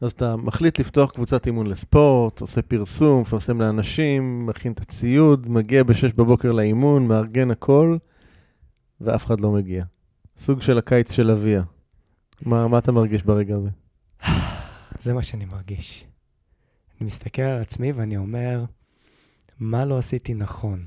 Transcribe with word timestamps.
אז 0.00 0.10
אתה 0.10 0.36
מחליט 0.36 0.80
לפתוח 0.80 1.10
קבוצת 1.10 1.46
אימון 1.46 1.66
לספורט, 1.66 2.40
עושה 2.40 2.62
פרסום, 2.62 3.20
מפרסם 3.20 3.60
לאנשים, 3.60 4.46
מכין 4.46 4.72
את 4.72 4.80
הציוד, 4.80 5.48
מגיע 5.48 5.82
ב-6 5.82 6.14
בבוקר 6.16 6.52
לאימון, 6.52 7.08
מארגן 7.08 7.50
הכל, 7.50 7.96
ואף 9.00 9.26
אחד 9.26 9.40
לא 9.40 9.52
מגיע. 9.52 9.84
סוג 10.38 10.60
של 10.60 10.78
הקיץ 10.78 11.12
של 11.12 11.30
אביה. 11.30 11.62
מה, 12.42 12.68
מה 12.68 12.78
אתה 12.78 12.92
מרגיש 12.92 13.22
ברגע 13.22 13.56
הזה? 13.56 13.70
זה 15.04 15.14
מה 15.14 15.22
שאני 15.22 15.44
מרגיש. 15.44 16.04
אני 17.00 17.06
מסתכל 17.06 17.42
על 17.42 17.60
עצמי 17.60 17.92
ואני 17.92 18.16
אומר, 18.16 18.64
מה 19.60 19.84
לא 19.84 19.98
עשיתי 19.98 20.34
נכון? 20.34 20.82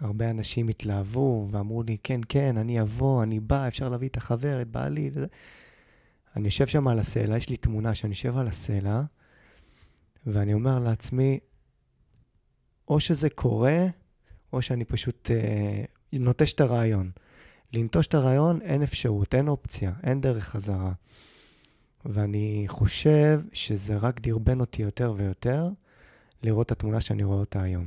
הרבה 0.00 0.30
אנשים 0.30 0.68
התלהבו 0.68 1.48
ואמרו 1.50 1.82
לי, 1.82 1.96
כן, 2.02 2.20
כן, 2.28 2.56
אני 2.56 2.80
אבוא, 2.80 3.22
אני 3.22 3.40
בא, 3.40 3.68
אפשר 3.68 3.88
להביא 3.88 4.08
את 4.08 4.16
החבר, 4.16 4.62
את 4.62 4.68
בעלי 4.68 5.10
וזה. 5.12 5.26
אני 6.36 6.44
יושב 6.44 6.66
שם 6.66 6.88
על 6.88 6.98
הסלע, 6.98 7.36
יש 7.36 7.48
לי 7.48 7.56
תמונה 7.56 7.94
שאני 7.94 8.10
יושב 8.10 8.36
על 8.36 8.48
הסלע, 8.48 9.02
ואני 10.26 10.54
אומר 10.54 10.78
לעצמי, 10.78 11.38
או 12.88 13.00
שזה 13.00 13.30
קורה, 13.30 13.86
או 14.52 14.62
שאני 14.62 14.84
פשוט 14.84 15.30
אה, 15.30 15.84
נוטש 16.12 16.52
את 16.52 16.60
הרעיון. 16.60 17.10
לנטוש 17.72 18.06
את 18.06 18.14
הרעיון 18.14 18.62
אין 18.62 18.82
אפשרות, 18.82 19.34
אין 19.34 19.48
אופציה, 19.48 19.92
אין 20.02 20.20
דרך 20.20 20.44
חזרה. 20.44 20.92
ואני 22.04 22.64
חושב 22.66 23.40
שזה 23.52 23.96
רק 23.96 24.20
דרבן 24.20 24.60
אותי 24.60 24.82
יותר 24.82 25.14
ויותר 25.16 25.68
לראות 26.42 26.66
את 26.66 26.72
התמונה 26.72 27.00
שאני 27.00 27.24
רואה 27.24 27.38
אותה 27.38 27.62
היום. 27.62 27.86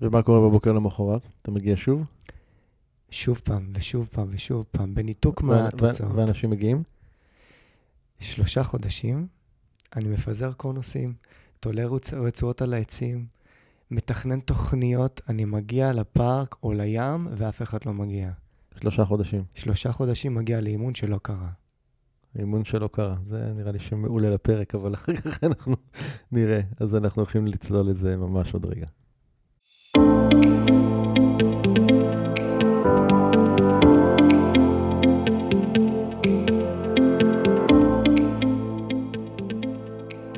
ומה 0.00 0.22
קורה 0.22 0.48
בבוקר 0.48 0.72
למחרת? 0.72 1.22
אתה 1.42 1.50
מגיע 1.50 1.74
שוב? 1.76 2.04
שוב 3.10 3.40
פעם, 3.44 3.72
ושוב 3.74 4.08
פעם, 4.12 4.26
ושוב 4.30 4.64
פעם, 4.70 4.94
בניתוק 4.94 5.42
מהתוצאות. 5.42 6.12
ואנשים 6.14 6.50
מגיעים? 6.50 6.82
שלושה 8.20 8.64
חודשים, 8.64 9.26
אני 9.96 10.08
מפזר 10.08 10.52
קונוסים, 10.52 11.14
תולה 11.60 11.86
רצ... 11.86 12.14
רצועות 12.14 12.62
על 12.62 12.74
העצים, 12.74 13.26
מתכנן 13.90 14.40
תוכניות, 14.40 15.20
אני 15.28 15.44
מגיע 15.44 15.92
לפארק 15.92 16.56
או 16.62 16.72
לים, 16.72 17.28
ואף 17.36 17.62
אחד 17.62 17.78
לא 17.86 17.92
מגיע. 17.92 18.30
שלושה 18.80 19.04
חודשים. 19.04 19.44
שלושה 19.54 19.92
חודשים 19.92 20.34
מגיע 20.34 20.60
לאימון 20.60 20.94
שלא 20.94 21.18
קרה. 21.22 21.48
אימון 22.38 22.64
שלא 22.64 22.88
קרה. 22.92 23.16
זה 23.28 23.52
נראה 23.56 23.72
לי 23.72 23.78
שם 23.78 24.02
מעולה 24.02 24.30
לפרק, 24.30 24.74
אבל 24.74 24.94
אחר 24.94 25.16
כך 25.16 25.44
אנחנו 25.48 25.74
נראה. 26.32 26.60
אז 26.80 26.94
אנחנו 26.94 27.22
הולכים 27.22 27.46
לצלול 27.46 27.90
את 27.90 27.96
זה 27.98 28.16
ממש 28.16 28.54
עוד 28.54 28.66
רגע. 28.66 28.86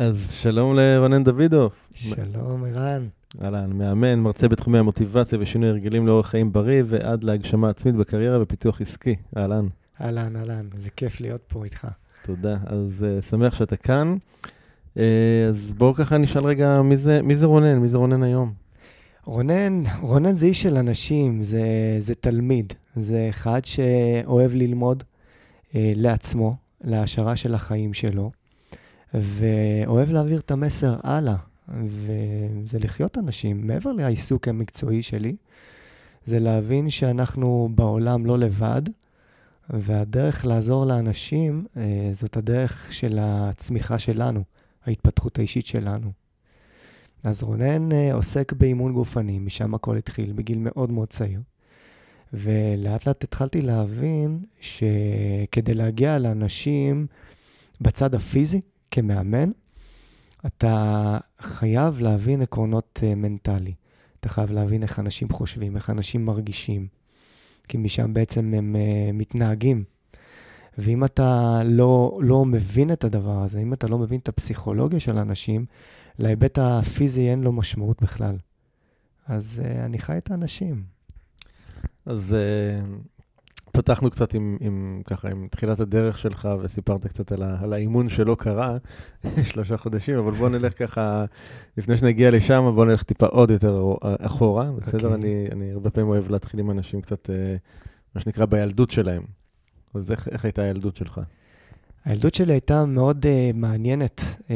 אז 0.00 0.32
שלום 0.32 0.76
לרונן 0.76 1.24
דוידוב. 1.24 1.72
שלום, 1.94 2.64
ערן. 2.64 3.08
אהלן, 3.42 3.72
מאמן, 3.72 4.18
מרצה 4.18 4.48
בתחומי 4.48 4.78
המוטיבציה 4.78 5.38
ושינוי 5.40 5.68
הרגלים 5.68 6.06
לאורח 6.06 6.26
חיים 6.26 6.52
בריא 6.52 6.82
ועד 6.86 7.24
להגשמה 7.24 7.68
עצמית 7.70 7.94
בקריירה 7.94 8.42
ופיתוח 8.42 8.80
עסקי. 8.80 9.16
אהלן. 9.36 9.66
אהלן, 10.00 10.36
אהלן, 10.36 10.68
זה 10.78 10.90
כיף 10.90 11.20
להיות 11.20 11.40
פה 11.48 11.64
איתך. 11.64 11.86
תודה, 12.22 12.56
אז 12.66 12.88
uh, 13.00 13.30
שמח 13.30 13.54
שאתה 13.54 13.76
כאן. 13.76 14.16
Uh, 14.94 15.00
אז 15.48 15.74
בואו 15.74 15.94
ככה 15.94 16.18
נשאל 16.18 16.44
רגע, 16.44 16.82
מי 16.82 16.96
זה, 16.96 17.22
מי 17.22 17.36
זה 17.36 17.46
רונן? 17.46 17.78
מי 17.78 17.88
זה 17.88 17.98
רונן 17.98 18.22
היום? 18.22 18.52
רונן, 19.24 19.82
רונן 20.00 20.34
זה 20.34 20.46
איש 20.46 20.62
של 20.62 20.76
אנשים, 20.76 21.42
זה, 21.42 21.62
זה 21.98 22.14
תלמיד. 22.14 22.72
זה 22.96 23.26
אחד 23.30 23.60
שאוהב 23.64 24.54
ללמוד 24.54 25.02
uh, 25.02 25.74
לעצמו, 25.74 26.56
להעשרה 26.84 27.36
של 27.36 27.54
החיים 27.54 27.94
שלו. 27.94 28.30
ואוהב 29.14 30.10
להעביר 30.10 30.40
את 30.40 30.50
המסר 30.50 30.96
הלאה, 31.02 31.36
וזה 31.68 32.78
לחיות 32.78 33.18
אנשים. 33.18 33.66
מעבר 33.66 33.92
לעיסוק 33.92 34.48
המקצועי 34.48 35.02
שלי, 35.02 35.36
זה 36.26 36.38
להבין 36.38 36.90
שאנחנו 36.90 37.68
בעולם 37.74 38.26
לא 38.26 38.38
לבד, 38.38 38.82
והדרך 39.70 40.46
לעזור 40.46 40.84
לאנשים 40.86 41.66
אה, 41.76 42.10
זאת 42.12 42.36
הדרך 42.36 42.92
של 42.92 43.18
הצמיחה 43.20 43.98
שלנו, 43.98 44.44
ההתפתחות 44.86 45.38
האישית 45.38 45.66
שלנו. 45.66 46.12
אז 47.24 47.42
רונן 47.42 47.92
אה, 47.92 48.14
עוסק 48.14 48.52
באימון 48.52 48.92
גופני, 48.92 49.38
משם 49.38 49.74
הכל 49.74 49.96
התחיל, 49.96 50.32
בגיל 50.32 50.58
מאוד 50.58 50.90
מאוד 50.90 51.08
צעיר. 51.08 51.40
ולאט 52.32 53.06
לאט 53.06 53.24
התחלתי 53.24 53.62
להבין 53.62 54.40
שכדי 54.60 55.74
להגיע 55.74 56.18
לאנשים 56.18 57.06
בצד 57.80 58.14
הפיזי, 58.14 58.60
כמאמן, 58.90 59.50
אתה 60.46 61.18
חייב 61.40 62.00
להבין 62.00 62.42
עקרונות 62.42 63.00
uh, 63.02 63.14
מנטלי. 63.14 63.74
אתה 64.20 64.28
חייב 64.28 64.52
להבין 64.52 64.82
איך 64.82 64.98
אנשים 64.98 65.28
חושבים, 65.28 65.76
איך 65.76 65.90
אנשים 65.90 66.24
מרגישים, 66.24 66.86
כי 67.68 67.76
משם 67.76 68.14
בעצם 68.14 68.54
הם 68.54 68.76
uh, 68.76 69.12
מתנהגים. 69.12 69.84
ואם 70.78 71.04
אתה 71.04 71.60
לא, 71.64 72.20
לא 72.22 72.44
מבין 72.44 72.92
את 72.92 73.04
הדבר 73.04 73.42
הזה, 73.42 73.58
אם 73.58 73.72
אתה 73.72 73.86
לא 73.86 73.98
מבין 73.98 74.20
את 74.20 74.28
הפסיכולוגיה 74.28 75.00
של 75.00 75.18
אנשים, 75.18 75.66
להיבט 76.18 76.58
הפיזי 76.58 77.30
אין 77.30 77.40
לו 77.40 77.52
משמעות 77.52 78.02
בכלל. 78.02 78.36
אז 79.26 79.62
uh, 79.64 79.84
אני 79.84 79.98
חי 79.98 80.18
את 80.18 80.30
האנשים. 80.30 80.82
אז 82.06 82.34
פתחנו 83.82 84.10
קצת 84.10 84.34
עם, 84.34 84.56
עם, 84.60 85.02
ככה, 85.04 85.28
עם 85.28 85.48
תחילת 85.50 85.80
הדרך 85.80 86.18
שלך, 86.18 86.48
וסיפרת 86.62 87.06
קצת 87.06 87.32
על, 87.32 87.42
ה, 87.42 87.56
על 87.62 87.72
האימון 87.72 88.08
שלא 88.08 88.36
קרה, 88.38 88.76
שלושה 89.50 89.76
חודשים, 89.76 90.18
אבל 90.18 90.32
בוא 90.32 90.48
נלך 90.48 90.78
ככה, 90.78 91.24
לפני 91.76 91.96
שנגיע 91.96 92.30
לשם, 92.30 92.72
בוא 92.74 92.86
נלך 92.86 93.02
טיפה 93.02 93.26
עוד 93.26 93.50
יותר 93.50 93.94
אחורה, 94.02 94.72
בסדר? 94.72 94.98
Okay. 94.98 95.14
אוקיי. 95.14 95.14
אני, 95.14 95.48
אני 95.52 95.72
הרבה 95.72 95.90
פעמים 95.90 96.10
אוהב 96.10 96.30
להתחיל 96.30 96.60
עם 96.60 96.70
אנשים 96.70 97.00
קצת, 97.00 97.30
אה, 97.30 97.56
מה 98.14 98.20
שנקרא, 98.20 98.44
בילדות 98.44 98.90
שלהם. 98.90 99.22
אז 99.94 100.10
איך, 100.10 100.28
איך 100.28 100.44
הייתה 100.44 100.62
הילדות 100.62 100.96
שלך? 100.96 101.20
הילדות 102.04 102.34
שלי 102.34 102.52
הייתה 102.52 102.84
מאוד 102.84 103.26
uh, 103.26 103.56
מעניינת. 103.56 104.20
Uh, 104.20 104.50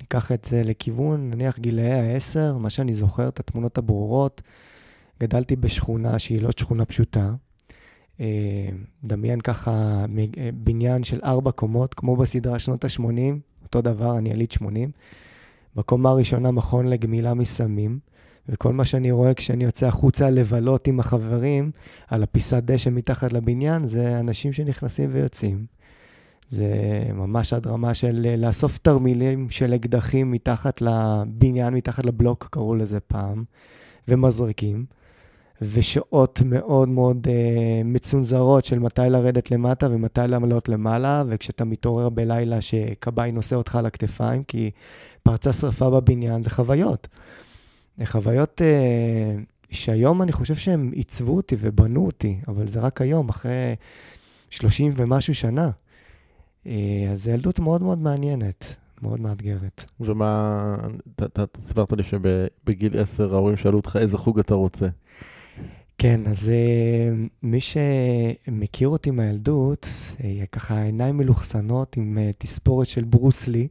ניקח 0.00 0.32
את 0.32 0.44
זה 0.50 0.62
לכיוון, 0.64 1.30
נניח 1.30 1.58
גילאי 1.58 1.92
העשר, 1.92 2.56
מה 2.56 2.70
שאני 2.70 2.94
זוכר, 2.94 3.28
את 3.28 3.40
התמונות 3.40 3.78
הברורות. 3.78 4.42
גדלתי 5.20 5.56
בשכונה 5.56 6.18
שהיא 6.18 6.42
לא 6.42 6.50
שכונה 6.58 6.84
פשוטה. 6.84 7.34
אה, 8.20 8.68
דמיין 9.04 9.40
ככה 9.40 9.70
אה, 10.38 10.50
בניין 10.54 11.04
של 11.04 11.20
ארבע 11.24 11.50
קומות, 11.50 11.94
כמו 11.94 12.16
בסדרה 12.16 12.58
שנות 12.58 12.84
ה-80, 12.84 13.02
אותו 13.62 13.80
דבר, 13.80 14.18
אני 14.18 14.30
יליד 14.30 14.52
80. 14.52 14.90
בקומה 15.76 16.10
הראשונה 16.10 16.50
מכון 16.50 16.86
לגמילה 16.86 17.34
מסמים, 17.34 17.98
וכל 18.48 18.72
מה 18.72 18.84
שאני 18.84 19.10
רואה 19.10 19.34
כשאני 19.34 19.64
יוצא 19.64 19.86
החוצה 19.86 20.30
לבלות 20.30 20.86
עם 20.86 21.00
החברים 21.00 21.70
על 22.08 22.22
הפיסת 22.22 22.62
דשא 22.62 22.90
מתחת 22.90 23.32
לבניין, 23.32 23.86
זה 23.86 24.20
אנשים 24.20 24.52
שנכנסים 24.52 25.10
ויוצאים. 25.12 25.66
זה 26.48 26.66
ממש 27.14 27.52
עד 27.52 27.66
רמה 27.66 27.94
של 27.94 28.26
אה, 28.28 28.36
לאסוף 28.36 28.78
תרמילים 28.78 29.50
של 29.50 29.74
אקדחים 29.74 30.30
מתחת 30.30 30.80
לבניין, 30.80 31.74
מתחת 31.74 32.06
לבלוק, 32.06 32.48
קראו 32.50 32.74
לזה 32.74 33.00
פעם, 33.00 33.44
ומזרקים, 34.08 34.84
ושעות 35.62 36.42
מאוד 36.44 36.88
מאוד 36.88 37.26
uh, 37.26 37.30
מצונזרות 37.84 38.64
של 38.64 38.78
מתי 38.78 39.02
לרדת 39.10 39.50
למטה 39.50 39.86
ומתי 39.90 40.20
לעלות 40.28 40.68
למעלה, 40.68 41.22
וכשאתה 41.28 41.64
מתעורר 41.64 42.08
בלילה 42.08 42.60
שכבאי 42.60 43.32
נושא 43.32 43.56
אותך 43.56 43.76
על 43.76 43.86
הכתפיים, 43.86 44.44
כי 44.44 44.70
פרצה 45.22 45.52
שרפה 45.52 45.90
בבניין, 45.90 46.42
זה 46.42 46.50
חוויות. 46.50 47.08
חוויות 48.04 48.60
uh, 48.60 49.40
שהיום 49.70 50.22
אני 50.22 50.32
חושב 50.32 50.54
שהם 50.54 50.90
עיצבו 50.92 51.36
אותי 51.36 51.56
ובנו 51.60 52.06
אותי, 52.06 52.38
אבל 52.48 52.68
זה 52.68 52.80
רק 52.80 53.00
היום, 53.00 53.28
אחרי 53.28 53.74
30 54.50 54.92
ומשהו 54.96 55.34
שנה. 55.34 55.70
Uh, 56.64 56.68
אז 57.12 57.24
זו 57.24 57.30
ילדות 57.30 57.58
מאוד 57.58 57.82
מאוד 57.82 57.98
מעניינת. 57.98 58.76
מאוד 59.02 59.20
מאתגרת. 59.20 59.84
ומה, 60.00 60.76
אתה 61.16 61.44
סיפרת 61.60 61.92
לי 61.92 62.02
שבגיל 62.02 63.00
10 63.00 63.34
ההורים 63.34 63.56
שאלו 63.56 63.76
אותך 63.76 63.96
איזה 64.00 64.18
חוג 64.18 64.38
אתה 64.38 64.54
רוצה. 64.54 64.88
כן, 65.98 66.20
אז 66.26 66.48
אה, 66.48 67.10
מי 67.42 67.58
שמכיר 67.60 68.88
אותי 68.88 69.10
מהילדות, 69.10 69.88
אה, 70.24 70.44
ככה 70.52 70.82
עיניים 70.82 71.16
מלוכסנות 71.16 71.96
עם 71.96 72.18
אה, 72.18 72.30
תספורת 72.38 72.86
של 72.86 73.04
ברוסלי. 73.04 73.68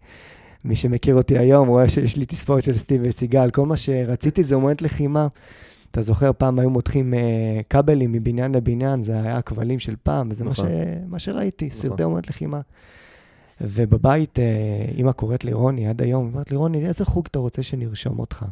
מי 0.66 0.76
שמכיר 0.76 1.16
אותי 1.16 1.38
היום 1.38 1.68
רואה 1.68 1.90
שיש 1.90 2.18
לי 2.18 2.26
תספורת 2.26 2.64
של 2.64 2.78
סטיב 2.78 3.02
וסיגל. 3.04 3.50
כל 3.50 3.66
מה 3.66 3.78
שרציתי 3.78 4.44
זה 4.44 4.56
אומנת 4.56 4.82
לחימה. 4.82 5.28
אתה 5.92 6.02
זוכר, 6.02 6.32
פעם 6.38 6.60
היו 6.60 6.70
מותחים 6.70 7.14
כבלים 7.70 8.12
מבניין 8.12 8.56
לבניין, 8.56 9.04
זה 9.04 9.20
היה 9.22 9.38
הכבלים 9.38 9.80
של 9.80 9.96
פעם, 10.04 10.28
וזה 10.30 10.44
נכון. 10.44 10.66
מה, 10.66 10.72
ש... 10.72 10.76
מה 11.08 11.20
שראיתי, 11.20 11.68
נכון. 11.68 11.80
סרטי 11.80 12.04
אומנת 12.04 12.30
לחימה. 12.30 12.62
ובבית, 13.62 14.40
אימא 14.98 15.12
קוראת 15.12 15.46
לי 15.46 15.54
רוני 15.54 15.88
עד 15.88 16.02
היום, 16.02 16.26
היא 16.26 16.34
אומרת 16.34 16.52
לי, 16.52 16.58
רוני, 16.58 16.88
איזה 16.88 17.06
חוג 17.06 17.28
אתה 17.32 17.40
רוצה 17.40 17.64
שנרשום 17.64 18.20
אותך? 18.20 18.46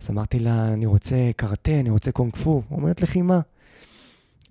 אז 0.00 0.10
אמרתי 0.10 0.38
לה, 0.38 0.72
אני 0.72 0.86
רוצה 0.86 1.30
קראטה, 1.36 1.80
אני 1.80 1.90
רוצה 1.90 2.12
קונג 2.12 2.36
פו. 2.36 2.62
אומרת, 2.70 3.02
לחימה. 3.02 3.40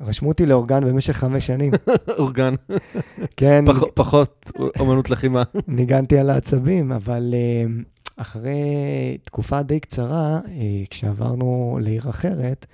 רשמו 0.01 0.29
אותי 0.29 0.45
לאורגן 0.45 0.85
במשך 0.85 1.13
חמש 1.17 1.47
שנים. 1.47 1.71
אורגן. 2.19 2.53
כן. 3.37 3.65
פח, 3.67 3.83
פחות 3.93 4.51
אומנות 4.79 5.09
לחימה. 5.09 5.43
ניגנתי 5.67 6.17
על 6.17 6.29
העצבים, 6.29 6.91
אבל 6.91 7.33
uh, 7.33 7.83
אחרי 8.17 8.57
תקופה 9.23 9.61
די 9.61 9.79
קצרה, 9.79 10.39
uh, 10.45 10.49
כשעברנו 10.89 11.79
לעיר 11.81 12.09
אחרת, 12.09 12.65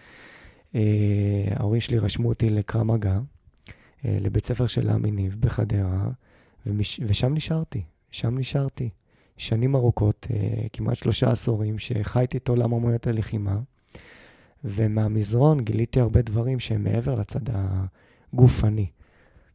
uh, 0.74 0.76
ההורים 1.56 1.82
שלי 1.82 1.98
רשמו 1.98 2.30
אותי 2.30 2.50
לקרא 2.50 2.84
מגע, 2.84 3.20
לבית 4.06 4.46
ספר 4.46 4.68
של 4.68 4.90
עמי 4.90 5.12
ניב 5.12 5.36
בחדרה, 5.40 6.08
ומש... 6.66 7.00
ושם 7.08 7.34
נשארתי. 7.34 7.82
שם 8.12 8.38
נשארתי. 8.38 8.90
שנים 9.38 9.76
ארוכות, 9.76 10.28
אה, 10.34 10.68
כמעט 10.74 10.98
שלושה 10.98 11.32
עשורים, 11.32 11.80
שחייתי 11.80 12.38
את 12.38 12.50
עולם 12.50 12.74
אמנויות 12.74 13.08
הלחימה, 13.08 13.58
ומהמזרון 14.64 15.64
גיליתי 15.64 16.00
הרבה 16.00 16.22
דברים 16.22 16.60
שהם 16.60 16.84
מעבר 16.84 17.16
לצד 17.16 17.42
הגופני. 18.34 18.88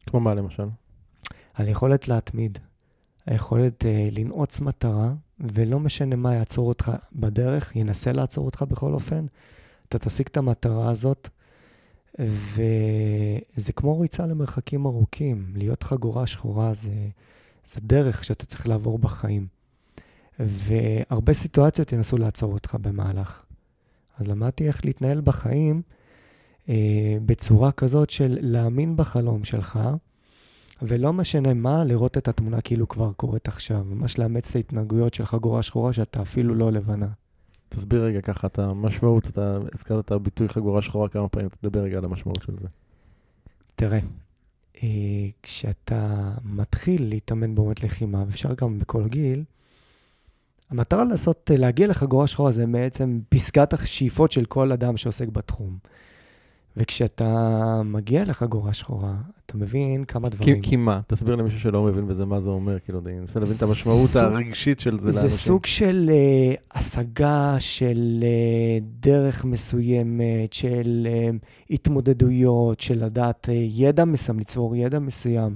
כמו 0.05 0.19
מה 0.19 0.33
למשל? 0.33 0.67
על 1.53 1.67
יכולת 1.67 2.07
להתמיד, 2.07 2.57
היכולת 3.25 3.83
uh, 3.83 4.17
לנעוץ 4.19 4.59
מטרה, 4.59 5.13
ולא 5.39 5.79
משנה 5.79 6.15
מה 6.15 6.35
יעצור 6.35 6.67
אותך 6.67 6.91
בדרך, 7.11 7.75
ינסה 7.75 8.11
לעצור 8.11 8.45
אותך 8.45 8.61
בכל 8.61 8.93
אופן, 8.93 9.25
אתה 9.89 9.99
תשיג 9.99 10.27
את 10.31 10.37
המטרה 10.37 10.91
הזאת, 10.91 11.29
וזה 12.19 13.73
כמו 13.75 13.99
ריצה 13.99 14.25
למרחקים 14.25 14.85
ארוכים. 14.85 15.51
להיות 15.55 15.83
חגורה 15.83 16.27
שחורה 16.27 16.73
זה, 16.73 17.07
זה 17.65 17.81
דרך 17.81 18.23
שאתה 18.23 18.45
צריך 18.45 18.67
לעבור 18.67 18.99
בחיים. 18.99 19.47
והרבה 20.39 21.33
סיטואציות 21.33 21.91
ינסו 21.91 22.17
לעצור 22.17 22.53
אותך 22.53 22.77
במהלך. 22.81 23.43
אז 24.17 24.27
למדתי 24.27 24.67
איך 24.67 24.85
להתנהל 24.85 25.21
בחיים 25.21 25.81
אה, 26.69 27.17
בצורה 27.25 27.71
כזאת 27.71 28.09
של 28.09 28.37
להאמין 28.41 28.97
בחלום 28.97 29.43
שלך, 29.43 29.79
ולא 30.81 31.13
משנה 31.13 31.53
מה, 31.53 31.83
לראות 31.83 32.17
את 32.17 32.27
התמונה 32.27 32.61
כאילו 32.61 32.87
כבר 32.87 33.11
קורית 33.13 33.47
עכשיו. 33.47 33.83
ממש 33.83 34.19
לאמץ 34.19 34.49
את 34.49 34.55
ההתנהגויות 34.55 35.13
של 35.13 35.25
חגורה 35.25 35.63
שחורה 35.63 35.93
שאתה 35.93 36.21
אפילו 36.21 36.55
לא 36.55 36.71
לבנה. 36.71 37.07
תסביר 37.69 38.03
רגע 38.03 38.21
ככה 38.21 38.47
את 38.47 38.59
המשמעות, 38.59 39.27
אתה 39.27 39.57
הזכרת 39.73 40.05
את 40.05 40.11
הביטוי 40.11 40.49
חגורה 40.49 40.81
שחורה 40.81 41.09
כמה 41.09 41.27
פעמים, 41.27 41.49
תדבר 41.61 41.79
רגע 41.79 41.97
על 41.97 42.05
המשמעות 42.05 42.41
של 42.45 42.53
זה. 42.61 42.67
תראה, 43.75 43.99
אה, 44.83 44.89
כשאתה 45.43 46.31
מתחיל 46.43 47.09
להתאמן 47.09 47.55
באומת 47.55 47.83
לחימה, 47.83 48.23
ואפשר 48.27 48.53
גם 48.53 48.79
בכל 48.79 49.07
גיל, 49.07 49.43
המטרה 50.69 51.03
לעשות, 51.03 51.51
להגיע 51.57 51.87
לחגורה 51.87 52.27
שחורה 52.27 52.51
זה 52.51 52.65
בעצם 52.67 53.19
פסקת 53.29 53.73
השאיפות 53.73 54.31
של 54.31 54.45
כל 54.45 54.71
אדם 54.71 54.97
שעוסק 54.97 55.27
בתחום. 55.27 55.77
וכשאתה 56.77 57.81
מגיע 57.85 58.25
לחגורה 58.25 58.73
שחורה, 58.73 59.15
אתה 59.45 59.57
מבין 59.57 60.05
כמה 60.05 60.29
דברים. 60.29 60.61
כי, 60.61 60.69
כי 60.69 60.75
מה? 60.75 60.99
תסביר 61.07 61.35
למישהו 61.35 61.59
שלא 61.59 61.83
מבין 61.83 62.07
בזה 62.07 62.25
מה 62.25 62.39
זה 62.39 62.49
אומר, 62.49 62.79
כאילו, 62.79 62.99
אני 63.05 63.19
מנסה 63.19 63.39
להבין 63.39 63.55
את 63.57 63.61
המשמעות 63.61 64.09
סוג, 64.09 64.23
הרגשית 64.23 64.79
של 64.79 64.91
זה, 64.91 64.97
זה 64.97 65.05
לאנשים. 65.05 65.29
זה 65.29 65.37
סוג 65.37 65.65
של 65.65 66.09
uh, 66.09 66.77
השגה 66.77 67.55
של 67.59 68.23
uh, 68.23 68.83
דרך 68.99 69.45
מסוימת, 69.45 70.53
של 70.53 71.07
uh, 71.07 71.45
התמודדויות, 71.69 72.79
של 72.79 73.05
לדעת 73.05 73.49
uh, 73.49 73.51
ידע 73.51 74.05
מסוים, 74.05 74.39
ליצור 74.39 74.75
ידע 74.75 74.99
מסוים, 74.99 75.55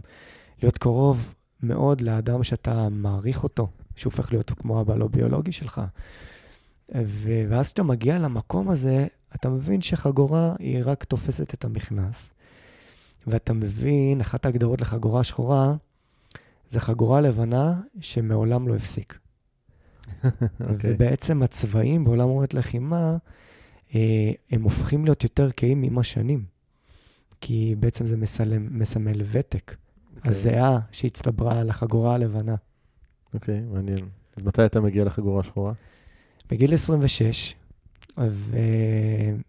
להיות 0.61 0.77
קרוב 0.77 1.33
מאוד 1.63 2.01
לאדם 2.01 2.43
שאתה 2.43 2.87
מעריך 2.91 3.43
אותו. 3.43 3.67
שהופך 3.95 4.31
להיות 4.31 4.51
כמו 4.51 4.81
אבא 4.81 4.95
לא 4.95 5.07
ביולוגי 5.07 5.51
שלך. 5.51 5.81
ו- 6.95 7.45
ואז 7.49 7.65
כשאתה 7.65 7.83
מגיע 7.83 8.17
למקום 8.17 8.69
הזה, 8.69 9.07
אתה 9.35 9.49
מבין 9.49 9.81
שחגורה 9.81 10.55
היא 10.59 10.79
רק 10.83 11.03
תופסת 11.03 11.53
את 11.53 11.65
המכנס. 11.65 12.33
ואתה 13.27 13.53
מבין, 13.53 14.21
אחת 14.21 14.45
ההגדרות 14.45 14.81
לחגורה 14.81 15.23
שחורה, 15.23 15.73
זה 16.69 16.79
חגורה 16.79 17.21
לבנה 17.21 17.81
שמעולם 17.99 18.67
לא 18.67 18.75
הפסיק. 18.75 19.19
okay. 20.07 20.27
אוקיי. 20.69 20.93
ובעצם 20.93 21.43
הצבעים 21.43 22.03
בעולם 22.03 22.29
אומרת 22.29 22.53
לחימה, 22.53 23.17
אה, 23.95 24.31
הם 24.51 24.63
הופכים 24.63 25.05
להיות 25.05 25.23
יותר 25.23 25.51
קהים 25.51 25.83
עם 25.83 25.97
השנים. 25.97 26.43
כי 27.41 27.75
בעצם 27.79 28.07
זה 28.07 28.17
מסלם, 28.17 28.79
מסמל 28.79 29.21
ותק. 29.31 29.71
Okay. 29.71 30.17
אוקיי. 30.17 30.31
הזיעה 30.31 30.79
שהצטברה 30.91 31.63
לחגורה 31.63 32.15
הלבנה. 32.15 32.55
אוקיי, 33.33 33.59
okay, 33.59 33.73
מעניין. 33.73 34.09
אז 34.37 34.45
מתי 34.45 34.65
אתה 34.65 34.81
מגיע 34.81 35.05
לחגורה 35.05 35.39
השחורה? 35.39 35.73
בגיל 36.49 36.73
26, 36.73 37.55
ויום 38.17 39.45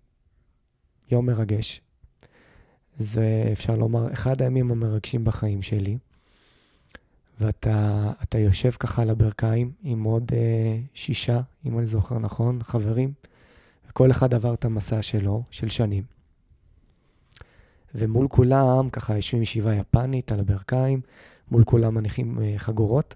מרגש. 1.26 1.80
זה, 2.98 3.48
אפשר 3.52 3.76
לומר, 3.76 4.12
אחד 4.12 4.42
הימים 4.42 4.70
המרגשים 4.70 5.24
בחיים 5.24 5.62
שלי. 5.62 5.98
ואתה 7.40 8.38
יושב 8.38 8.70
ככה 8.70 9.02
על 9.02 9.10
הברכיים 9.10 9.72
עם 9.82 10.04
עוד 10.04 10.32
uh, 10.32 10.34
שישה, 10.94 11.40
אם 11.66 11.78
אני 11.78 11.86
זוכר 11.86 12.18
נכון, 12.18 12.62
חברים, 12.62 13.12
וכל 13.88 14.10
אחד 14.10 14.34
עבר 14.34 14.54
את 14.54 14.64
המסע 14.64 15.02
שלו, 15.02 15.42
של 15.50 15.68
שנים. 15.68 16.04
ומול 17.94 18.28
כולם, 18.28 18.90
ככה 18.90 19.16
יושבים 19.16 19.42
ישיבה 19.42 19.74
יפנית 19.74 20.32
על 20.32 20.40
הברכיים, 20.40 21.00
מול 21.50 21.64
כולם 21.64 21.94
מניחים 21.94 22.38
uh, 22.38 22.58
חגורות, 22.58 23.14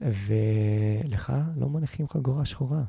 ולך 0.00 1.32
לא 1.56 1.68
מניחים 1.68 2.08
חגורה 2.08 2.44
שחורה. 2.44 2.82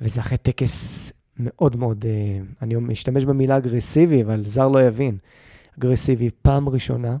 וזה 0.00 0.20
אחרי 0.20 0.38
טקס 0.38 1.12
מאוד 1.36 1.76
מאוד, 1.76 2.04
אה, 2.08 2.40
אני 2.62 2.74
משתמש 2.74 3.24
במילה 3.24 3.56
אגרסיבי, 3.56 4.22
אבל 4.22 4.44
זר 4.44 4.68
לא 4.68 4.82
יבין. 4.82 5.18
אגרסיבי, 5.78 6.30
פעם 6.42 6.68
ראשונה, 6.68 7.16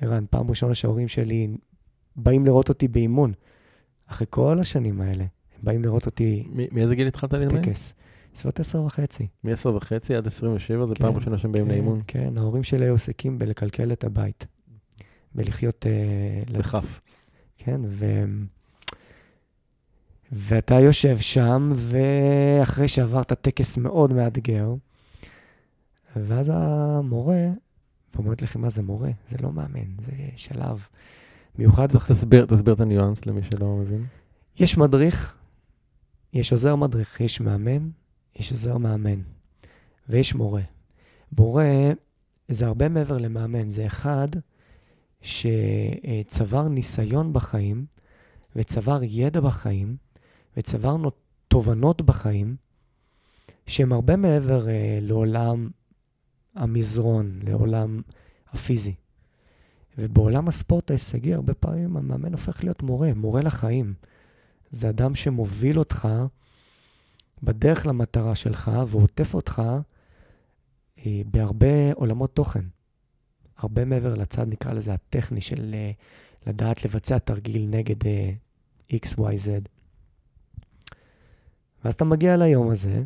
ערן, 0.00 0.24
פעם 0.30 0.50
ראשונה 0.50 0.74
שההורים 0.74 1.08
שלי 1.08 1.48
באים 2.16 2.46
לראות 2.46 2.68
אותי 2.68 2.88
באימון, 2.88 3.32
אחרי 4.06 4.26
כל 4.30 4.58
השנים 4.60 5.00
האלה, 5.00 5.24
הם 5.24 5.60
באים 5.62 5.82
לראות 5.82 6.06
אותי... 6.06 6.44
מאיזה 6.72 6.94
גיל 6.94 7.06
התחלת 7.06 7.32
להתאמן? 7.32 7.62
טקס. 7.62 7.94
בסביבות 8.34 8.60
עשר 8.60 8.82
וחצי. 8.82 9.26
מ-10 9.44 9.68
וחצי 9.68 10.14
עד 10.14 10.26
27, 10.26 10.86
זה 10.86 10.94
כן, 10.94 11.02
פעם 11.04 11.16
ראשונה 11.16 11.38
שהם 11.38 11.52
באים 11.52 11.64
כן, 11.64 11.70
לאימון? 11.70 12.02
כן, 12.06 12.38
ההורים 12.38 12.62
שלי 12.62 12.84
היו 12.84 12.94
עסקים 12.94 13.38
בלקלקל 13.38 13.92
את 13.92 14.04
הבית, 14.04 14.46
בלחיות... 15.34 15.86
אה, 15.86 16.58
בכף. 16.58 17.00
כן, 17.64 17.80
ו... 17.84 18.24
ואתה 20.32 20.74
יושב 20.80 21.18
שם, 21.18 21.72
ואחרי 21.76 22.88
שעברת 22.88 23.32
טקס 23.32 23.78
מאוד 23.78 24.12
מאתגר, 24.12 24.74
ואז 26.16 26.50
המורה, 26.54 27.46
ואומרת 28.14 28.42
לכם, 28.42 28.60
מה 28.60 28.70
זה 28.70 28.82
מורה? 28.82 29.10
זה 29.30 29.36
לא 29.42 29.52
מאמן, 29.52 29.96
זה 30.06 30.12
שלב 30.36 30.86
מיוחד. 31.58 31.86
תסביר, 31.86 32.46
תסביר 32.46 32.74
את 32.74 32.80
הניואנס 32.80 33.26
למי 33.26 33.40
שלא 33.50 33.76
מבין. 33.76 34.06
יש 34.58 34.78
מדריך, 34.78 35.38
יש 36.32 36.52
עוזר 36.52 36.76
מדריך, 36.76 37.20
יש 37.20 37.40
מאמן, 37.40 37.88
יש 38.36 38.52
עוזר 38.52 38.78
מאמן, 38.78 39.20
ויש 40.08 40.34
מורה. 40.34 40.62
מורה 41.38 41.92
זה 42.48 42.66
הרבה 42.66 42.88
מעבר 42.88 43.18
למאמן, 43.18 43.70
זה 43.70 43.86
אחד 43.86 44.28
שצבר 45.22 46.68
ניסיון 46.68 47.32
בחיים, 47.32 47.86
וצבר 48.56 49.00
ידע 49.02 49.40
בחיים, 49.40 49.96
וצברנו 50.56 51.10
תובנות 51.48 52.02
בחיים, 52.02 52.56
שהם 53.66 53.92
הרבה 53.92 54.16
מעבר 54.16 54.68
אה, 54.68 54.98
לעולם 55.02 55.70
המזרון, 56.54 57.40
לעולם 57.42 58.02
הפיזי. 58.52 58.94
ובעולם 59.98 60.48
הספורט 60.48 60.90
ההישגי, 60.90 61.34
הרבה 61.34 61.54
פעמים 61.54 61.96
המאמן 61.96 62.32
הופך 62.32 62.64
להיות 62.64 62.82
מורה, 62.82 63.14
מורה 63.14 63.42
לחיים. 63.42 63.94
זה 64.70 64.88
אדם 64.88 65.14
שמוביל 65.14 65.78
אותך 65.78 66.08
בדרך 67.42 67.86
למטרה 67.86 68.34
שלך 68.34 68.70
ועוטף 68.88 69.34
אותך 69.34 69.62
אה, 71.06 71.22
בהרבה 71.26 71.92
עולמות 71.92 72.34
תוכן. 72.34 72.64
הרבה 73.62 73.84
מעבר 73.84 74.14
לצד, 74.14 74.48
נקרא 74.48 74.72
לזה, 74.72 74.94
הטכני 74.94 75.40
של 75.40 75.74
אה, 75.74 75.90
לדעת 76.46 76.84
לבצע 76.84 77.18
תרגיל 77.18 77.66
נגד 77.70 78.06
אה, 78.06 78.30
X, 78.92 79.06
Y, 79.18 79.18
Z. 79.18 79.68
ואז 81.84 81.94
אתה 81.94 82.04
מגיע 82.04 82.36
ליום 82.36 82.70
הזה, 82.70 83.02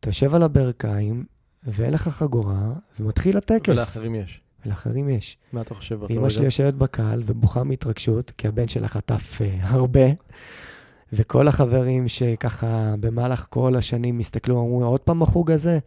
אתה 0.00 0.08
יושב 0.08 0.34
על 0.34 0.42
הברכיים, 0.42 1.24
ואין 1.62 1.92
לך 1.92 2.08
חגורה, 2.08 2.72
ומתחיל 3.00 3.36
הטקס. 3.36 3.68
ולאחרים 3.68 4.14
יש. 4.14 4.40
ולאחרים 4.66 5.08
יש. 5.08 5.36
מה 5.52 5.60
אתה 5.60 5.74
חושב 5.74 6.00
אמא 6.10 6.28
שלי 6.28 6.44
יושבת 6.44 6.74
בקהל 6.74 7.22
ובוכה 7.26 7.64
מהתרגשות, 7.64 8.30
כי 8.30 8.48
הבן 8.48 8.68
שלה 8.68 8.88
חטף 8.88 9.40
uh, 9.40 9.44
הרבה, 9.60 10.06
וכל 11.12 11.48
החברים 11.48 12.08
שככה 12.08 12.94
במהלך 13.00 13.46
כל 13.50 13.76
השנים 13.76 14.18
הסתכלו, 14.18 14.60
אמרו, 14.60 14.84
עוד 14.84 15.00
פעם 15.00 15.22
החוג 15.22 15.50
הזה? 15.50 15.78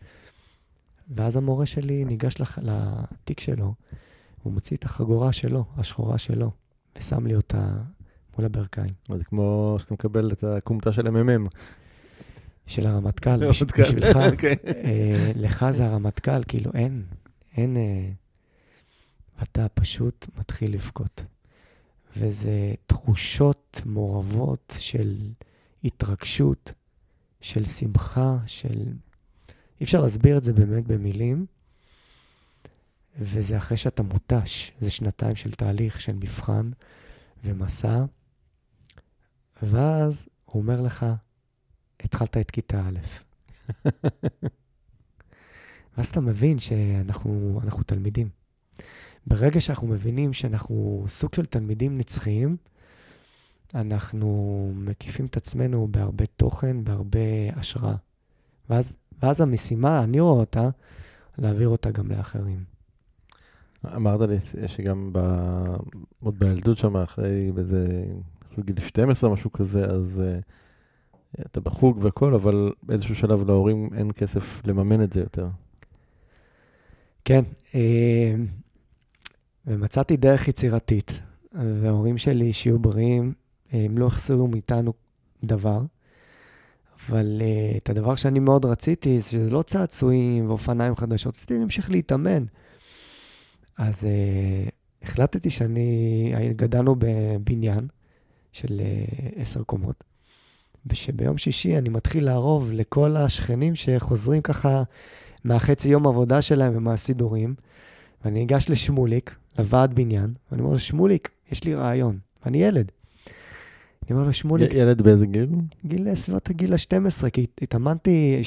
ואז 1.10 1.36
המורה 1.36 1.66
שלי 1.66 2.06
ניגש 2.06 2.40
לח... 2.40 2.58
לתיק 2.62 3.40
שלו, 3.40 3.74
הוא 4.44 4.54
מוציא 4.54 4.78
את 4.78 4.84
החגורה 4.84 5.34
שלו, 5.34 5.66
השחורה 5.78 6.18
שלו, 6.18 6.52
ושם 6.98 7.28
לי 7.28 7.36
אותה 7.36 7.68
מול 8.38 8.46
הברכיים. 8.46 8.94
זה 9.18 9.24
כמו 9.24 9.76
שאתה 9.80 9.94
מקבל 9.94 10.32
את 10.32 10.44
הכומתה 10.44 10.94
של 10.94 11.08
המ"מ. 11.08 11.48
של 12.68 12.88
הרמטכ"ל, 12.88 13.38
בש... 13.50 13.62
הרמטכ"ל, 13.62 13.84
בשבילך. 13.84 14.18
כן. 14.38 14.54
אה, 14.86 15.32
לך 15.36 15.66
זה 15.72 15.86
הרמטכ"ל, 15.86 16.44
כאילו 16.48 16.72
אין, 16.74 17.04
אין... 17.58 17.78
אה, 17.78 18.10
ואתה 19.40 19.68
פשוט 19.70 20.28
מתחיל 20.38 20.74
לבכות. 20.74 21.24
וזה 22.18 22.74
תחושות 22.88 23.82
מעורבות 23.86 24.74
של 24.80 25.18
התרגשות, 25.84 26.72
של 27.42 27.66
שמחה, 27.66 28.38
של... 28.46 28.84
אי 29.84 29.86
אפשר 29.86 30.02
להסביר 30.02 30.38
את 30.38 30.44
זה 30.44 30.54
באמת 30.54 30.88
במילים, 30.88 31.46
וזה 33.20 33.58
אחרי 33.58 33.78
שאתה 33.78 34.04
מותש. 34.04 34.72
זה 34.82 34.90
שנתיים 34.90 35.36
של 35.36 35.52
תהליך, 35.52 36.02
של 36.02 36.14
מבחן 36.14 36.72
ומסע, 37.44 38.06
ואז 39.64 40.28
הוא 40.46 40.62
אומר 40.62 40.82
לך, 40.82 41.06
התחלת 42.00 42.38
את 42.38 42.52
כיתה 42.52 42.82
א'. 42.88 43.00
ואז 45.98 46.08
אתה 46.08 46.22
מבין 46.22 46.60
שאנחנו 46.60 47.60
אנחנו 47.64 47.84
תלמידים. 47.84 48.30
ברגע 49.28 49.62
שאנחנו 49.62 49.88
מבינים 49.88 50.34
שאנחנו 50.34 51.06
סוג 51.08 51.36
של 51.36 51.46
תלמידים 51.46 51.98
נצחיים, 51.98 52.58
אנחנו 53.76 54.72
מקיפים 54.76 55.26
את 55.26 55.38
עצמנו 55.38 55.88
בהרבה 55.92 56.26
תוכן, 56.26 56.84
בהרבה 56.84 57.20
השראה. 57.56 57.96
ואז, 58.70 58.98
ואז 59.24 59.42
המשימה, 59.42 60.04
אני 60.04 60.20
רואה 60.20 60.40
אותה, 60.40 60.70
להעביר 61.38 61.68
אותה 61.68 61.92
גם 61.92 62.12
לאחרים. 62.12 62.64
אמרת 63.96 64.30
לי 64.30 64.38
שגם 64.68 65.10
ב... 65.14 65.20
עוד 66.20 66.40
בילדות 66.40 66.78
שם, 66.78 66.98
אחרי 66.98 67.52
באיזה 67.52 68.06
גיל 68.60 68.80
12, 68.82 69.34
משהו 69.34 69.52
כזה, 69.52 69.86
אז 69.86 70.22
uh, 70.22 71.42
אתה 71.42 71.62
בחוג 71.62 71.98
והכל, 72.02 72.34
אבל 72.34 72.72
באיזשהו 72.84 73.16
שלב 73.16 73.48
להורים 73.48 73.90
אין 73.98 74.12
כסף 74.12 74.62
לממן 74.66 75.04
את 75.04 75.14
זה 75.14 75.20
יותר. 75.20 75.48
כן, 77.26 77.44
אה, 77.76 78.36
ומצאתי 79.68 80.18
דרך 80.18 80.48
יצירתית, 80.48 81.12
וההורים 81.54 82.18
שלי, 82.18 82.54
שיהיו 82.54 82.80
בריאים, 82.80 83.34
הם 83.72 83.98
לא 83.98 84.08
החסירו 84.08 84.48
מאיתנו 84.48 84.94
דבר, 85.44 85.82
אבל 87.10 87.42
uh, 87.42 87.78
את 87.78 87.90
הדבר 87.90 88.16
שאני 88.16 88.40
מאוד 88.40 88.66
רציתי, 88.66 89.22
זה 89.22 89.30
שזה 89.30 89.50
לא 89.50 89.62
צעצועים 89.62 90.50
ואופניים 90.50 90.96
חדשות, 90.96 91.36
רציתי 91.36 91.58
להמשיך 91.58 91.92
להתאמן. 91.92 92.46
אז 93.78 93.96
uh, 94.00 94.72
החלטתי 95.04 95.50
שאני, 95.50 96.34
גדלנו 96.56 96.96
בבניין 97.00 97.88
של 98.52 98.82
uh, 98.82 99.42
עשר 99.42 99.64
קומות, 99.64 100.04
ושביום 100.86 101.38
שישי 101.38 101.78
אני 101.78 101.90
מתחיל 101.90 102.26
לערוב 102.26 102.72
לכל 102.72 103.18
השכנים 103.18 103.76
שחוזרים 103.76 104.42
ככה 104.42 104.84
מהחצי 105.44 105.90
יום 105.90 106.08
עבודה 106.08 106.42
שלהם 106.42 106.78
ומהסידורים, 106.78 107.56
ואני 108.26 108.40
ניגש 108.40 108.70
לשמוליק, 108.70 109.36
לוועד 109.60 109.96
בניין, 109.96 110.34
ואני 110.52 110.62
אומר 110.62 110.74
לו, 110.74 110.80
שמוליק, 110.80 111.30
יש 111.52 111.64
לי 111.64 111.76
רעיון. 111.76 112.20
ואני 112.46 112.64
ילד. 112.64 112.92
אני 114.14 114.18
אומר 114.18 114.28
לו, 114.28 114.34
שמוליק... 114.34 114.74
ילד 114.74 115.02
באיזה 115.02 115.26
גיל? 115.26 115.50
גיל 115.86 116.16
סביבות 116.16 116.50
הגיל 116.50 116.74
ה-12, 116.74 117.30
כי 117.30 117.46
התאמנתי, 117.62 118.42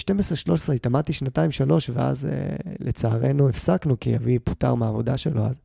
12-13, 0.68 0.72
התאמנתי 0.72 1.12
שנתיים, 1.12 1.50
שלוש, 1.50 1.90
ואז 1.94 2.26
אה, 2.26 2.56
לצערנו 2.80 3.48
הפסקנו, 3.48 4.00
כי 4.00 4.16
אבי 4.16 4.38
פוטר 4.38 4.74
מהעבודה 4.74 5.16
שלו 5.16 5.46
אז. 5.46 5.60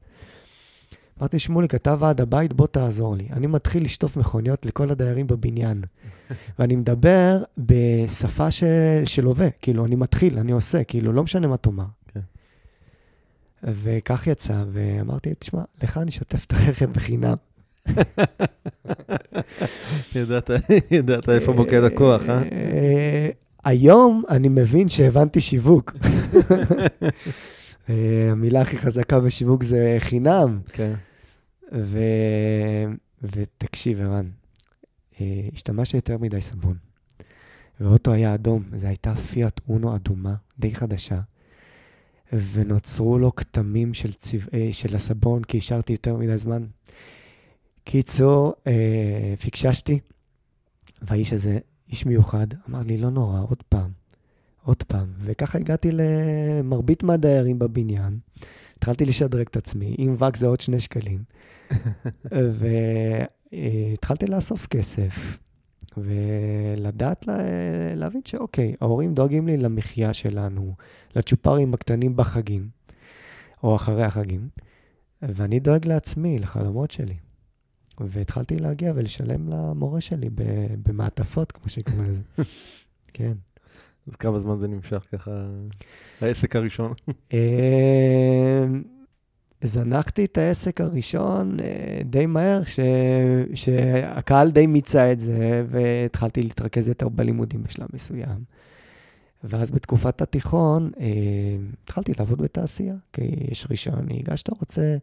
אמרתי, 1.20 1.40
שמוליק, 1.40 1.76
אתה 1.76 1.96
ועד 2.00 2.22
הבית, 2.22 2.54
בוא 2.54 2.68
תעזור 2.68 3.16
לי. 3.16 3.28
אני 3.32 3.48
מתחיל 3.48 3.84
לשטוף 3.84 4.18
מכוניות 4.18 4.66
לכל 4.66 4.92
הדיירים 4.92 5.28
בבניין. 5.28 5.84
ואני 6.60 6.76
מדבר 6.76 7.44
בשפה 7.58 8.52
של, 8.52 9.02
של 9.06 9.26
הווה, 9.26 9.50
כאילו, 9.62 9.86
אני 9.86 9.96
מתחיל, 9.96 10.40
אני 10.40 10.52
עושה, 10.52 10.84
כאילו, 10.84 11.14
לא 11.14 11.24
משנה 11.24 11.48
מה 11.48 11.58
תאמר. 11.58 11.86
כן. 12.14 12.20
וכך 13.64 14.28
יצא, 14.28 14.64
ואמרתי, 14.72 15.34
תשמע, 15.40 15.62
לך 15.84 15.98
אני 15.98 16.12
שוטף 16.12 16.46
את 16.46 16.54
הרכב 16.54 16.92
בחינם. 16.94 17.36
ידעת, 20.92 21.30
איפה 21.30 21.54
מוקד 21.54 21.84
הכוח, 21.84 22.30
אה? 22.30 22.44
אה? 22.52 23.30
היום 23.64 24.24
אני 24.30 24.48
מבין 24.50 24.90
שהבנתי 24.90 25.42
שיווק. 25.42 25.96
אה, 27.90 28.32
המילה 28.32 28.62
הכי 28.62 28.78
חזקה 28.78 29.20
בשיווק 29.20 29.64
זה 29.64 29.96
חינם. 30.00 30.60
כן. 30.74 30.94
ו... 31.74 32.00
ותקשיב, 33.24 34.02
ערן, 34.02 34.30
אה, 35.22 35.42
השתמשתי 35.54 35.98
יותר 35.98 36.18
מדי 36.18 36.42
סבון. 36.42 36.76
והאוטו 37.80 38.12
היה 38.12 38.34
אדום, 38.34 38.64
זו 38.76 38.88
הייתה 38.88 39.16
פיאט 39.16 39.60
אונו 39.70 39.96
אדומה, 39.96 40.36
די 40.60 40.76
חדשה, 40.76 41.20
ונוצרו 42.34 43.18
לו 43.18 43.36
כתמים 43.36 43.94
של, 43.94 44.14
צבעי, 44.14 44.74
של 44.74 44.96
הסבון, 44.96 45.44
כי 45.44 45.58
השארתי 45.58 45.94
יותר 45.94 46.18
מדי 46.18 46.38
זמן. 46.38 46.66
קיצור, 47.84 48.54
אה, 48.68 49.34
פיקששתי, 49.42 50.00
והאיש 51.02 51.34
הזה, 51.34 51.60
איש 51.90 52.06
מיוחד, 52.06 52.48
אמר 52.70 52.80
לי, 52.80 52.98
לא 52.98 53.10
נורא, 53.10 53.40
עוד 53.50 53.64
פעם, 53.70 53.90
עוד 54.64 54.84
פעם. 54.84 55.08
וככה 55.20 55.58
הגעתי 55.58 55.90
למרבית 55.92 57.04
מהדיירים 57.04 57.60
בבניין, 57.60 58.20
התחלתי 58.78 59.06
לשדרג 59.06 59.46
את 59.52 59.58
עצמי, 59.58 59.96
אם 60.00 60.16
וקס 60.20 60.40
זה 60.40 60.48
עוד 60.48 60.62
שני 60.62 60.80
שקלים, 60.80 61.24
והתחלתי 63.52 64.28
לאסוף 64.28 64.68
כסף, 64.68 65.40
ולדעת 65.98 67.28
לה, 67.28 67.38
להבין 67.96 68.22
שאוקיי, 68.26 68.76
ההורים 68.82 69.14
דואגים 69.14 69.48
לי 69.48 69.58
למחיה 69.58 70.14
שלנו, 70.14 70.76
לצ'ופרים 71.16 71.74
הקטנים 71.74 72.16
בחגים, 72.16 72.70
או 73.64 73.76
אחרי 73.76 74.04
החגים, 74.04 74.50
ואני 75.22 75.60
דואג 75.60 75.88
לעצמי, 75.88 76.40
לחלומות 76.40 76.92
שלי. 76.92 77.16
והתחלתי 78.08 78.60
להגיע 78.60 78.94
ולשלם 78.96 79.50
למורה 79.50 80.02
שלי 80.02 80.30
במעטפות, 80.84 81.52
כמו 81.52 81.70
שקוראים 81.70 82.04
לזה. 82.04 82.44
כן. 83.14 83.34
אז 84.08 84.16
כמה 84.16 84.40
זמן 84.40 84.58
זה 84.58 84.68
נמשך 84.68 85.06
ככה, 85.12 85.32
העסק 86.22 86.56
הראשון? 86.56 86.94
אמ, 87.34 87.38
זנחתי 89.64 90.26
את 90.26 90.38
העסק 90.38 90.82
הראשון 90.82 91.60
אה, 91.60 92.02
די 92.06 92.26
מהר, 92.26 92.64
ש... 92.64 92.80
שהקהל 93.54 94.52
די 94.52 94.68
מיצה 94.68 95.12
את 95.12 95.20
זה, 95.20 95.66
והתחלתי 95.70 96.44
להתרכז 96.44 96.88
יותר 96.88 97.10
בלימודים 97.10 97.64
בשלב 97.64 97.88
מסוים. 97.94 98.44
ואז 99.44 99.72
בתקופת 99.72 100.22
התיכון 100.22 100.92
אה, 101.00 101.08
התחלתי 101.84 102.12
לעבוד 102.20 102.42
בתעשייה, 102.42 102.96
כי 103.14 103.22
יש 103.52 103.68
רישיון 103.70 104.06
נהיגה 104.06 104.38
שאתה 104.38 104.52
רוצה. 104.60 104.98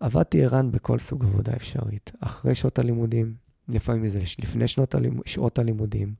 עבדתי 0.00 0.44
ערן 0.44 0.70
בכל 0.72 0.98
סוג 0.98 1.24
עבודה 1.24 1.52
אפשרית, 1.56 2.12
אחרי 2.20 2.54
שעות 2.54 2.78
הלימודים, 2.78 3.34
לפעמים 3.68 4.08
זה 4.08 4.18
לפני 4.38 4.68
שנות 4.68 4.94
הלימוד, 4.94 5.26
שעות 5.26 5.58
הלימודים, 5.58 6.14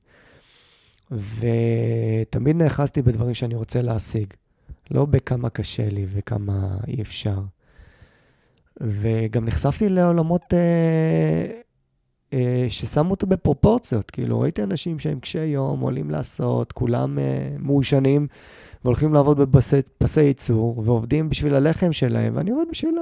ותמיד 1.11 2.55
נאחזתי 2.55 3.01
בדברים 3.01 3.33
שאני 3.33 3.55
רוצה 3.55 3.81
להשיג, 3.81 4.33
לא 4.91 5.05
בכמה 5.05 5.49
קשה 5.49 5.89
לי 5.89 6.05
וכמה 6.13 6.77
אי 6.87 7.01
אפשר. 7.01 7.39
וגם 8.81 9.45
נחשפתי 9.45 9.89
לעולמות 9.89 10.53
אה, 10.53 11.61
אה, 12.33 12.65
ששמו 12.69 13.11
אותו 13.11 13.27
בפרופורציות. 13.27 14.11
כאילו, 14.11 14.39
ראיתי 14.39 14.63
אנשים 14.63 14.99
שהם 14.99 15.19
קשי 15.19 15.45
יום, 15.45 15.79
עולים 15.79 16.09
לעשות, 16.09 16.71
כולם 16.71 17.19
אה, 17.19 17.23
מעושנים, 17.59 18.27
והולכים 18.83 19.13
לעבוד 19.13 19.39
בפסי 19.51 20.21
ייצור, 20.21 20.83
ועובדים 20.85 21.29
בשביל 21.29 21.55
הלחם 21.55 21.93
שלהם, 21.93 22.35
ואני 22.35 22.51
עובד 22.51 22.65
בשביל 22.71 22.95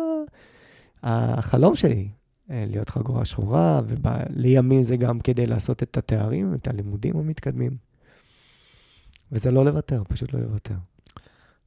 החלום 1.03 1.75
שלי, 1.75 2.09
אה, 2.51 2.65
להיות 2.67 2.89
חגורה 2.89 3.25
שחורה, 3.25 3.81
ולימים 3.87 4.83
זה 4.83 4.97
גם 4.97 5.19
כדי 5.19 5.45
לעשות 5.45 5.83
את 5.83 5.97
התארים, 5.97 6.53
את 6.53 6.67
הלימודים 6.67 7.17
המתקדמים. 7.17 7.71
וזה 9.31 9.51
לא 9.51 9.65
לוותר, 9.65 10.03
פשוט 10.07 10.33
לא 10.33 10.39
לוותר. 10.39 10.75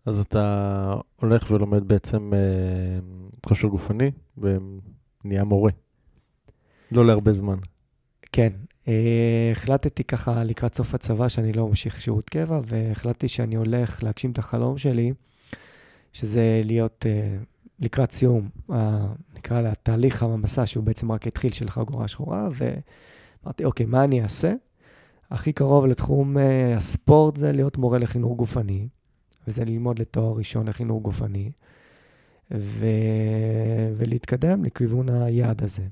אז 0.07 0.19
אתה 0.19 0.95
הולך 1.17 1.51
ולומד 1.51 1.89
בעצם 1.89 2.35
אה, 2.35 2.39
כושר 3.41 3.69
גופני 3.69 4.11
ונהיה 4.39 5.45
מורה. 5.45 5.71
לא 6.93 7.07
להרבה 7.07 7.33
זמן. 7.33 7.57
כן. 8.33 8.53
אה, 8.89 9.49
החלטתי 9.53 10.05
ככה 10.05 10.45
לקראת 10.45 10.75
סוף 10.75 10.95
הצבא 10.95 11.29
שאני 11.29 11.53
לא 11.53 11.69
ממשיך 11.69 12.01
שירות 12.01 12.29
קבע, 12.31 12.61
והחלטתי 12.67 13.29
שאני 13.29 13.55
הולך 13.55 14.03
להגשים 14.03 14.31
את 14.31 14.39
החלום 14.39 14.79
שלי, 14.79 15.13
שזה 16.13 16.63
להיות 16.65 17.07
אה, 17.09 17.37
לקראת 17.83 18.13
סיום, 18.13 18.49
אה, 18.73 19.07
נקרא 19.37 19.61
לה 19.61 19.73
תהליך 19.83 20.23
המסע, 20.23 20.67
שהוא 20.67 20.85
בעצם 20.85 21.13
רק 21.13 21.27
התחיל 21.27 21.53
של 21.53 21.71
חגורה 21.71 22.09
שחורה, 22.09 22.49
ואמרתי, 22.55 23.65
אוקיי, 23.65 23.87
מה 23.87 24.05
אני 24.05 24.23
אעשה? 24.23 24.53
הכי 25.31 25.53
קרוב 25.53 25.87
לתחום 25.87 26.39
אה, 26.39 26.77
הספורט 26.77 27.37
זה 27.37 27.53
להיות 27.53 27.79
מורה 27.79 27.99
לחינוך 27.99 28.37
גופני, 28.37 28.89
וזה 29.47 29.65
ללמוד 29.65 29.99
לתואר 29.99 30.37
ראשון 30.37 30.69
לחינוך 30.69 31.03
גופני, 31.03 31.51
ו... 32.55 32.87
ולהתקדם 33.97 34.65
לכיוון 34.65 35.09
היעד 35.09 35.63
הזה. 35.63 35.83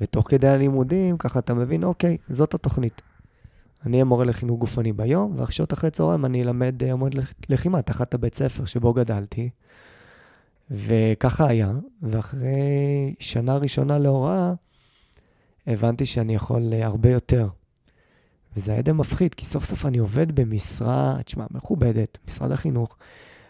ותוך 0.00 0.28
כדי 0.28 0.48
הלימודים, 0.48 1.18
ככה 1.18 1.38
אתה 1.38 1.54
מבין, 1.54 1.84
אוקיי, 1.84 2.16
זאת 2.28 2.54
התוכנית. 2.54 3.02
אני 3.86 3.92
אהיה 3.92 4.04
מורה 4.04 4.24
לחינוך 4.24 4.60
גופני 4.60 4.92
ביום, 4.92 5.34
ועכשיו 5.38 5.66
אחרי 5.72 5.90
צהריים 5.90 6.24
אני 6.24 6.42
אלמד 6.42 6.84
עמוד 6.84 7.18
אה, 7.18 7.24
לחימה 7.48 7.82
תחת 7.82 8.14
הבית 8.14 8.34
ספר 8.34 8.64
שבו 8.64 8.92
גדלתי. 8.92 9.50
וככה 10.70 11.48
היה, 11.48 11.72
ואחרי 12.02 13.14
שנה 13.18 13.56
ראשונה 13.56 13.98
להוראה, 13.98 14.52
הבנתי 15.66 16.06
שאני 16.06 16.34
יכול 16.34 16.72
אה, 16.72 16.86
הרבה 16.86 17.10
יותר. 17.10 17.48
וזה 18.56 18.72
היה 18.72 18.82
די 18.82 18.92
מפחיד, 18.92 19.34
כי 19.34 19.44
סוף 19.44 19.64
סוף 19.64 19.86
אני 19.86 19.98
עובד 19.98 20.40
במשרה, 20.40 21.18
תשמע, 21.24 21.46
מכובדת, 21.50 22.18
משרד 22.28 22.52
החינוך. 22.52 22.96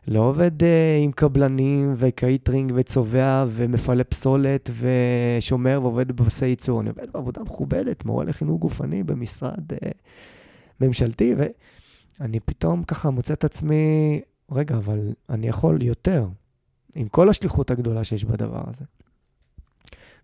לא 0.08 0.20
עובד 0.20 0.62
אה, 0.62 0.64
עם 1.02 1.12
קבלנים 1.12 1.94
וקייטרינג 1.96 2.72
וצובע 2.74 3.44
ומפנה 3.48 4.04
פסולת 4.04 4.70
ושומר 4.78 5.78
ועובד 5.82 6.12
בפסי 6.12 6.46
ייצור. 6.46 6.80
אני 6.80 6.88
עובד 6.88 7.12
בעבודה 7.12 7.42
מכובדת, 7.42 8.04
מורה 8.04 8.24
לחינוך 8.24 8.60
גופני 8.60 9.02
במשרד 9.02 9.72
אה, 9.72 9.76
ממשלתי, 10.80 11.34
ואני 12.20 12.40
פתאום 12.40 12.82
ככה 12.82 13.10
מוצא 13.10 13.34
את 13.34 13.44
עצמי, 13.44 14.20
רגע, 14.52 14.76
אבל 14.76 15.12
אני 15.28 15.48
יכול 15.48 15.82
יותר, 15.82 16.26
עם 16.94 17.08
כל 17.08 17.28
השליחות 17.28 17.70
הגדולה 17.70 18.04
שיש 18.04 18.24
בדבר 18.24 18.62
הזה. 18.66 18.84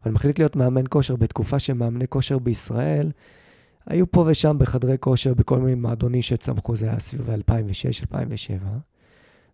ואני 0.02 0.14
מחליט 0.14 0.38
להיות 0.38 0.56
מאמן 0.56 0.84
כושר 0.88 1.16
בתקופה 1.16 1.58
שמאמני 1.58 2.08
כושר 2.08 2.38
בישראל 2.38 3.10
היו 3.86 4.10
פה 4.10 4.24
ושם 4.30 4.56
בחדרי 4.58 4.96
כושר, 5.00 5.34
בכל 5.34 5.58
מיני 5.58 5.74
מועדונים 5.74 6.22
שצמחו, 6.22 6.76
זה 6.76 6.86
היה 6.86 6.98
סביב 6.98 7.30
2006-2007. 7.30 7.32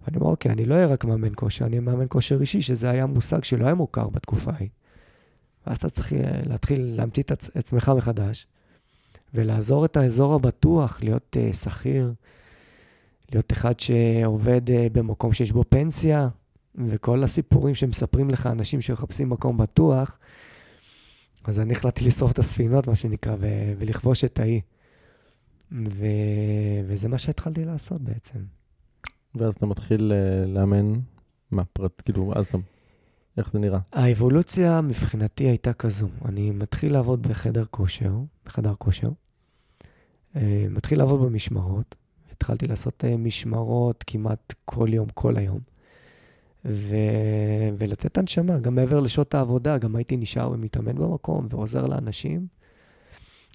ואני 0.06 0.16
אומר, 0.16 0.30
אוקיי, 0.30 0.52
אני 0.52 0.64
לא 0.64 0.74
אהיה 0.74 0.86
רק 0.86 1.04
מאמן 1.04 1.32
כושר, 1.34 1.64
אני 1.64 1.78
מאמן 1.78 2.06
כושר 2.08 2.40
אישי, 2.40 2.62
שזה 2.62 2.90
היה 2.90 3.06
מושג 3.06 3.44
שלא 3.44 3.64
היה 3.64 3.74
מוכר 3.74 4.08
בתקופה 4.08 4.50
ההיא. 4.54 4.68
ואז 5.66 5.76
אתה 5.76 5.90
צריך 5.90 6.12
אה, 6.12 6.40
להתחיל 6.46 6.94
להמציא 6.96 7.22
את 7.22 7.32
עצמך 7.54 7.92
מחדש, 7.96 8.46
ולעזור 9.34 9.84
את 9.84 9.96
האזור 9.96 10.34
הבטוח, 10.34 11.02
להיות 11.02 11.36
uh, 11.36 11.56
שכיר, 11.56 12.12
להיות 13.32 13.52
אחד 13.52 13.80
שעובד 13.80 14.68
uh, 14.68 14.72
במקום 14.92 15.32
שיש 15.32 15.52
בו 15.52 15.64
פנסיה, 15.68 16.28
וכל 16.74 17.24
הסיפורים 17.24 17.74
שמספרים 17.74 18.30
לך 18.30 18.46
אנשים 18.46 18.80
שמחפשים 18.80 19.28
מקום 19.28 19.56
בטוח, 19.56 20.18
אז 21.44 21.58
אני 21.58 21.72
החלטתי 21.72 22.04
לשרוף 22.04 22.32
את 22.32 22.38
הספינות, 22.38 22.88
מה 22.88 22.96
שנקרא, 22.96 23.36
ו- 23.40 23.72
ולכבוש 23.78 24.24
את 24.24 24.38
האי. 24.38 24.60
ו- 25.72 26.80
וזה 26.86 27.08
מה 27.08 27.18
שהתחלתי 27.18 27.64
לעשות 27.64 28.00
בעצם. 28.00 28.38
ואז 29.34 29.54
אתה 29.54 29.66
מתחיל 29.66 30.12
uh, 30.12 30.48
לאמן, 30.48 30.92
מה, 31.50 31.64
פרט, 31.64 32.02
כאילו, 32.04 32.32
אז 32.36 32.44
אתה, 32.48 32.58
איך 33.38 33.52
זה 33.52 33.58
נראה? 33.58 33.78
האבולוציה 33.92 34.80
מבחינתי 34.80 35.44
הייתה 35.44 35.72
כזו, 35.72 36.08
אני 36.24 36.50
מתחיל 36.50 36.92
לעבוד 36.92 37.22
בחדר 37.22 37.64
כושר, 37.70 38.12
בחדר 38.46 38.74
כושר, 38.78 39.10
uh, 40.34 40.38
מתחיל 40.70 40.98
לעבוד 40.98 41.20
במשמרות, 41.20 41.96
התחלתי 42.32 42.66
לעשות 42.66 43.04
uh, 43.04 43.16
משמרות 43.16 44.04
כמעט 44.06 44.54
כל 44.64 44.88
יום, 44.92 45.08
כל 45.14 45.36
היום. 45.36 45.71
ו... 46.64 46.96
ולתת 47.78 48.18
הנשמה, 48.18 48.58
גם 48.58 48.74
מעבר 48.74 49.00
לשעות 49.00 49.34
העבודה, 49.34 49.78
גם 49.78 49.96
הייתי 49.96 50.16
נשאר 50.16 50.50
ומתאמן 50.50 50.94
במקום 50.94 51.46
ועוזר 51.50 51.86
לאנשים, 51.86 52.46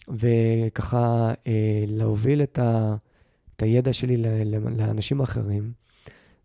וככה 0.09 1.33
אה, 1.47 1.83
להוביל 1.87 2.43
את, 2.43 2.59
ה... 2.59 2.95
את 3.55 3.61
הידע 3.61 3.93
שלי 3.93 4.17
לאנשים 4.77 5.19
אחרים. 5.19 5.71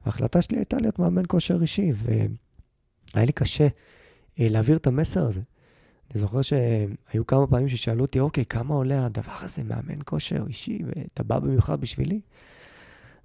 ההחלטה 0.04 0.42
שלי 0.42 0.56
הייתה 0.56 0.76
להיות 0.76 0.98
מאמן 0.98 1.22
כושר 1.28 1.62
אישי, 1.62 1.92
והיה 1.94 3.26
לי 3.26 3.32
קשה 3.32 3.68
אה, 4.40 4.46
להעביר 4.50 4.76
את 4.76 4.86
המסר 4.86 5.26
הזה. 5.26 5.40
אני 6.10 6.20
זוכר 6.20 6.42
שהיו 6.42 7.26
כמה 7.26 7.46
פעמים 7.46 7.68
ששאלו 7.68 8.04
אותי, 8.04 8.20
אוקיי, 8.20 8.44
כמה 8.44 8.74
עולה 8.74 9.06
הדבר 9.06 9.36
הזה, 9.40 9.62
מאמן 9.62 9.98
כושר 10.04 10.44
אישי, 10.46 10.78
ואתה 10.86 11.22
בא 11.22 11.38
במיוחד 11.38 11.80
בשבילי? 11.80 12.20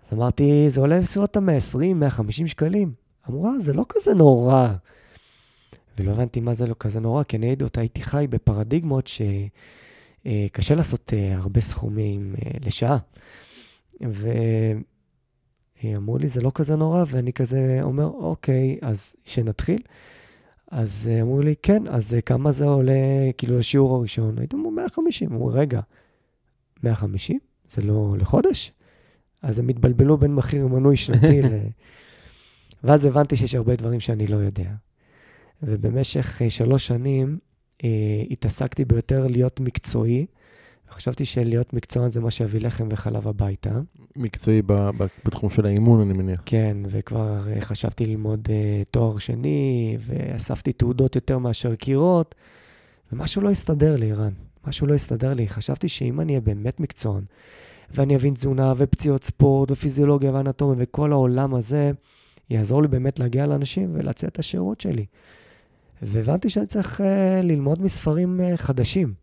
אז 0.08 0.17
אמרתי, 0.17 0.69
זה 0.69 0.80
עולה 0.80 1.02
בסביבות 1.02 1.38
ה-120, 1.38 1.93
150 1.95 2.47
שקלים. 2.47 3.06
אמרו, 3.29 3.47
אה, 3.47 3.59
זה 3.59 3.73
לא 3.73 3.85
כזה 3.89 4.13
נורא. 4.13 4.67
ולא 5.99 6.11
הבנתי 6.11 6.39
מה 6.39 6.53
זה 6.53 6.67
לא 6.67 6.75
כזה 6.79 6.99
נורא, 6.99 7.23
כי 7.23 7.37
אני 7.37 7.55
עוד 7.61 7.71
הייתי 7.77 8.01
חי 8.01 8.25
בפרדיגמות 8.29 9.07
שקשה 9.07 10.73
אה, 10.73 10.77
לעשות 10.77 11.13
אה, 11.13 11.35
הרבה 11.35 11.61
סכומים 11.61 12.35
אה, 12.45 12.51
לשעה. 12.65 12.97
ואמרו 15.83 16.17
לי, 16.17 16.27
זה 16.27 16.41
לא 16.41 16.51
כזה 16.55 16.75
נורא, 16.75 17.03
ואני 17.07 17.33
כזה 17.33 17.79
אומר, 17.81 18.05
אוקיי, 18.05 18.77
אז 18.81 19.15
שנתחיל. 19.23 19.81
אז 20.71 21.09
אמרו 21.21 21.41
לי, 21.41 21.55
כן, 21.61 21.87
אז 21.87 22.15
כמה 22.25 22.51
זה 22.51 22.65
עולה, 22.65 22.93
כאילו, 23.37 23.57
לשיעור 23.59 23.95
הראשון? 23.95 24.37
הייתי 24.37 24.55
אומר, 24.55 24.69
150. 24.69 25.31
אמרו, 25.31 25.47
רגע, 25.47 25.81
150? 26.83 27.39
זה 27.69 27.81
לא 27.81 28.15
לחודש? 28.19 28.71
אז 29.41 29.59
הם 29.59 29.69
התבלבלו 29.69 30.17
בין 30.17 30.35
מחיר 30.35 30.67
מנוי 30.67 30.97
שנתי 30.97 31.41
ל... 31.51 31.67
ואז 32.83 33.05
הבנתי 33.05 33.37
שיש 33.37 33.55
הרבה 33.55 33.75
דברים 33.75 33.99
שאני 33.99 34.27
לא 34.27 34.35
יודע. 34.35 34.69
ובמשך 35.63 36.41
uh, 36.41 36.49
שלוש 36.49 36.87
שנים 36.87 37.37
uh, 37.77 37.85
התעסקתי 38.31 38.85
ביותר 38.85 39.27
להיות 39.27 39.59
מקצועי, 39.59 40.25
וחשבתי 40.89 41.25
שלהיות 41.25 41.73
מקצוען 41.73 42.11
זה 42.11 42.21
מה 42.21 42.31
שיביא 42.31 42.61
לחם 42.61 42.87
וחלב 42.91 43.27
הביתה. 43.27 43.71
מקצועי 44.15 44.61
ב- 44.61 44.73
ב- 44.73 45.07
בתחום 45.25 45.49
של 45.49 45.65
האימון, 45.65 46.01
אני 46.01 46.13
מניח. 46.13 46.41
כן, 46.45 46.77
וכבר 46.89 47.39
uh, 47.57 47.61
חשבתי 47.61 48.05
ללמוד 48.05 48.47
uh, 48.47 48.89
תואר 48.91 49.17
שני, 49.17 49.97
ואספתי 49.99 50.73
תעודות 50.73 51.15
יותר 51.15 51.37
מאשר 51.37 51.75
קירות, 51.75 52.35
ומשהו 53.11 53.41
לא 53.41 53.49
הסתדר 53.49 53.95
לי, 53.95 54.13
רן. 54.13 54.33
משהו 54.67 54.87
לא 54.87 54.93
הסתדר 54.93 55.33
לי. 55.33 55.47
חשבתי 55.47 55.89
שאם 55.89 56.21
אני 56.21 56.33
אהיה 56.33 56.41
באמת 56.41 56.79
מקצוען, 56.79 57.23
ואני 57.91 58.15
אבין 58.15 58.33
תזונה 58.33 58.73
ופציעות 58.77 59.23
ספורט 59.23 59.71
ופיזיולוגיה 59.71 60.33
ואנטומיה 60.33 60.75
וכל 60.79 61.11
העולם 61.11 61.55
הזה, 61.55 61.91
יעזור 62.49 62.81
לי 62.81 62.88
באמת 62.88 63.19
להגיע 63.19 63.45
לאנשים 63.45 63.89
ולהציע 63.93 64.29
את 64.29 64.39
השירות 64.39 64.81
שלי. 64.81 65.05
והבנתי 66.01 66.49
שאני 66.49 66.67
צריך 66.67 67.01
uh, 67.01 67.03
ללמוד 67.43 67.81
מספרים 67.81 68.39
uh, 68.39 68.57
חדשים, 68.57 69.13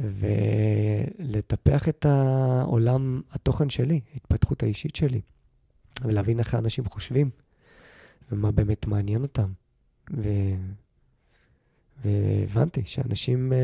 ולטפח 0.00 1.88
את 1.88 2.06
העולם 2.06 3.20
התוכן 3.30 3.70
שלי, 3.70 4.00
ההתפתחות 4.12 4.62
האישית 4.62 4.96
שלי, 4.96 5.20
ולהבין 6.04 6.38
איך 6.38 6.54
האנשים 6.54 6.84
חושבים, 6.84 7.30
ומה 8.32 8.50
באמת 8.50 8.86
מעניין 8.86 9.22
אותם. 9.22 9.52
ו... 10.16 10.28
והבנתי 12.04 12.82
שאנשים, 12.84 13.52
uh, 13.52 13.56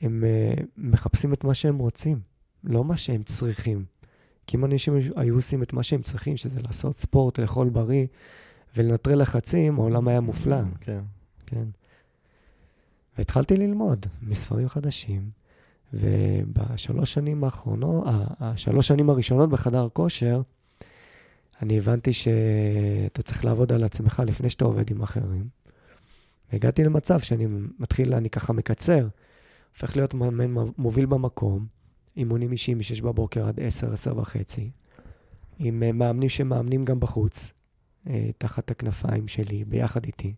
הם 0.00 0.24
uh, 0.56 0.62
מחפשים 0.76 1.32
את 1.32 1.44
מה 1.44 1.54
שהם 1.54 1.78
רוצים, 1.78 2.20
לא 2.64 2.84
מה 2.84 2.96
שהם 2.96 3.22
צריכים. 3.22 3.84
כי 4.50 4.56
אם 4.56 4.64
אנשים 4.64 4.94
היו 5.16 5.34
עושים 5.34 5.62
את 5.62 5.72
מה 5.72 5.82
שהם 5.82 6.02
צריכים, 6.02 6.36
שזה 6.36 6.60
לעשות 6.62 6.98
ספורט, 6.98 7.38
לאכול 7.38 7.68
בריא 7.68 8.06
ולנטרל 8.76 9.22
לחצים, 9.22 9.78
העולם 9.78 10.08
היה 10.08 10.20
מופלא. 10.20 10.56
כן. 10.80 11.00
כן. 11.46 11.64
והתחלתי 13.18 13.56
ללמוד 13.56 14.06
מספרים 14.22 14.68
חדשים, 14.68 15.30
ובשלוש 15.92 17.12
שנים 17.12 17.44
האחרונות, 17.44 18.04
השלוש 18.40 18.88
שנים 18.88 19.10
הראשונות 19.10 19.50
בחדר 19.50 19.88
כושר, 19.92 20.42
אני 21.62 21.78
הבנתי 21.78 22.12
שאתה 22.12 23.22
צריך 23.22 23.44
לעבוד 23.44 23.72
על 23.72 23.84
עצמך 23.84 24.22
לפני 24.26 24.50
שאתה 24.50 24.64
עובד 24.64 24.90
עם 24.90 25.02
אחרים. 25.02 25.48
והגעתי 26.52 26.84
למצב 26.84 27.20
שאני 27.20 27.46
מתחיל, 27.78 28.14
אני 28.14 28.30
ככה 28.30 28.52
מקצר, 28.52 29.08
הופך 29.74 29.96
להיות 29.96 30.14
מאמן 30.14 30.54
מוביל 30.78 31.06
במקום, 31.06 31.66
אימונים 32.16 32.52
אישיים 32.52 32.78
מ-6 32.78 33.02
בבוקר 33.02 33.46
עד 33.46 33.60
10, 33.60 33.92
10 33.92 34.18
וחצי, 34.18 34.70
עם 35.58 35.82
אה, 35.82 35.92
מאמנים 35.92 36.28
שמאמנים 36.28 36.84
גם 36.84 37.00
בחוץ, 37.00 37.52
אה, 38.06 38.30
תחת 38.38 38.70
הכנפיים 38.70 39.28
שלי, 39.28 39.64
ביחד 39.64 40.04
איתי. 40.04 40.34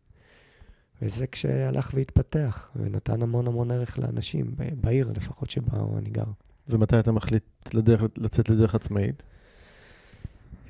וזה 1.03 1.27
כשהלך 1.27 1.91
והתפתח, 1.95 2.71
ונתן 2.77 3.23
המון 3.23 3.47
המון 3.47 3.71
ערך 3.71 3.99
לאנשים, 3.99 4.55
בעיר 4.81 5.13
לפחות 5.17 5.51
שבה 5.51 5.79
אני 5.99 6.11
גר. 6.11 6.25
ומתי 6.69 6.99
אתה 6.99 7.13
מחליט 7.13 7.45
לדרך, 7.75 8.03
לצאת 8.17 8.49
לדרך 8.49 8.75
עצמאית? 8.75 9.23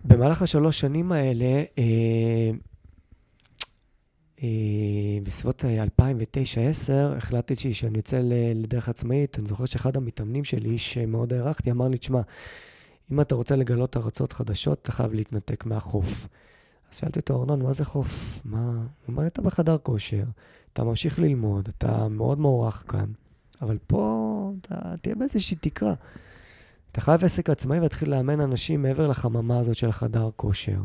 במהלך 0.04 0.42
השלוש 0.42 0.80
שנים 0.80 1.12
האלה, 1.12 1.44
אה, 1.44 1.64
אה, 1.78 2.50
בסביבות 5.22 5.64
2009-2010, 6.00 6.04
החלטתי 7.16 7.74
שאני 7.74 7.98
יוצא 7.98 8.20
לדרך 8.54 8.88
עצמאית. 8.88 9.38
אני 9.38 9.46
זוכר 9.46 9.64
שאחד 9.64 9.96
המתאמנים 9.96 10.44
שלי, 10.44 10.78
שמאוד 10.78 11.32
הערכתי, 11.32 11.70
אמר 11.70 11.88
לי, 11.88 11.98
תשמע, 11.98 12.20
אם 13.12 13.20
אתה 13.20 13.34
רוצה 13.34 13.56
לגלות 13.56 13.96
ארצות 13.96 14.32
חדשות, 14.32 14.78
אתה 14.82 14.92
חייב 14.92 15.14
להתנתק 15.14 15.66
מהחוף. 15.66 16.28
אז 16.90 16.96
שאלתי 16.98 17.18
אותו, 17.18 17.40
ארנון, 17.40 17.62
מה 17.62 17.72
זה 17.72 17.84
חוף? 17.84 18.42
מה? 18.44 18.66
הוא 18.66 18.84
אומר 19.08 19.22
לי, 19.22 19.28
אתה 19.28 19.42
בחדר 19.42 19.78
כושר, 19.78 20.24
אתה 20.72 20.84
ממשיך 20.84 21.18
ללמוד, 21.18 21.68
אתה 21.68 22.08
מאוד 22.08 22.40
מוערך 22.40 22.84
כאן, 22.88 23.06
אבל 23.62 23.78
פה 23.86 24.52
אתה 24.60 24.94
תהיה 25.02 25.14
באיזושהי 25.14 25.56
תקרה. 25.60 25.94
אתה 26.92 27.00
חייב 27.00 27.24
עסק 27.24 27.50
עצמאי 27.50 27.78
ולהתחיל 27.78 28.10
לאמן 28.10 28.40
אנשים 28.40 28.82
מעבר 28.82 29.08
לחממה 29.08 29.58
הזאת 29.58 29.76
של 29.76 29.88
החדר 29.88 30.30
כושר. 30.36 30.80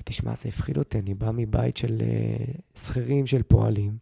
ותשמע, 0.00 0.34
זה 0.34 0.48
הפחיד 0.48 0.78
אותי, 0.78 0.98
אני 0.98 1.14
בא 1.14 1.30
מבית 1.34 1.76
של 1.76 1.98
uh, 1.98 2.80
שכירים, 2.80 3.26
של 3.26 3.42
פועלים. 3.42 3.98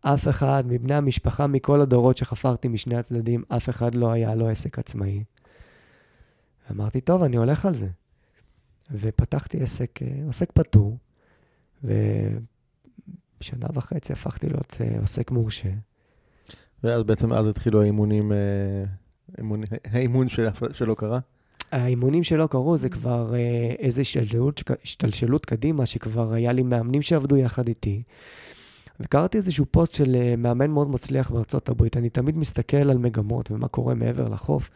אף 0.00 0.28
אחד 0.28 0.64
מבני 0.66 0.94
המשפחה, 0.94 1.46
מכל 1.46 1.80
הדורות 1.80 2.16
שחפרתי 2.16 2.68
משני 2.68 2.96
הצדדים, 2.96 3.42
אף 3.48 3.68
אחד 3.68 3.94
לא 3.94 4.12
היה 4.12 4.34
לו 4.34 4.48
עסק 4.48 4.78
עצמאי. 4.78 5.24
אמרתי, 6.70 7.00
טוב, 7.00 7.22
אני 7.22 7.36
הולך 7.36 7.66
על 7.66 7.74
זה. 7.74 7.88
ופתחתי 8.90 9.62
עסק, 9.62 10.02
אה, 10.02 10.08
עוסק 10.26 10.52
פטור, 10.52 10.98
ובשנה 11.84 13.66
וחצי 13.74 14.12
הפכתי 14.12 14.48
להיות 14.48 14.76
אה, 14.80 15.00
עוסק 15.00 15.30
מורשה. 15.30 15.70
ואז 16.84 17.02
בעצם 17.02 17.32
אז 17.32 17.46
התחילו 17.46 17.82
האימונים, 17.82 18.32
האימון, 19.34 19.62
האימון 19.84 20.28
של, 20.28 20.48
שלא 20.72 20.94
קרה? 20.94 21.18
האימונים 21.72 22.22
שלא 22.22 22.46
קרו 22.46 22.76
זה 22.76 22.88
כבר 22.88 23.34
איזו 23.78 24.02
השתלשלות, 24.82 25.46
קדימה, 25.46 25.86
שכבר 25.86 26.32
היה 26.32 26.52
לי 26.52 26.62
מאמנים 26.62 27.02
שעבדו 27.02 27.36
יחד 27.36 27.68
איתי. 27.68 28.02
וקראתי 29.00 29.38
איזשהו 29.38 29.66
פוסט 29.70 29.92
של 29.92 30.16
מאמן 30.38 30.70
מאוד 30.70 30.90
מצליח 30.90 31.30
בארצות 31.30 31.68
הברית. 31.68 31.96
אני 31.96 32.10
תמיד 32.10 32.36
מסתכל 32.36 32.76
על 32.76 32.98
מגמות 32.98 33.50
ומה 33.50 33.68
קורה 33.68 33.94
מעבר 33.94 34.28
לחוף, 34.28 34.70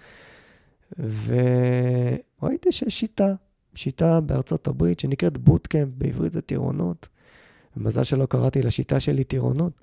וראיתי 0.98 2.72
שיש 2.72 3.00
שיטה, 3.00 3.34
שיטה 3.74 4.20
בארצות 4.20 4.68
הברית 4.68 5.00
שנקראת 5.00 5.38
בוטקאמפ, 5.38 5.88
בעברית 5.98 6.32
זה 6.32 6.40
טירונות. 6.40 7.08
ומזל 7.76 8.02
שלא 8.02 8.26
קראתי 8.26 8.62
לשיטה 8.62 9.00
שלי 9.00 9.24
טירונות. 9.24 9.80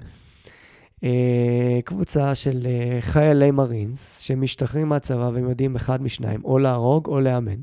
אה, 1.04 1.80
קבוצה 1.86 2.36
של 2.36 2.60
אה, 2.66 3.02
חיילי 3.02 3.52
מרינס 3.52 4.20
שמשתחררים 4.20 4.90
מהצבא 4.90 5.30
והם 5.34 5.50
יודעים 5.50 5.76
אחד 5.76 6.02
משניים, 6.04 6.46
או 6.46 6.60
להרוג 6.60 7.08
או 7.08 7.20
לאמן. 7.20 7.62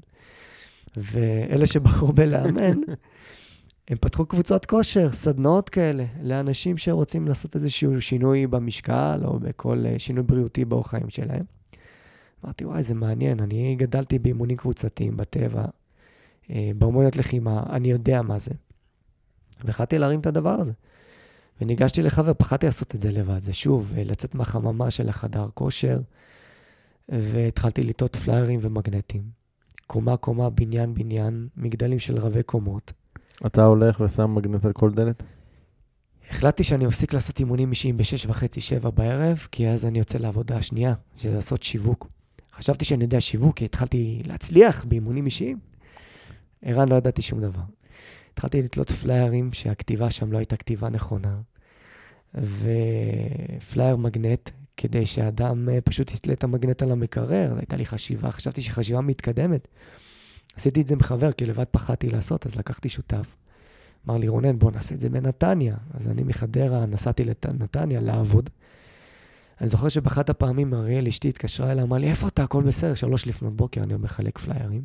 ואלה 0.96 1.66
שבחרו 1.66 2.12
בלאמן, 2.12 2.80
הם 3.88 3.96
פתחו 4.00 4.26
קבוצות 4.26 4.66
כושר, 4.66 5.12
סדנאות 5.12 5.68
כאלה, 5.68 6.04
לאנשים 6.22 6.78
שרוצים 6.78 7.28
לעשות 7.28 7.56
איזשהו 7.56 8.00
שינוי 8.00 8.46
במשקל 8.46 9.20
או 9.24 9.38
בכל 9.38 9.84
אה, 9.86 9.98
שינוי 9.98 10.22
בריאותי 10.22 10.64
באורח 10.64 10.90
חיים 10.90 11.10
שלהם. 11.10 11.44
אמרתי, 12.44 12.64
וואי, 12.64 12.82
זה 12.82 12.94
מעניין, 12.94 13.40
אני 13.40 13.76
גדלתי 13.78 14.18
באימונים 14.18 14.56
קבוצתיים, 14.56 15.16
בטבע, 15.16 15.64
בהורמוניות 16.48 17.16
לחימה, 17.16 17.62
אני 17.70 17.90
יודע 17.90 18.22
מה 18.22 18.38
זה. 18.38 18.50
והחלטתי 19.64 19.98
להרים 19.98 20.20
את 20.20 20.26
הדבר 20.26 20.50
הזה. 20.50 20.72
וניגשתי 21.60 22.02
לחבר, 22.02 22.32
פחדתי 22.34 22.66
לעשות 22.66 22.94
את 22.94 23.00
זה 23.00 23.10
לבד. 23.10 23.42
זה 23.42 23.52
שוב, 23.52 23.92
לצאת 23.96 24.34
מהחממה 24.34 24.90
של 24.90 25.08
החדר 25.08 25.48
כושר, 25.54 26.00
והתחלתי 27.08 27.82
לטעות 27.82 28.16
פליירים 28.16 28.58
ומגנטים. 28.62 29.22
קומה-קומה, 29.86 30.50
בניין-בניין, 30.50 31.48
מגדלים 31.56 31.98
של 31.98 32.18
רבי 32.18 32.42
קומות. 32.42 32.92
אתה 33.46 33.64
הולך 33.64 34.00
ושם 34.00 34.34
מגנט 34.34 34.64
על 34.64 34.72
כל 34.72 34.90
דלת? 34.90 35.22
החלטתי 36.30 36.64
שאני 36.64 36.86
אפסיק 36.86 37.12
לעשות 37.12 37.38
אימונים 37.38 37.70
אישיים 37.70 37.96
ב-6 37.96 38.28
וחצי, 38.28 38.60
7 38.60 38.90
בערב, 38.90 39.46
כי 39.52 39.68
אז 39.68 39.86
אני 39.86 39.98
יוצא 39.98 40.18
לעבודה 40.18 40.56
השנייה, 40.56 40.94
של 41.16 41.34
לעשות 41.34 41.62
שיווק. 41.62 42.08
חשבתי 42.52 42.84
שאני 42.84 43.04
יודע 43.04 43.20
שיווק, 43.20 43.56
כי 43.56 43.64
התחלתי 43.64 44.22
להצליח 44.26 44.84
באימונים 44.84 45.26
אישיים. 45.26 45.58
ערן, 46.62 46.88
לא 46.88 46.94
ידעתי 46.94 47.22
שום 47.22 47.40
דבר. 47.40 47.62
התחלתי 48.38 48.62
לתלות 48.62 48.90
פליירים 48.90 49.52
שהכתיבה 49.52 50.10
שם 50.10 50.32
לא 50.32 50.38
הייתה 50.38 50.56
כתיבה 50.56 50.88
נכונה, 50.88 51.40
ופלייר 52.34 53.96
מגנט, 53.96 54.50
כדי 54.76 55.06
שאדם 55.06 55.68
אה, 55.68 55.80
פשוט 55.80 56.10
יתלה 56.10 56.32
את 56.32 56.44
המגנט 56.44 56.82
על 56.82 56.92
המקרר. 56.92 57.54
הייתה 57.58 57.76
לי 57.76 57.86
חשיבה, 57.86 58.30
חשבתי 58.30 58.62
שחשיבה 58.62 59.00
מתקדמת. 59.00 59.68
עשיתי 60.56 60.80
את 60.80 60.88
זה 60.88 60.94
עם 60.94 61.02
חבר, 61.02 61.32
כי 61.32 61.46
לבד 61.46 61.64
פחדתי 61.70 62.08
לעשות, 62.08 62.46
אז 62.46 62.56
לקחתי 62.56 62.88
שותף. 62.88 63.36
אמר 64.06 64.16
לי, 64.16 64.28
רונן, 64.28 64.58
בוא 64.58 64.70
נעשה 64.70 64.94
את 64.94 65.00
זה 65.00 65.08
בנתניה. 65.08 65.76
אז 65.94 66.08
אני 66.08 66.22
מחדרה 66.22 66.86
נסעתי 66.86 67.24
לנתניה 67.24 68.00
לעבוד. 68.00 68.50
אני 69.60 69.68
זוכר 69.68 69.88
שבאחת 69.88 70.30
הפעמים 70.30 70.74
אריאל, 70.74 71.06
אשתי, 71.06 71.28
התקשרה 71.28 71.72
אליי, 71.72 71.84
אמר 71.84 71.96
לי, 71.96 72.10
איפה 72.10 72.28
אתה? 72.28 72.42
הכל 72.42 72.62
בסדר, 72.62 72.94
שלוש 72.94 73.26
לפנות 73.26 73.56
בוקר, 73.56 73.82
אני 73.82 73.94
מחלק 73.96 74.38
פליירים. 74.38 74.82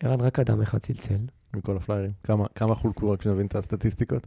ערן, 0.00 0.20
רק 0.20 0.38
אדם 0.38 0.62
אחד 0.62 0.78
צלצל. 0.78 1.33
מכל 1.56 1.76
הפליירים. 1.76 2.12
כמה, 2.24 2.46
כמה 2.54 2.74
חולקו 2.74 3.10
רק 3.10 3.22
שנבין 3.22 3.46
את 3.46 3.56
הסטטיסטיקות? 3.56 4.26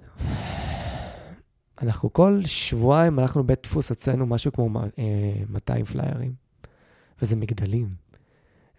אנחנו 1.82 2.13
כל 2.13 2.42
שבועיים 2.46 3.20
הלכנו 3.20 3.44
בית 3.44 3.60
דפוס, 3.63 3.90
הוצאנו 3.90 4.26
משהו 4.26 4.52
כמו 4.52 4.70
200 5.50 5.82
אה, 5.82 5.86
פליירים, 5.86 6.34
וזה 7.22 7.36
מגדלים. 7.36 7.90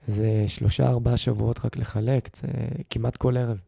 זה 0.07 0.45
שלושה, 0.49 0.87
ארבעה 0.87 1.17
שבועות 1.17 1.65
רק 1.65 1.77
לחלק, 1.77 2.37
זה 2.37 2.49
כמעט 2.91 3.17
כל 3.17 3.37
ערב. 3.37 3.59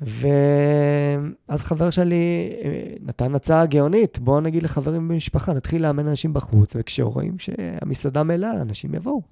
ואז 0.00 1.62
חבר 1.62 1.90
שלי 1.90 2.52
אה, 2.64 2.94
נתן 3.00 3.34
הצעה 3.34 3.66
גאונית, 3.66 4.18
בואו 4.18 4.40
נגיד 4.40 4.62
לחברים 4.62 5.08
במשפחה, 5.08 5.52
נתחיל 5.52 5.82
לאמן 5.82 6.06
אנשים 6.06 6.32
בחוץ, 6.34 6.72
וכשרואים 6.76 7.38
שהמסעדה 7.38 8.22
מלאה, 8.22 8.62
אנשים 8.62 8.94
יבואו. 8.94 9.22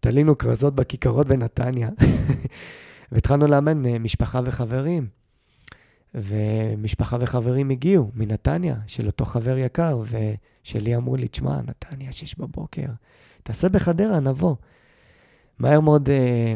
תלינו 0.00 0.38
כרזות 0.38 0.74
בכיכרות 0.74 1.26
בנתניה, 1.26 1.88
והתחלנו 3.12 3.46
לאמן 3.46 3.86
אה, 3.86 3.98
משפחה 3.98 4.40
וחברים. 4.44 5.08
ומשפחה 6.14 7.16
וחברים 7.20 7.70
הגיעו 7.70 8.10
מנתניה, 8.14 8.76
של 8.86 9.06
אותו 9.06 9.24
חבר 9.24 9.58
יקר, 9.58 10.02
ושלי 10.02 10.96
אמרו 10.96 11.16
לי, 11.16 11.28
תשמע, 11.28 11.60
נתניה, 11.62 12.12
שש 12.12 12.34
בבוקר, 12.34 12.86
תעשה 13.42 13.68
בחדרה, 13.68 14.20
נבוא. 14.20 14.54
מהר 15.58 15.80
מאוד 15.80 16.08
אה, 16.08 16.54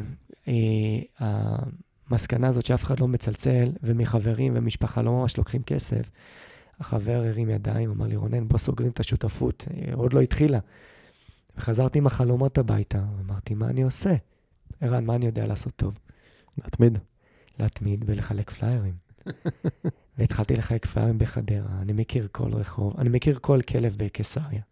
אה, 0.49 1.57
המסקנה 2.11 2.49
הזאת 2.49 2.67
שאף 2.67 2.85
אחד 2.85 3.01
לא 3.01 3.09
מצלצל, 3.09 3.73
ומחברים 3.83 4.53
ומשפחה 4.57 5.03
לא 5.03 5.13
ממש 5.13 5.37
לוקחים 5.37 5.63
כסף, 5.63 6.11
החבר 6.81 7.23
הרים 7.27 7.51
ידיים, 7.51 7.91
אמר 7.91 8.07
לי, 8.07 8.17
רונן, 8.17 8.49
בוא 8.49 8.59
סוגרים 8.59 8.91
את 8.91 9.01
השותפות, 9.01 9.65
אה, 9.71 9.95
עוד 9.95 10.13
לא 10.13 10.21
התחילה. 10.21 10.59
וחזרתי 11.57 11.99
עם 11.99 12.07
החלומות 12.07 12.59
הביתה, 12.59 13.05
אמרתי, 13.27 13.55
מה 13.55 13.69
אני 13.69 13.83
עושה? 13.83 14.15
ערן, 14.81 15.05
מה 15.05 15.15
אני 15.15 15.27
יודע 15.27 15.47
לעשות 15.47 15.73
טוב? 15.77 15.95
להתמיד. 16.59 16.99
להתמיד 17.59 18.05
ולחלק 18.07 18.51
פליירים. 18.51 18.95
והתחלתי 20.19 20.57
לחלק 20.57 20.87
פליירים 20.87 21.19
בחדרה, 21.19 21.81
אני 21.83 21.93
מכיר 21.93 22.29
כל 22.33 22.55
רחוב, 22.55 22.95
אני 22.99 23.09
מכיר 23.09 23.39
כל 23.41 23.61
כלב 23.69 23.97
בקיסריה. 23.99 24.63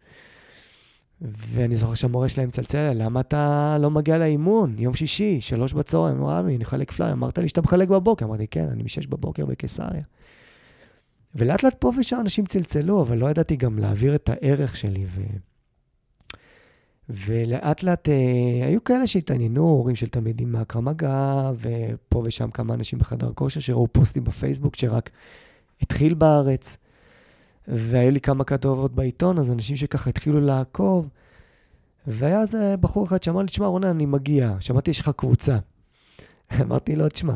ואני 1.20 1.76
זוכר 1.76 1.94
שהמורה 1.94 2.28
שלהם 2.28 2.48
מצלצל 2.48 2.78
אליי, 2.78 2.94
למה 2.94 3.20
אתה 3.20 3.76
לא 3.80 3.90
מגיע 3.90 4.18
לאימון? 4.18 4.78
יום 4.78 4.94
שישי, 4.94 5.40
שלוש 5.40 5.72
בצהריים, 5.72 6.16
אמרו, 6.16 6.28
רמי, 6.28 6.56
אני 6.56 6.64
אחלק 6.64 6.90
פליירים. 6.90 7.18
אמרת 7.18 7.38
לי 7.38 7.48
שאתה 7.48 7.62
מחלק 7.62 7.88
בבוקר. 7.88 8.24
אמרתי, 8.24 8.46
כן, 8.46 8.68
אני 8.72 8.82
משש 8.82 9.06
בבוקר 9.06 9.46
בקיסריה. 9.46 10.02
ולאט 11.34 11.62
לאט 11.62 11.74
פה 11.78 11.92
ושם 11.98 12.20
אנשים 12.20 12.46
צלצלו, 12.46 13.02
אבל 13.02 13.18
לא 13.18 13.30
ידעתי 13.30 13.56
גם 13.56 13.78
להעביר 13.78 14.14
את 14.14 14.28
הערך 14.28 14.76
שלי. 14.76 15.04
ו... 15.08 15.20
ולאט 17.10 17.82
לאט 17.82 18.08
אה, 18.08 18.66
היו 18.66 18.84
כאלה 18.84 19.06
שהתעניינו, 19.06 19.62
הורים 19.62 19.96
של 19.96 20.08
תלמידים 20.08 20.52
מאקרם 20.52 20.84
מגע, 20.84 21.50
ופה 21.60 22.22
ושם 22.24 22.50
כמה 22.50 22.74
אנשים 22.74 22.98
בחדר 22.98 23.32
כושר 23.34 23.60
שראו 23.60 23.88
פוסטים 23.92 24.24
בפייסבוק 24.24 24.76
שרק 24.76 25.10
התחיל 25.82 26.14
בארץ. 26.14 26.76
והיו 27.68 28.10
לי 28.10 28.20
כמה 28.20 28.44
כתובות 28.44 28.94
בעיתון, 28.94 29.38
אז 29.38 29.50
אנשים 29.50 29.76
שככה 29.76 30.10
התחילו 30.10 30.40
לעקוב. 30.40 31.08
והיה 32.06 32.42
איזה 32.42 32.74
בחור 32.80 33.04
אחד 33.06 33.22
שאמר 33.22 33.40
לי, 33.40 33.46
תשמע, 33.46 33.66
רונן, 33.66 33.88
אני 33.88 34.06
מגיע, 34.06 34.56
שמעתי, 34.60 34.90
יש 34.90 35.00
לך 35.00 35.10
קבוצה. 35.16 35.58
אמרתי 36.60 36.96
לו, 36.96 37.08
תשמע, 37.08 37.34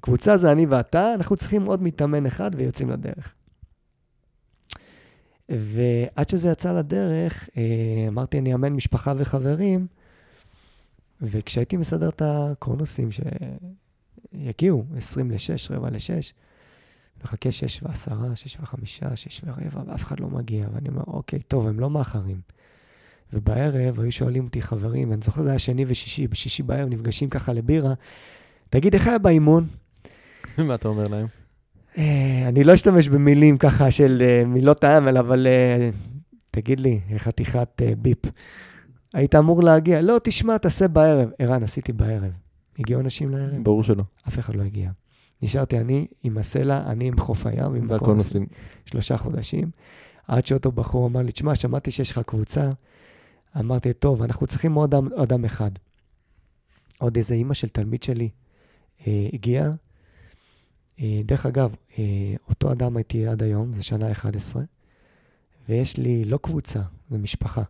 קבוצה 0.00 0.36
זה 0.36 0.52
אני 0.52 0.66
ואתה, 0.66 1.14
אנחנו 1.14 1.36
צריכים 1.36 1.64
עוד 1.64 1.82
מתאמן 1.82 2.26
אחד 2.26 2.50
ויוצאים 2.56 2.90
לדרך. 2.90 3.34
ועד 5.48 6.28
שזה 6.28 6.48
יצא 6.48 6.72
לדרך, 6.72 7.48
אה, 7.56 7.62
אמרתי, 8.08 8.38
אני 8.38 8.52
אאמן 8.52 8.72
משפחה 8.72 9.12
וחברים, 9.16 9.86
וכשהייתי 11.22 11.76
מסדר 11.76 12.08
את 12.08 12.22
הקרונוסים 12.24 13.08
שיגיעו, 13.12 14.84
20 14.96 15.30
ל-6, 15.30 15.38
רבע 15.70 15.90
ל-6, 15.90 16.32
מחכה 17.24 17.52
6 17.52 17.82
ו-10, 17.82 18.34
6 18.34 18.56
ו-5, 18.60 18.76
6 19.14 19.40
ורבע, 19.44 19.82
ואף 19.86 20.02
אחד 20.02 20.20
לא 20.20 20.28
מגיע. 20.28 20.66
ואני 20.74 20.88
אומר, 20.88 21.02
אוקיי, 21.06 21.38
טוב, 21.38 21.66
הם 21.66 21.80
לא 21.80 21.90
מאחרים. 21.90 22.40
ובערב 23.32 24.00
היו 24.00 24.12
שואלים 24.12 24.44
אותי 24.44 24.62
חברים, 24.62 25.12
אני 25.12 25.20
זוכר, 25.24 25.42
זה 25.42 25.50
היה 25.50 25.58
שני 25.58 25.84
ושישי, 25.88 26.26
בשישי 26.26 26.62
בערב 26.62 26.88
נפגשים 26.88 27.30
ככה 27.30 27.52
לבירה, 27.52 27.94
תגיד, 28.70 28.94
איך 28.94 29.06
היה 29.06 29.18
באימון? 29.18 29.66
מה 30.58 30.74
אתה 30.74 30.88
אומר 30.88 31.08
להם? 31.08 31.26
אה, 31.98 32.48
אני 32.48 32.64
לא 32.64 32.74
אשתמש 32.74 33.08
במילים 33.08 33.58
ככה 33.58 33.90
של 33.90 34.22
אה, 34.26 34.44
מילות 34.46 34.84
האמל, 34.84 35.18
אבל 35.18 35.46
אה, 35.46 35.90
תגיד 36.50 36.80
לי, 36.80 37.00
חתיכת 37.16 37.82
ביפ. 37.98 38.18
היית 39.14 39.34
אמור 39.34 39.62
להגיע, 39.62 40.02
לא, 40.02 40.20
תשמע, 40.22 40.58
תעשה 40.58 40.88
בערב. 40.88 41.30
ערן, 41.38 41.62
עשיתי 41.62 41.92
בערב. 41.92 42.32
הגיעו 42.78 43.00
אנשים 43.00 43.30
לערב? 43.30 43.64
ברור 43.64 43.82
שלא. 43.82 44.02
אף 44.28 44.38
אחד 44.38 44.54
לא 44.54 44.62
הגיע. 44.62 44.90
נשארתי 45.42 45.78
אני 45.78 46.06
עם 46.22 46.38
הסלע, 46.38 46.82
אני 46.86 47.08
עם 47.08 47.18
חוף 47.18 47.46
הים, 47.46 47.74
עם 47.74 47.90
והכל 47.90 48.14
נוסעים. 48.14 48.46
שלושה 48.86 49.16
חודשים, 49.16 49.70
עד 50.28 50.46
שאותו 50.46 50.72
בחור 50.72 51.06
אמר 51.06 51.22
לי, 51.22 51.32
תשמע, 51.32 51.54
שמעתי 51.54 51.90
שיש 51.90 52.10
לך 52.10 52.20
קבוצה. 52.26 52.70
אמרתי, 53.58 53.92
טוב, 53.92 54.22
אנחנו 54.22 54.46
צריכים 54.46 54.74
עוד 54.74 54.94
אדם, 54.94 55.08
אדם 55.12 55.44
אחד. 55.44 55.70
עוד 56.98 57.16
איזה 57.16 57.34
אימא 57.34 57.54
של 57.54 57.68
תלמיד 57.68 58.02
שלי 58.02 58.28
אה, 59.06 59.28
הגיעה. 59.32 59.70
אה, 61.00 61.20
דרך 61.24 61.46
אגב, 61.46 61.74
אה, 61.98 62.04
אותו 62.48 62.72
אדם 62.72 62.96
הייתי 62.96 63.26
עד 63.26 63.42
היום, 63.42 63.72
זה 63.72 63.82
שנה 63.82 64.12
11, 64.12 64.62
ויש 65.68 65.96
לי 65.96 66.24
לא 66.24 66.38
קבוצה, 66.42 66.80
זה 67.10 67.18
משפחה. 67.18 67.62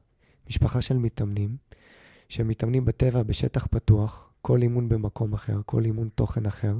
משפחה 0.51 0.83
של 0.83 0.99
מתאמנים, 0.99 1.57
שמתאמנים 2.29 2.85
בטבע, 2.85 3.23
בשטח 3.23 3.67
פתוח, 3.71 4.31
כל 4.43 4.63
אימון 4.63 4.89
במקום 4.89 5.33
אחר, 5.33 5.61
כל 5.67 5.85
אימון 5.85 6.09
תוכן 6.15 6.47
אחר. 6.47 6.75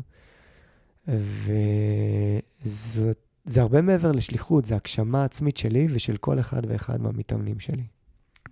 וזה 1.09 3.13
הרבה 3.57 3.83
מעבר 3.83 4.13
לשליחות, 4.13 4.65
זה 4.65 4.75
הגשמה 4.75 5.25
עצמית 5.25 5.57
שלי 5.57 5.87
ושל 5.91 6.17
כל 6.17 6.41
אחד 6.41 6.63
ואחד 6.69 7.03
מהמתאמנים 7.03 7.61
שלי. 7.61 7.85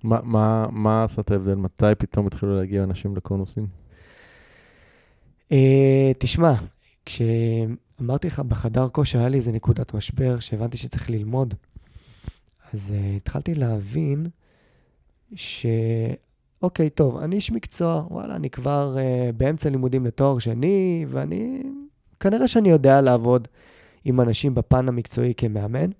מה, 0.03 0.19
מה, 0.23 0.67
מה 0.71 1.05
עשה 1.05 1.21
את 1.21 1.31
ההבדל? 1.31 1.55
מתי 1.55 1.85
פתאום 1.99 2.27
התחילו 2.27 2.57
להגיע 2.57 2.85
אנשים 2.85 3.17
לקונוסים? 3.17 3.67
Uh, 5.51 5.55
תשמע, 6.19 6.55
כשאמרתי 7.07 8.27
לך, 8.27 8.41
בחדר 8.41 8.89
כושר 8.89 9.19
היה 9.19 9.29
לי 9.29 9.37
איזה 9.37 9.53
נקודת 9.53 9.95
משבר, 9.95 10.39
שהבנתי 10.41 10.77
שצריך 10.77 11.11
ללמוד, 11.11 11.55
אז 12.73 12.91
uh, 12.91 13.17
התחלתי 13.17 13.55
להבין 13.55 14.27
ש... 15.35 15.67
אוקיי, 16.63 16.91
טוב, 16.91 17.17
אני 17.17 17.37
איש 17.37 17.51
מקצוע, 17.51 18.07
וואלה, 18.11 18.37
אני 18.37 18.51
כבר 18.51 18.97
uh, 18.97 19.33
באמצע 19.33 19.71
לימודים 19.71 20.07
לתואר 20.07 20.39
שני, 20.39 21.07
ואני... 21.09 21.63
כנראה 22.21 22.49
שאני 22.49 22.71
יודע 22.71 23.01
לעבוד 23.01 23.49
עם 24.05 24.21
אנשים 24.21 24.55
בפן 24.55 24.89
המקצועי 24.89 25.35
כמאמן, 25.37 25.91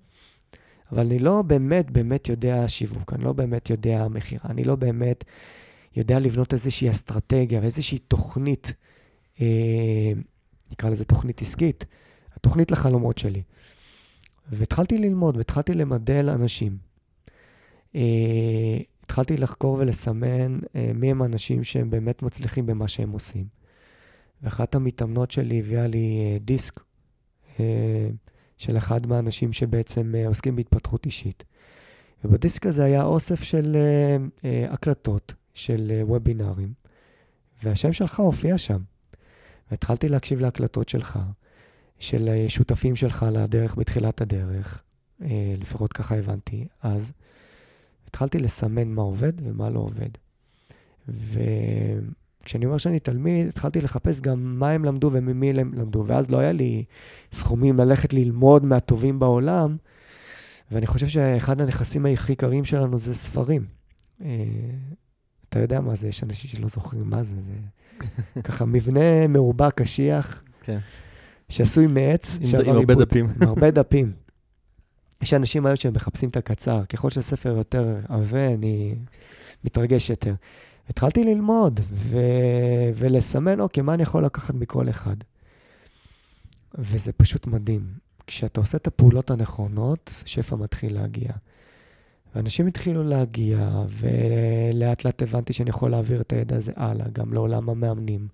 אבל 0.91 1.05
אני 1.05 1.19
לא 1.19 1.41
באמת 1.41 1.91
באמת 1.91 2.29
יודע 2.29 2.67
שיווק, 2.67 3.13
אני 3.13 3.23
לא 3.23 3.33
באמת 3.33 3.69
יודע 3.69 4.07
מכירה, 4.07 4.49
אני 4.49 4.63
לא 4.63 4.75
באמת 4.75 5.23
יודע 5.95 6.19
לבנות 6.19 6.53
איזושהי 6.53 6.91
אסטרטגיה 6.91 7.59
ואיזושהי 7.61 7.97
תוכנית, 7.97 8.73
אה, 9.41 10.11
נקרא 10.73 10.89
לזה 10.89 11.05
תוכנית 11.05 11.41
עסקית, 11.41 11.85
התוכנית 12.35 12.71
לחלומות 12.71 13.17
שלי. 13.17 13.41
והתחלתי 14.51 14.97
ללמוד 14.97 15.37
והתחלתי 15.37 15.73
למדל 15.73 16.29
אנשים. 16.29 16.77
אה, 17.95 18.77
התחלתי 19.03 19.37
לחקור 19.37 19.73
ולסמן 19.79 20.59
אה, 20.75 20.91
מי 20.95 21.11
הם 21.11 21.21
האנשים 21.21 21.63
שהם 21.63 21.89
באמת 21.89 22.23
מצליחים 22.23 22.65
במה 22.65 22.87
שהם 22.87 23.11
עושים. 23.11 23.45
ואחת 24.43 24.75
המתאמנות 24.75 25.31
שלי 25.31 25.59
הביאה 25.59 25.87
לי 25.87 26.19
אה, 26.21 26.37
דיסק 26.39 26.79
אה, 27.59 28.09
של 28.57 28.77
אחד 28.77 29.07
מהאנשים 29.07 29.53
שבעצם 29.53 30.15
אה, 30.17 30.27
עוסקים 30.27 30.55
בהתפתחות 30.55 31.05
אישית. 31.05 31.43
ובדיסק 32.23 32.65
הזה 32.65 32.83
היה 32.83 33.03
אוסף 33.03 33.43
של 33.43 33.77
הקלטות 34.69 35.33
של 35.53 35.91
וובינארים, 36.01 36.73
והשם 37.63 37.93
שלך 37.93 38.19
הופיע 38.19 38.57
שם. 38.57 38.81
והתחלתי 39.73 40.09
להקשיב 40.09 40.39
להקלטות 40.39 40.89
שלך, 40.89 41.19
של 41.99 42.29
שותפים 42.47 42.95
שלך 42.95 43.25
לדרך 43.31 43.75
בתחילת 43.75 44.21
הדרך, 44.21 44.83
לפחות 45.59 45.93
ככה 45.93 46.15
הבנתי 46.15 46.67
אז. 46.81 47.11
התחלתי 48.07 48.39
לסמן 48.39 48.87
מה 48.87 49.01
עובד 49.01 49.33
ומה 49.43 49.69
לא 49.69 49.79
עובד. 49.79 50.09
וכשאני 51.07 52.65
אומר 52.65 52.77
שאני 52.77 52.99
תלמיד, 52.99 53.47
התחלתי 53.47 53.81
לחפש 53.81 54.21
גם 54.21 54.59
מה 54.59 54.71
הם 54.71 54.85
למדו 54.85 55.09
וממי 55.13 55.49
הם 55.49 55.73
למדו, 55.73 56.03
ואז 56.07 56.31
לא 56.31 56.37
היה 56.37 56.51
לי 56.51 56.83
סכומים 57.31 57.77
ללכת 57.77 58.13
ללמוד 58.13 58.65
מהטובים 58.65 59.19
בעולם, 59.19 59.77
ואני 60.71 60.87
חושב 60.87 61.07
שאחד 61.07 61.61
הנכסים 61.61 62.05
הכי 62.05 62.33
יקרים 62.33 62.65
שלנו 62.65 62.99
זה 62.99 63.13
ספרים. 63.13 63.65
אה, 64.21 64.43
אתה 65.49 65.59
יודע 65.59 65.81
מה 65.81 65.95
זה, 65.95 66.07
יש 66.07 66.23
אנשים 66.23 66.49
שלא 66.49 66.67
זוכרים 66.67 67.09
מה 67.09 67.23
זה, 67.23 67.33
זה 67.41 67.53
ככה 68.43 68.65
מבנה 68.65 69.27
מרובע 69.27 69.71
קשיח, 69.71 70.43
כן. 70.63 70.79
שעשוי 71.49 71.87
מעץ. 71.87 72.37
עם, 72.41 72.59
עם 72.65 72.75
הרבה 72.75 72.95
דפים. 72.95 73.25
עם 73.25 73.47
הרבה 73.47 73.71
דפים. 73.71 74.11
יש 75.21 75.33
אנשים 75.33 75.65
היום 75.65 75.75
שהם 75.75 75.93
מחפשים 75.93 76.29
את 76.29 76.37
הקצר. 76.37 76.85
ככל 76.85 77.09
שהספר 77.09 77.57
יותר 77.57 77.97
עבה, 78.09 78.47
אני 78.47 78.95
מתרגש 79.63 80.09
יותר. 80.09 80.33
התחלתי 80.89 81.23
ללמוד 81.23 81.79
ו... 81.91 82.17
ולסמן, 82.95 83.59
אוקיי, 83.59 83.83
מה 83.83 83.93
אני 83.93 84.03
יכול 84.03 84.25
לקחת 84.25 84.53
מכל 84.53 84.89
אחד? 84.89 85.15
וזה 86.75 87.11
פשוט 87.11 87.47
מדהים. 87.47 87.87
כשאתה 88.27 88.59
עושה 88.59 88.77
את 88.77 88.87
הפעולות 88.87 89.31
הנכונות, 89.31 90.23
שפע 90.25 90.55
מתחיל 90.55 90.93
להגיע. 90.93 91.31
ואנשים 92.35 92.67
התחילו 92.67 93.03
להגיע, 93.03 93.83
ולאט 93.89 95.05
לאט 95.05 95.21
הבנתי 95.21 95.53
שאני 95.53 95.69
יכול 95.69 95.91
להעביר 95.91 96.21
את 96.21 96.33
הידע 96.33 96.55
הזה 96.55 96.71
הלאה, 96.75 97.05
גם 97.13 97.33
לעולם 97.33 97.69
המאמנים. 97.69 98.27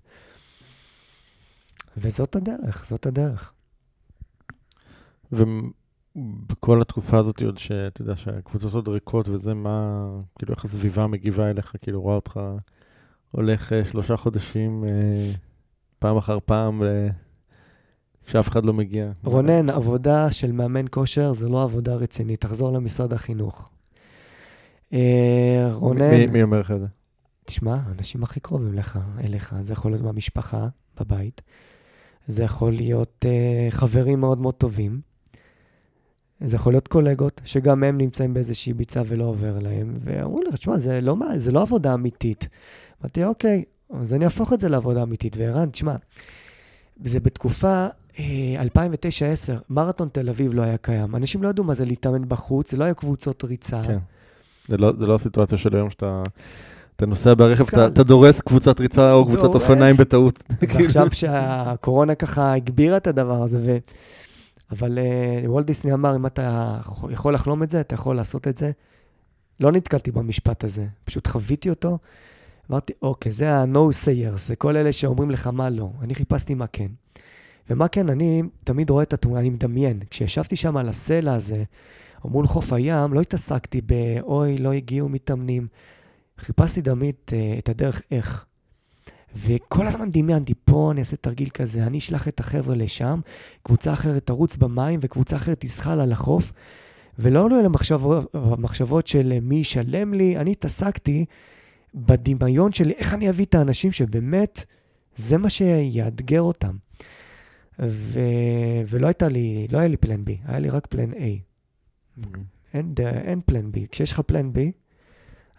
וזאת 1.96 2.36
הדרך, 2.36 2.86
זאת 2.90 3.06
הדרך. 3.06 3.52
בכל 6.16 6.82
התקופה 6.82 7.18
הזאת, 7.18 7.42
עוד 7.42 7.58
שאתה 7.58 8.02
יודע 8.02 8.16
שהקבוצות 8.16 8.74
עוד 8.74 8.88
ריקות 8.88 9.28
וזה, 9.28 9.54
מה, 9.54 10.06
כאילו 10.38 10.54
איך 10.54 10.64
הסביבה 10.64 11.06
מגיבה 11.06 11.50
אליך, 11.50 11.72
כאילו 11.82 12.02
רואה 12.02 12.14
אותך 12.14 12.40
הולך 13.30 13.72
uh, 13.72 13.90
שלושה 13.90 14.16
חודשים, 14.16 14.84
uh, 14.84 15.36
פעם 15.98 16.16
אחר 16.16 16.38
פעם, 16.44 16.82
uh, 16.82 16.84
כשאף 18.26 18.48
אחד 18.48 18.64
לא 18.64 18.72
מגיע. 18.72 19.12
רונן, 19.24 19.70
עבודה 19.70 20.32
של 20.32 20.52
מאמן 20.52 20.84
כושר 20.90 21.32
זה 21.32 21.48
לא 21.48 21.62
עבודה 21.62 21.94
רצינית, 21.94 22.40
תחזור 22.40 22.72
למשרד 22.72 23.12
החינוך. 23.12 23.70
Uh, 24.92 24.96
רונן... 25.72 26.10
מי, 26.10 26.26
מי 26.26 26.42
אומר 26.42 26.60
לך 26.60 26.70
את 26.70 26.80
זה? 26.80 26.86
תשמע, 27.44 27.76
האנשים 27.86 28.22
הכי 28.22 28.40
קרובים 28.40 28.74
לך, 28.74 28.98
אליך, 29.24 29.54
זה 29.62 29.72
יכול 29.72 29.90
להיות 29.90 30.02
מהמשפחה, 30.02 30.68
בבית, 31.00 31.40
זה 32.26 32.42
יכול 32.42 32.72
להיות 32.72 33.24
uh, 33.24 33.70
חברים 33.70 34.20
מאוד 34.20 34.38
מאוד 34.38 34.54
טובים. 34.54 35.00
זה 36.44 36.56
יכול 36.56 36.72
להיות 36.72 36.88
קולגות, 36.88 37.40
שגם 37.44 37.84
הם 37.84 37.98
נמצאים 37.98 38.34
באיזושהי 38.34 38.72
ביצה 38.72 39.02
ולא 39.06 39.24
עובר 39.24 39.58
להם, 39.58 39.98
ואמרו 40.04 40.42
לי, 40.42 40.50
תשמע, 40.52 40.78
זה, 40.78 41.00
לא, 41.00 41.16
זה 41.36 41.52
לא 41.52 41.62
עבודה 41.62 41.94
אמיתית. 41.94 42.48
אמרתי, 43.02 43.24
אוקיי, 43.24 43.64
אז 43.90 44.12
אני 44.14 44.24
אהפוך 44.24 44.52
את 44.52 44.60
זה 44.60 44.68
לעבודה 44.68 45.02
אמיתית. 45.02 45.36
וערן, 45.36 45.70
תשמע, 45.70 45.96
זה 47.04 47.20
בתקופה 47.20 47.86
אה, 48.18 48.62
2009-2010, 48.62 49.62
מרתון 49.70 50.08
תל 50.12 50.28
אביב 50.28 50.54
לא 50.54 50.62
היה 50.62 50.76
קיים. 50.76 51.16
אנשים 51.16 51.42
לא 51.42 51.48
ידעו 51.48 51.64
מה 51.64 51.74
זה 51.74 51.84
להתאמן 51.84 52.28
בחוץ, 52.28 52.70
זה 52.70 52.76
לא 52.76 52.84
היה 52.84 52.94
קבוצות 52.94 53.44
ריצה. 53.44 53.82
כן. 53.82 53.98
זה 54.70 54.76
לא, 54.76 54.92
זה 54.98 55.06
לא 55.06 55.14
הסיטואציה 55.14 55.58
של 55.58 55.76
היום 55.76 55.90
שאתה... 55.90 56.22
אתה 56.96 57.06
נוסע 57.06 57.34
ברכב, 57.34 57.64
אתה, 57.68 57.86
אתה 57.86 58.02
דורס 58.02 58.40
קבוצת 58.40 58.80
ריצה 58.80 59.12
או 59.12 59.26
קבוצת 59.26 59.54
אופניים 59.54 59.96
בטעות. 59.96 60.42
ועכשיו 60.74 61.06
שהקורונה 61.12 62.14
ככה 62.14 62.52
הגבירה 62.52 62.96
את 62.96 63.06
הדבר 63.06 63.42
הזה, 63.42 63.58
ו... 63.60 63.78
אבל 64.70 64.98
uh, 64.98 65.48
וולט 65.48 65.66
דיסני 65.66 65.92
אמר, 65.92 66.16
אם 66.16 66.26
אתה 66.26 66.76
יכול 67.10 67.34
לחלום 67.34 67.62
את 67.62 67.70
זה, 67.70 67.80
אתה 67.80 67.94
יכול 67.94 68.16
לעשות 68.16 68.48
את 68.48 68.58
זה. 68.58 68.70
לא 69.60 69.72
נתקלתי 69.72 70.10
במשפט 70.10 70.64
הזה, 70.64 70.86
פשוט 71.04 71.26
חוויתי 71.26 71.70
אותו. 71.70 71.98
אמרתי, 72.70 72.92
אוקיי, 73.02 73.32
זה 73.32 73.52
ה-no 73.52 74.04
sayers, 74.04 74.38
זה 74.38 74.56
כל 74.56 74.76
אלה 74.76 74.92
שאומרים 74.92 75.30
לך 75.30 75.46
מה 75.46 75.70
לא. 75.70 75.90
אני 76.02 76.14
חיפשתי 76.14 76.54
מה 76.54 76.66
כן. 76.66 76.88
ומה 77.70 77.88
כן, 77.88 78.08
אני 78.08 78.42
תמיד 78.64 78.90
רואה 78.90 79.02
את 79.02 79.12
התמונה, 79.12 79.40
אני 79.40 79.50
מדמיין. 79.50 80.00
כשישבתי 80.10 80.56
שם 80.56 80.76
על 80.76 80.88
הסלע 80.88 81.34
הזה, 81.34 81.64
מול 82.24 82.46
חוף 82.46 82.72
הים, 82.72 83.12
לא 83.12 83.20
התעסקתי 83.20 83.80
ב"אוי, 83.86 84.58
לא 84.58 84.72
הגיעו 84.72 85.08
מתאמנים". 85.08 85.66
חיפשתי 86.38 86.82
תמיד 86.82 87.14
uh, 87.26 87.32
את 87.58 87.68
הדרך 87.68 88.02
איך. 88.10 88.46
וכל 89.36 89.86
הזמן 89.86 90.10
דמיינתי, 90.10 90.54
פה 90.64 90.90
אני 90.92 91.00
אעשה 91.00 91.16
תרגיל 91.16 91.48
כזה, 91.48 91.86
אני 91.86 91.98
אשלח 91.98 92.28
את 92.28 92.40
החבר'ה 92.40 92.74
לשם, 92.74 93.20
קבוצה 93.62 93.92
אחרת 93.92 94.26
תרוץ 94.26 94.56
במים 94.56 95.00
וקבוצה 95.02 95.36
אחרת 95.36 95.56
תזחל 95.60 96.00
על 96.00 96.12
החוף. 96.12 96.52
ולא 97.18 97.44
עלו 97.44 97.60
אלה 97.60 97.68
מחשבות, 98.58 99.06
של 99.06 99.38
מי 99.42 99.56
ישלם 99.56 100.14
לי, 100.14 100.36
אני 100.36 100.50
התעסקתי 100.50 101.24
בדמיון 101.94 102.72
שלי, 102.72 102.92
איך 102.92 103.14
אני 103.14 103.30
אביא 103.30 103.44
את 103.44 103.54
האנשים 103.54 103.92
שבאמת 103.92 104.64
זה 105.16 105.38
מה 105.38 105.50
שיאתגר 105.50 106.42
אותם. 106.42 106.76
ו... 107.78 108.20
ולא 108.86 109.06
הייתה 109.06 109.28
לי, 109.28 109.66
לא 109.70 109.78
היה 109.78 109.88
לי 109.88 109.96
פלן 109.96 110.22
B, 110.26 110.30
היה 110.44 110.58
לי 110.58 110.70
רק 110.70 110.86
פלן 110.86 111.12
A. 111.12 111.49
אין, 112.74 112.94
אין 113.04 113.40
פלן 113.46 113.70
B. 113.74 113.78
כשיש 113.90 114.12
לך 114.12 114.20
פלן 114.20 114.50
B, 114.54 114.58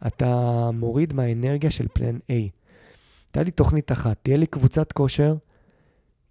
אתה 0.08 0.70
מוריד 0.74 1.14
מהאנרגיה 1.14 1.72
של 1.72 1.88
פלן 1.94 2.18
A. 2.18 2.34
תהיה 3.32 3.44
לי 3.44 3.52
תוכנית 3.52 3.92
אחת, 3.92 4.18
תהיה 4.24 4.38
לי 4.38 4.48
קבוצת 4.48 4.92
כושר 4.92 5.36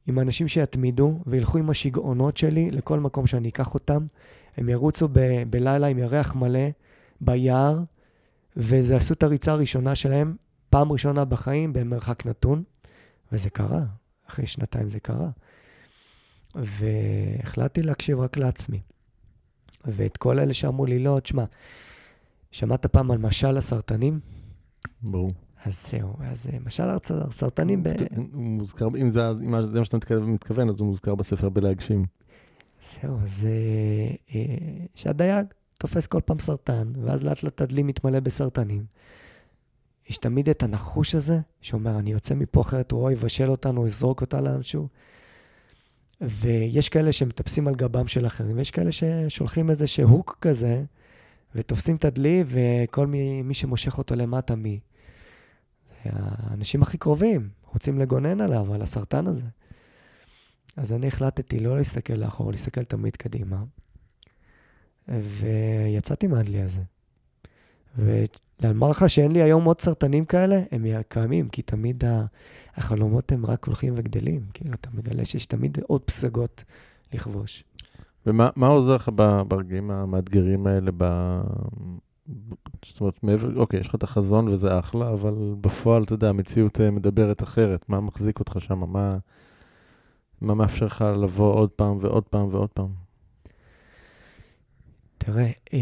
עם 0.06 0.18
אנשים 0.18 0.48
שיתמידו 0.48 1.18
וילכו 1.26 1.58
עם 1.58 1.70
השיגעונות 1.70 2.36
שלי 2.36 2.70
לכל 2.70 3.00
מקום 3.00 3.26
שאני 3.26 3.48
אקח 3.48 3.74
אותם. 3.74 4.06
הם 4.56 4.68
ירוצו 4.68 5.08
ב- 5.12 5.42
בלילה 5.50 5.86
עם 5.86 5.98
ירח 5.98 6.34
מלא 6.34 6.68
ביער, 7.20 7.80
וזה 8.56 8.96
עשו 8.96 9.14
את 9.14 9.22
הריצה 9.22 9.52
הראשונה 9.52 9.94
שלהם, 9.94 10.36
פעם 10.70 10.92
ראשונה 10.92 11.24
בחיים 11.24 11.72
במרחק 11.72 12.26
נתון, 12.26 12.62
וזה 13.32 13.50
קרה. 13.50 13.82
אחרי 14.28 14.46
שנתיים 14.46 14.88
זה 14.88 15.00
קרה. 15.00 15.30
והחלטתי 16.54 17.82
להקשיב 17.82 18.20
רק 18.20 18.36
לעצמי. 18.36 18.80
ואת 19.84 20.16
כל 20.16 20.38
אלה 20.38 20.54
שאמרו 20.54 20.86
לי, 20.86 20.98
לא, 20.98 21.20
תשמע, 21.22 21.44
שמעת 22.50 22.86
פעם 22.86 23.10
על 23.10 23.18
משל 23.18 23.56
הסרטנים? 23.56 24.20
ברור. 25.02 25.30
אז 25.64 25.86
זהו, 25.90 26.16
אז 26.20 26.46
אה, 26.52 26.58
משל 26.66 26.88
הסרטנים 27.28 27.82
ב... 27.82 27.88
הוא 27.88 28.26
מוזכר, 28.32 28.86
אם 28.86 29.08
זה, 29.08 29.30
אם 29.30 29.66
זה 29.66 29.78
מה 29.78 29.84
שאתה 29.84 30.20
מתכוון, 30.20 30.68
אז 30.68 30.80
הוא 30.80 30.86
מוזכר 30.86 31.14
בספר 31.14 31.48
בלהגשים. 31.48 32.04
זהו, 32.92 33.18
אז 33.22 33.44
אה, 33.44 34.14
אה, 34.34 34.56
שהדייג 34.94 35.46
תופס 35.78 36.06
כל 36.06 36.20
פעם 36.24 36.38
סרטן, 36.38 36.92
ואז 37.04 37.24
לאט 37.24 37.42
לאט 37.42 37.60
הדלי 37.60 37.82
מתמלא 37.82 38.20
בסרטנים. 38.20 38.84
יש 40.08 40.16
תמיד 40.16 40.48
את 40.48 40.62
הנחוש 40.62 41.14
הזה, 41.14 41.40
שאומר, 41.60 41.98
אני 41.98 42.12
יוצא 42.12 42.34
מפה 42.34 42.60
אחרת, 42.60 42.92
הוא 42.92 43.02
או 43.02 43.10
יבשל 43.10 43.50
אותנו, 43.50 43.86
יזרוק 43.86 44.20
אותה 44.20 44.40
לאנשהו. 44.40 44.88
ויש 46.20 46.88
כאלה 46.88 47.12
שמטפסים 47.12 47.68
על 47.68 47.74
גבם 47.74 48.06
של 48.06 48.26
אחרים, 48.26 48.56
ויש 48.56 48.70
כאלה 48.70 48.90
ששולחים 48.92 49.70
איזה 49.70 49.86
שהוק 49.86 50.38
כזה, 50.40 50.84
ותופסים 51.54 51.96
את 51.96 52.04
הדלי, 52.04 52.44
וכל 52.46 53.06
מי, 53.06 53.42
מי 53.42 53.54
שמושך 53.54 53.98
אותו 53.98 54.14
למטה, 54.14 54.56
מי? 54.56 54.80
האנשים 56.04 56.82
הכי 56.82 56.98
קרובים, 56.98 57.48
רוצים 57.72 57.98
לגונן 57.98 58.40
עליו, 58.40 58.74
על 58.74 58.82
הסרטן 58.82 59.26
הזה. 59.26 59.42
אז 60.76 60.92
אני 60.92 61.06
החלטתי 61.06 61.60
לא 61.60 61.76
להסתכל 61.76 62.12
לאחור, 62.12 62.50
להסתכל 62.50 62.82
תמיד 62.82 63.16
קדימה, 63.16 63.62
ויצאתי 65.08 66.26
מהדלי 66.26 66.62
הזה. 66.62 66.82
ולאמר 68.60 68.90
לך 68.90 69.10
שאין 69.10 69.32
לי 69.32 69.42
היום 69.42 69.64
עוד 69.64 69.80
סרטנים 69.80 70.24
כאלה, 70.24 70.62
הם 70.70 70.86
קיימים, 71.08 71.48
כי 71.48 71.62
תמיד 71.62 72.04
החלומות 72.76 73.32
הם 73.32 73.46
רק 73.46 73.64
הולכים 73.66 73.94
וגדלים. 73.96 74.46
כאילו, 74.54 74.74
אתה 74.74 74.88
מגלה 74.94 75.24
שיש 75.24 75.46
תמיד 75.46 75.78
עוד 75.86 76.00
פסגות 76.00 76.64
לכבוש. 77.12 77.64
ומה 78.26 78.66
עוזר 78.66 78.94
לך 78.94 79.10
ברגעים 79.48 79.90
המאתגרים 79.90 80.66
האלה, 80.66 80.90
ב... 80.96 81.34
זאת 82.84 83.00
אומרת, 83.00 83.24
מעבר, 83.24 83.56
אוקיי, 83.56 83.80
יש 83.80 83.88
לך 83.88 83.94
את 83.94 84.02
החזון 84.02 84.48
וזה 84.48 84.78
אחלה, 84.78 85.12
אבל 85.12 85.54
בפועל, 85.60 86.02
אתה 86.02 86.12
יודע, 86.12 86.28
המציאות 86.28 86.80
אה, 86.80 86.90
מדברת 86.90 87.42
אחרת. 87.42 87.88
מה 87.88 88.00
מחזיק 88.00 88.38
אותך 88.38 88.56
שם? 88.60 88.92
מה, 88.92 89.18
מה 90.40 90.54
מאפשר 90.54 90.86
לך 90.86 91.04
לבוא 91.22 91.54
עוד 91.54 91.70
פעם 91.70 91.98
ועוד 92.00 92.24
פעם 92.24 92.48
ועוד 92.50 92.68
פעם? 92.68 93.09
תראה, 95.24 95.50
אה, 95.72 95.78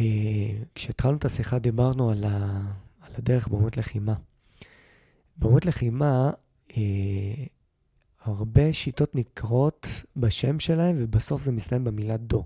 כשהתחלנו 0.74 1.16
את 1.16 1.24
השיחה 1.24 1.58
דיברנו 1.58 2.10
על, 2.10 2.24
ה, 2.24 2.60
על 3.00 3.12
הדרך 3.18 3.48
באומות 3.48 3.76
לחימה. 3.76 4.14
באומות 5.36 5.66
לחימה, 5.66 6.30
אה, 6.76 7.44
הרבה 8.24 8.72
שיטות 8.72 9.14
נקרות 9.14 9.88
בשם 10.16 10.60
שלהם, 10.60 10.96
ובסוף 10.98 11.42
זה 11.42 11.52
מסתיים 11.52 11.84
במילה 11.84 12.16
דו. 12.16 12.44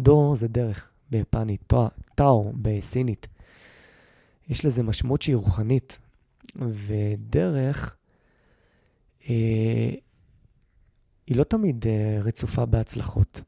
דו 0.00 0.36
זה 0.36 0.48
דרך 0.48 0.90
ביפנית, 1.10 1.72
טאו 2.14 2.52
בסינית. 2.62 3.26
יש 4.48 4.64
לזה 4.64 4.82
משמעות 4.82 5.22
שהיא 5.22 5.36
רוחנית, 5.36 5.98
ודרך 6.56 7.96
אה, 9.28 9.90
היא 11.26 11.36
לא 11.36 11.44
תמיד 11.44 11.86
אה, 11.86 12.18
רצופה 12.22 12.66
בהצלחות. 12.66 13.40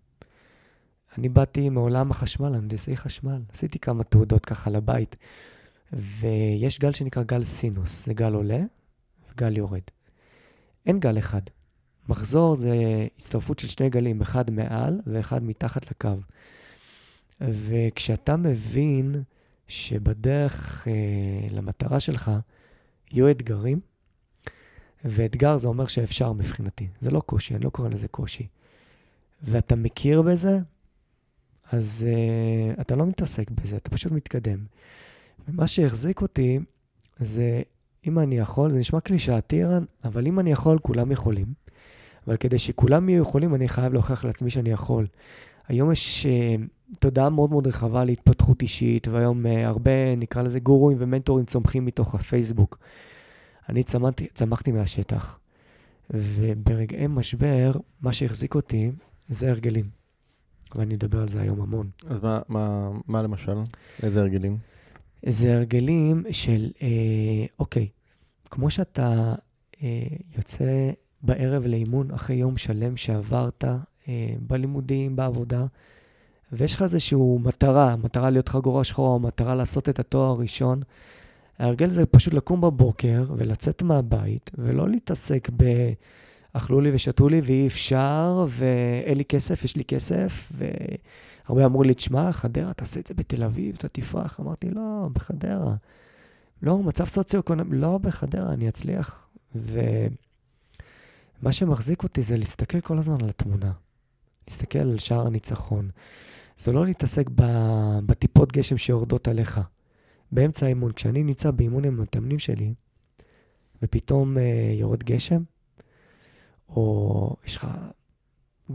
אני 1.18 1.28
באתי 1.28 1.68
מעולם 1.68 2.10
החשמל, 2.10 2.54
הנדסי 2.54 2.96
חשמל. 2.96 3.40
עשיתי 3.52 3.78
כמה 3.78 4.04
תעודות 4.04 4.44
ככה 4.44 4.70
לבית. 4.70 5.16
ויש 5.92 6.78
גל 6.78 6.92
שנקרא 6.92 7.22
גל 7.22 7.44
סינוס, 7.44 8.06
זה 8.06 8.14
גל 8.14 8.34
עולה 8.34 8.60
וגל 9.30 9.56
יורד. 9.56 9.82
אין 10.86 11.00
גל 11.00 11.18
אחד. 11.18 11.40
מחזור 12.08 12.54
זה 12.54 12.74
הצטרפות 13.18 13.58
של 13.58 13.68
שני 13.68 13.90
גלים, 13.90 14.20
אחד 14.20 14.50
מעל 14.50 15.00
ואחד 15.06 15.44
מתחת 15.44 15.90
לקו. 15.90 16.16
וכשאתה 17.40 18.36
מבין 18.36 19.22
שבדרך 19.68 20.88
אה, 20.88 20.92
למטרה 21.50 22.00
שלך 22.00 22.30
יהיו 23.12 23.30
אתגרים, 23.30 23.80
ואתגר 25.04 25.58
זה 25.58 25.68
אומר 25.68 25.86
שאפשר 25.86 26.32
מבחינתי. 26.32 26.88
זה 27.00 27.10
לא 27.10 27.20
קושי, 27.20 27.54
אני 27.54 27.64
לא 27.64 27.70
קורא 27.70 27.88
לזה 27.88 28.08
קושי. 28.08 28.46
ואתה 29.42 29.76
מכיר 29.76 30.22
בזה, 30.22 30.58
אז 31.72 32.06
uh, 32.08 32.80
אתה 32.80 32.96
לא 32.96 33.06
מתעסק 33.06 33.50
בזה, 33.50 33.76
אתה 33.76 33.90
פשוט 33.90 34.12
מתקדם. 34.12 34.58
ומה 35.48 35.66
שהחזיק 35.66 36.22
אותי 36.22 36.58
זה, 37.18 37.62
אם 38.06 38.18
אני 38.18 38.38
יכול, 38.38 38.72
זה 38.72 38.78
נשמע 38.78 39.00
קלישאתי, 39.00 39.62
אבל 40.04 40.26
אם 40.26 40.40
אני 40.40 40.52
יכול, 40.52 40.78
כולם 40.78 41.12
יכולים. 41.12 41.46
אבל 42.26 42.36
כדי 42.36 42.58
שכולם 42.58 43.08
יהיו 43.08 43.22
יכולים, 43.22 43.54
אני 43.54 43.68
חייב 43.68 43.92
להוכיח 43.92 44.24
לעצמי 44.24 44.50
שאני 44.50 44.70
יכול. 44.70 45.06
היום 45.68 45.92
יש 45.92 46.26
uh, 46.26 46.62
תודעה 46.98 47.30
מאוד 47.30 47.50
מאוד 47.50 47.66
רחבה 47.66 48.04
להתפתחות 48.04 48.62
אישית, 48.62 49.08
והיום 49.08 49.46
uh, 49.46 49.48
הרבה, 49.48 50.16
נקרא 50.16 50.42
לזה 50.42 50.60
גורואים 50.60 50.98
ומנטורים 51.00 51.44
צומחים 51.44 51.84
מתוך 51.84 52.14
הפייסבוק. 52.14 52.78
אני 53.68 53.82
צמחתי, 53.82 54.26
צמחתי 54.34 54.72
מהשטח, 54.72 55.38
וברגעי 56.10 57.06
משבר, 57.06 57.72
מה 58.00 58.12
שהחזיק 58.12 58.54
אותי 58.54 58.90
זה 59.28 59.50
הרגלים. 59.50 60.01
ואני 60.76 60.94
אדבר 60.94 61.20
על 61.20 61.28
זה 61.28 61.40
היום 61.40 61.60
המון. 61.60 61.90
אז 62.06 62.22
מה, 62.22 62.40
מה, 62.48 62.90
מה 63.08 63.22
למשל? 63.22 63.56
איזה 64.02 64.20
הרגלים? 64.20 64.56
זה 65.26 65.56
הרגלים 65.56 66.24
של, 66.30 66.70
אה, 66.82 66.88
אוקיי, 67.58 67.88
כמו 68.50 68.70
שאתה 68.70 69.34
אה, 69.82 70.06
יוצא 70.36 70.90
בערב 71.22 71.66
לאימון 71.66 72.10
אחרי 72.10 72.36
יום 72.36 72.56
שלם 72.56 72.96
שעברת 72.96 73.64
אה, 74.08 74.34
בלימודים, 74.46 75.16
בעבודה, 75.16 75.66
ויש 76.52 76.74
לך 76.74 76.82
איזושהי 76.82 77.18
מטרה, 77.40 77.96
מטרה 77.96 78.30
להיות 78.30 78.48
חגורה 78.48 78.84
שחורה, 78.84 79.10
או 79.10 79.18
מטרה 79.18 79.54
לעשות 79.54 79.88
את 79.88 79.98
התואר 79.98 80.30
הראשון, 80.30 80.82
ההרגל 81.58 81.88
זה 81.88 82.06
פשוט 82.06 82.34
לקום 82.34 82.60
בבוקר 82.60 83.24
ולצאת 83.36 83.82
מהבית, 83.82 84.50
ולא 84.58 84.88
להתעסק 84.88 85.48
ב... 85.56 85.64
אכלו 86.52 86.80
לי 86.80 86.90
ושתו 86.94 87.28
לי 87.28 87.40
ואי 87.40 87.66
אפשר, 87.66 88.46
ואין 88.48 89.18
לי 89.18 89.24
כסף, 89.24 89.64
יש 89.64 89.76
לי 89.76 89.84
כסף, 89.84 90.52
והרבה 90.58 91.64
אמרו 91.64 91.82
לי, 91.82 91.94
תשמע, 91.94 92.32
חדרה, 92.32 92.72
תעשה 92.72 93.00
את 93.00 93.06
זה 93.06 93.14
בתל 93.14 93.42
אביב, 93.44 93.74
אתה 93.78 93.88
תפרח. 93.88 94.40
אמרתי, 94.40 94.70
לא, 94.70 95.08
בחדרה. 95.12 95.74
לא, 96.62 96.78
מצב 96.78 97.04
סוציו-אקונומי, 97.04 97.76
לא, 97.76 97.98
בחדרה, 97.98 98.52
אני 98.52 98.68
אצליח. 98.68 99.28
ומה 99.54 100.12
שמחזיק 101.50 102.02
אותי 102.02 102.22
זה 102.22 102.36
להסתכל 102.36 102.80
כל 102.80 102.98
הזמן 102.98 103.22
על 103.22 103.28
התמונה. 103.28 103.72
להסתכל 104.48 104.78
על 104.78 104.98
שער 104.98 105.26
הניצחון. 105.26 105.90
זה 106.58 106.72
לא 106.72 106.86
להתעסק 106.86 107.30
בטיפות 108.06 108.52
גשם 108.52 108.78
שיורדות 108.78 109.28
עליך. 109.28 109.60
באמצע 110.32 110.66
האימון, 110.66 110.92
כשאני 110.92 111.22
נמצא 111.22 111.50
באימון 111.50 111.84
עם 111.84 111.98
המתאמנים 111.98 112.38
שלי, 112.38 112.74
ופתאום 113.82 114.38
אה, 114.38 114.74
יורד 114.78 115.02
גשם, 115.02 115.42
או 116.76 117.36
יש 117.46 117.56
לך 117.56 117.66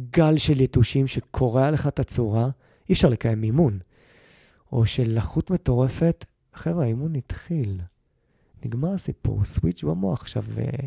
גל 0.10 0.38
של 0.38 0.62
יתושים 0.62 1.08
שקורע 1.08 1.72
לך 1.72 1.88
את 1.88 2.00
הצורה, 2.00 2.50
אי 2.90 2.94
אפשר 2.94 3.10
לקיים 3.10 3.44
אימון. 3.44 3.80
או 4.72 4.86
של 4.86 5.18
לחות 5.18 5.52
מטורפת, 5.52 6.26
חבר'ה, 6.54 6.84
האימון 6.84 7.16
התחיל. 7.16 7.82
נגמר 8.66 8.94
הסיפור, 8.94 9.46
סוויץ' 9.46 9.84
במוח. 9.84 10.22
עכשיו, 10.22 10.44
uh, 10.44 10.86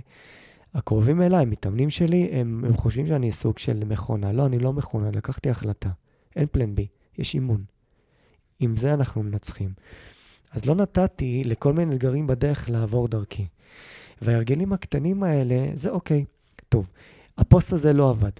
הקרובים 0.75 1.23
אליי, 1.23 1.45
מתאמנים 1.45 1.91
שלי, 1.91 2.29
הם, 2.33 2.65
הם 2.67 2.77
חושבים 2.77 3.07
שאני 3.07 3.33
סוג 3.33 3.59
של 3.59 3.85
מכונה. 3.85 4.33
לא, 4.33 4.47
אני 4.47 4.59
לא 4.59 4.73
מכונה, 4.73 5.11
לקחתי 5.11 5.51
החלטה. 5.51 5.91
אין 6.37 6.47
פלן 6.51 6.75
בי, 6.75 6.87
יש 7.19 7.35
אימון. 7.35 7.65
עם 8.61 8.77
זה 8.77 8.95
אנחנו 8.95 9.23
מנצחים. 9.23 9.73
אז 10.53 10.67
לא 10.67 10.75
נתתי 10.75 11.43
לכל 11.45 11.73
מיני 11.73 11.95
אתגרים 11.95 12.27
בדרך 12.27 12.71
לעבור 12.71 13.09
דרכי. 13.09 13.47
וההרגלים 14.23 14.73
הקטנים 14.73 15.23
האלה, 15.23 15.67
זה 15.75 15.91
אוקיי. 15.91 16.25
טוב, 16.71 16.91
הפוסט 17.39 17.73
הזה 17.73 17.93
לא 17.93 18.11
עבד. 18.11 18.31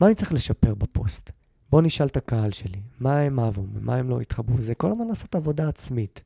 מה 0.00 0.06
אני 0.06 0.14
צריך 0.14 0.32
לשפר 0.32 0.74
בפוסט? 0.74 1.30
בואו 1.70 1.82
נשאל 1.82 2.06
את 2.06 2.16
הקהל 2.16 2.52
שלי, 2.52 2.80
מה 3.00 3.20
הם 3.20 3.40
אהבו, 3.40 3.64
מה 3.80 3.96
הם 3.96 4.10
לא 4.10 4.20
התחברו. 4.20 4.60
זה 4.60 4.74
כל 4.74 4.90
הזמן 4.90 5.08
לעשות 5.08 5.34
עבודה 5.34 5.68
עצמית. 5.68 6.22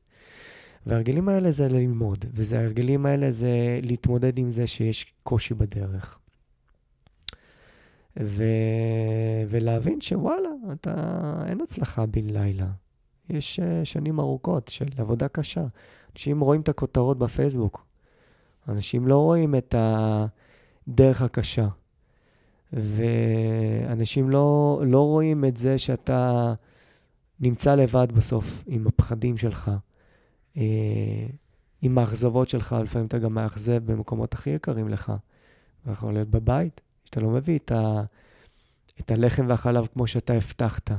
וההרגלים 0.85 1.29
האלה 1.29 1.51
זה 1.51 1.67
ללמוד, 1.67 2.25
וההרגלים 2.33 3.05
האלה 3.05 3.31
זה 3.31 3.79
להתמודד 3.81 4.37
עם 4.39 4.51
זה 4.51 4.67
שיש 4.67 5.13
קושי 5.23 5.53
בדרך. 5.53 6.19
ו... 8.19 8.43
ולהבין 9.49 10.01
שוואלה, 10.01 10.49
אתה... 10.71 10.93
אין 11.47 11.61
הצלחה 11.61 12.05
בן 12.05 12.29
לילה. 12.29 12.67
יש 13.29 13.59
uh, 13.59 13.85
שנים 13.85 14.19
ארוכות 14.19 14.67
של 14.67 14.85
עבודה 14.97 15.27
קשה. 15.27 15.65
אנשים 16.13 16.39
רואים 16.39 16.61
את 16.61 16.69
הכותרות 16.69 17.19
בפייסבוק. 17.19 17.85
אנשים 18.67 19.07
לא 19.07 19.17
רואים 19.17 19.55
את 19.55 19.75
הדרך 20.89 21.21
הקשה. 21.21 21.67
ואנשים 22.73 24.29
לא, 24.29 24.81
לא 24.85 25.01
רואים 25.01 25.45
את 25.45 25.57
זה 25.57 25.79
שאתה 25.79 26.53
נמצא 27.39 27.75
לבד 27.75 28.11
בסוף 28.11 28.63
עם 28.67 28.87
הפחדים 28.87 29.37
שלך, 29.37 29.71
אה, 30.57 30.63
עם 31.81 31.97
האכזבות 31.97 32.49
שלך, 32.49 32.75
לפעמים 32.83 33.07
אתה 33.07 33.17
גם 33.17 33.33
מאכזב 33.33 33.91
במקומות 33.91 34.33
הכי 34.33 34.49
יקרים 34.49 34.89
לך. 34.89 35.13
זה 35.85 35.91
יכול 35.91 36.13
להיות 36.13 36.29
בבית, 36.29 36.81
שאתה 37.05 37.19
לא 37.19 37.29
מביא 37.29 37.57
את, 37.57 37.71
ה, 37.71 38.03
את 38.99 39.11
הלחם 39.11 39.45
והחלב 39.47 39.87
כמו 39.93 40.07
שאתה 40.07 40.33
הבטחת. 40.33 40.91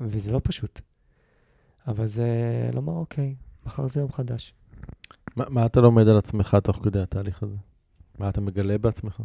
וזה 0.00 0.32
לא 0.32 0.40
פשוט. 0.44 0.80
אבל 1.86 2.06
זה 2.06 2.26
לומר, 2.72 2.92
אוקיי, 2.92 3.34
מחר 3.66 3.86
זה 3.86 4.00
יום 4.00 4.12
חדש. 4.12 4.54
מה, 5.36 5.44
מה 5.48 5.66
אתה 5.66 5.80
לומד 5.80 6.08
על 6.08 6.16
עצמך 6.16 6.56
תוך 6.62 6.80
כדי 6.82 7.00
התהליך 7.00 7.42
הזה? 7.42 7.56
מה 8.18 8.28
אתה 8.28 8.40
מגלה 8.40 8.78
בעצמך? 8.78 9.22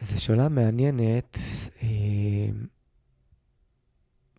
זו 0.00 0.22
שאלה 0.22 0.48
מעניינת. 0.48 1.38
אה, 1.82 2.48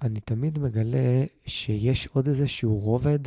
אני 0.01 0.19
תמיד 0.19 0.59
מגלה 0.59 1.25
שיש 1.45 2.07
עוד 2.07 2.27
איזשהו 2.27 2.79
רובד 2.79 3.19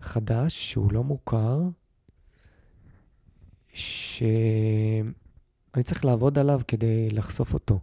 חדש 0.00 0.70
שהוא 0.70 0.92
לא 0.92 1.04
מוכר, 1.04 1.60
שאני 3.72 5.12
צריך 5.84 6.04
לעבוד 6.04 6.38
עליו 6.38 6.60
כדי 6.68 7.10
לחשוף 7.10 7.54
אותו. 7.54 7.80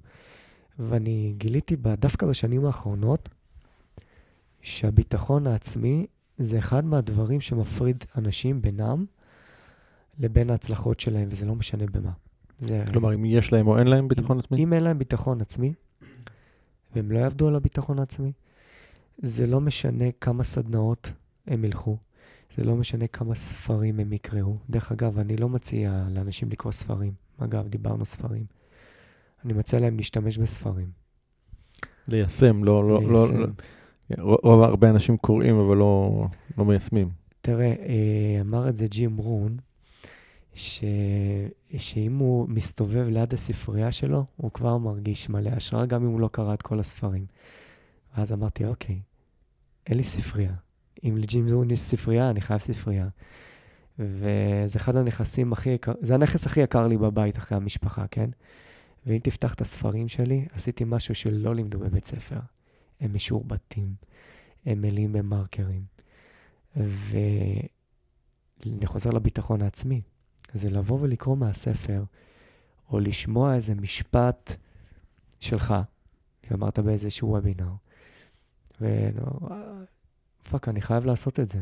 ואני 0.79 1.33
גיליתי 1.37 1.75
דווקא 1.75 2.25
בשנים 2.25 2.65
האחרונות 2.65 3.29
שהביטחון 4.61 5.47
העצמי 5.47 6.07
זה 6.37 6.57
אחד 6.59 6.85
מהדברים 6.85 7.41
שמפריד 7.41 8.03
אנשים 8.17 8.61
בינם 8.61 9.05
לבין 10.19 10.49
ההצלחות 10.49 10.99
שלהם, 10.99 11.27
וזה 11.31 11.45
לא 11.45 11.55
משנה 11.55 11.85
במה. 11.85 12.11
זה... 12.59 12.83
כלומר, 12.91 13.13
אם 13.13 13.25
יש 13.25 13.53
להם 13.53 13.67
או 13.67 13.79
אין 13.79 13.87
להם 13.87 14.07
ביטחון 14.07 14.39
עצמי? 14.39 14.63
אם 14.63 14.73
אין 14.73 14.83
להם 14.83 14.99
ביטחון 14.99 15.41
עצמי, 15.41 15.73
והם 16.95 17.11
לא 17.11 17.19
יעבדו 17.19 17.47
על 17.47 17.55
הביטחון 17.55 17.99
העצמי, 17.99 18.31
זה 19.17 19.47
לא 19.47 19.61
משנה 19.61 20.05
כמה 20.21 20.43
סדנאות 20.43 21.13
הם 21.47 21.65
ילכו, 21.65 21.97
זה 22.57 22.63
לא 22.63 22.75
משנה 22.75 23.07
כמה 23.07 23.35
ספרים 23.35 23.99
הם 23.99 24.13
יקראו. 24.13 24.57
דרך 24.69 24.91
אגב, 24.91 25.19
אני 25.19 25.37
לא 25.37 25.49
מציע 25.49 26.07
לאנשים 26.09 26.49
לקרוא 26.49 26.71
ספרים. 26.71 27.13
אגב, 27.37 27.67
דיברנו 27.67 28.05
ספרים. 28.05 28.45
אני 29.45 29.53
מציע 29.53 29.79
להם 29.79 29.97
להשתמש 29.97 30.37
בספרים. 30.37 30.87
ליישם, 32.07 32.63
לא... 32.63 32.89
לא, 32.89 33.01
לא 33.03 33.27
ליישם. 33.27 33.39
לא, 34.17 34.37
לא, 34.43 34.65
הרבה 34.65 34.89
אנשים 34.89 35.17
קוראים, 35.17 35.55
אבל 35.55 35.77
לא, 35.77 36.25
לא 36.57 36.65
מיישמים. 36.65 37.09
תראה, 37.41 37.65
אה, 37.65 38.41
אמר 38.41 38.69
את 38.69 38.77
זה 38.77 38.87
ג'ים 38.87 39.17
רון, 39.17 39.57
ש... 40.59 40.83
שאם 41.77 42.17
הוא 42.17 42.49
מסתובב 42.49 43.07
ליד 43.07 43.33
הספרייה 43.33 43.91
שלו, 43.91 44.25
הוא 44.37 44.51
כבר 44.51 44.77
מרגיש 44.77 45.29
מלא 45.29 45.49
השראה, 45.49 45.85
גם 45.85 46.03
אם 46.03 46.09
הוא 46.09 46.19
לא 46.19 46.29
קרא 46.31 46.53
את 46.53 46.61
כל 46.61 46.79
הספרים. 46.79 47.25
ואז 48.17 48.31
אמרתי, 48.33 48.65
אוקיי, 48.65 48.99
אין 49.87 49.97
לי 49.97 50.03
ספרייה. 50.03 50.53
אם 51.03 51.17
לג'ים 51.17 51.49
זון 51.49 51.71
יש 51.71 51.79
ספרייה, 51.79 52.29
אני 52.29 52.41
חייב 52.41 52.59
ספרייה. 52.59 53.07
וזה 53.99 54.77
אחד 54.79 54.95
הנכסים 54.95 55.53
הכי 55.53 55.69
יקר, 55.69 55.93
זה 56.01 56.13
הנכס 56.13 56.45
הכי 56.45 56.59
יקר 56.59 56.87
לי 56.87 56.97
בבית 56.97 57.37
אחרי 57.37 57.57
המשפחה, 57.57 58.07
כן? 58.07 58.29
ואם 59.05 59.19
תפתח 59.19 59.53
את 59.53 59.61
הספרים 59.61 60.07
שלי, 60.07 60.45
עשיתי 60.53 60.83
משהו 60.87 61.15
שלא 61.15 61.55
לימדו 61.55 61.79
בבית 61.79 62.05
ספר. 62.05 62.39
הם 63.01 63.13
משורבטים, 63.13 63.93
הם 64.65 64.81
מלאים 64.81 65.13
במרקרים. 65.13 65.83
ואני 66.75 67.65
חוזר 68.85 69.09
לביטחון 69.09 69.61
העצמי. 69.61 70.01
זה 70.53 70.69
לבוא 70.69 70.97
ולקרוא 71.01 71.37
מהספר, 71.37 72.03
או 72.91 72.99
לשמוע 72.99 73.55
איזה 73.55 73.75
משפט 73.75 74.55
שלך, 75.39 75.75
שאמרת 76.47 76.79
באיזשהו 76.79 77.29
וובינר, 77.29 77.71
ופאק, 78.81 80.67
אני 80.67 80.81
חייב 80.81 81.05
לעשות 81.05 81.39
את 81.39 81.49
זה. 81.49 81.59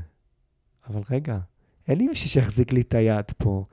אבל 0.90 1.02
רגע, 1.10 1.38
אין 1.88 1.98
לי 1.98 2.08
מישהו 2.08 2.30
שיחזיק 2.30 2.74
לי 2.74 2.82
את 2.82 2.94
היד 2.94 3.26
פה, 3.38 3.66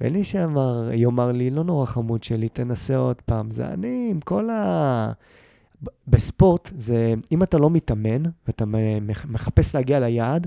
ואין 0.00 0.12
לי 0.12 0.24
שאמר, 0.24 0.90
יאמר 0.92 1.32
לי, 1.32 1.50
לא 1.50 1.64
נורא 1.64 1.86
חמוד 1.86 2.22
שלי, 2.22 2.48
תנסה 2.48 2.96
עוד 2.96 3.22
פעם. 3.22 3.50
זה 3.50 3.68
אני 3.68 4.08
עם 4.10 4.20
כל 4.20 4.50
ה... 4.50 5.12
בספורט, 6.08 6.70
זה, 6.76 7.14
אם 7.32 7.42
אתה 7.42 7.58
לא 7.58 7.70
מתאמן, 7.70 8.22
ואתה 8.46 8.64
מחפש 9.28 9.74
להגיע 9.74 10.00
ליעד, 10.00 10.46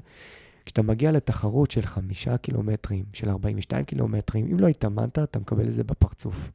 כשאתה 0.65 0.81
מגיע 0.81 1.11
לתחרות 1.11 1.71
של 1.71 1.81
חמישה 1.81 2.37
קילומטרים, 2.37 3.05
של 3.13 3.29
42 3.29 3.85
קילומטרים, 3.85 4.47
אם 4.51 4.59
לא 4.59 4.67
התאמנת, 4.67 5.19
אתה 5.19 5.39
מקבל 5.39 5.67
את 5.67 5.73
זה 5.73 5.83
בפרצוף. 5.83 6.51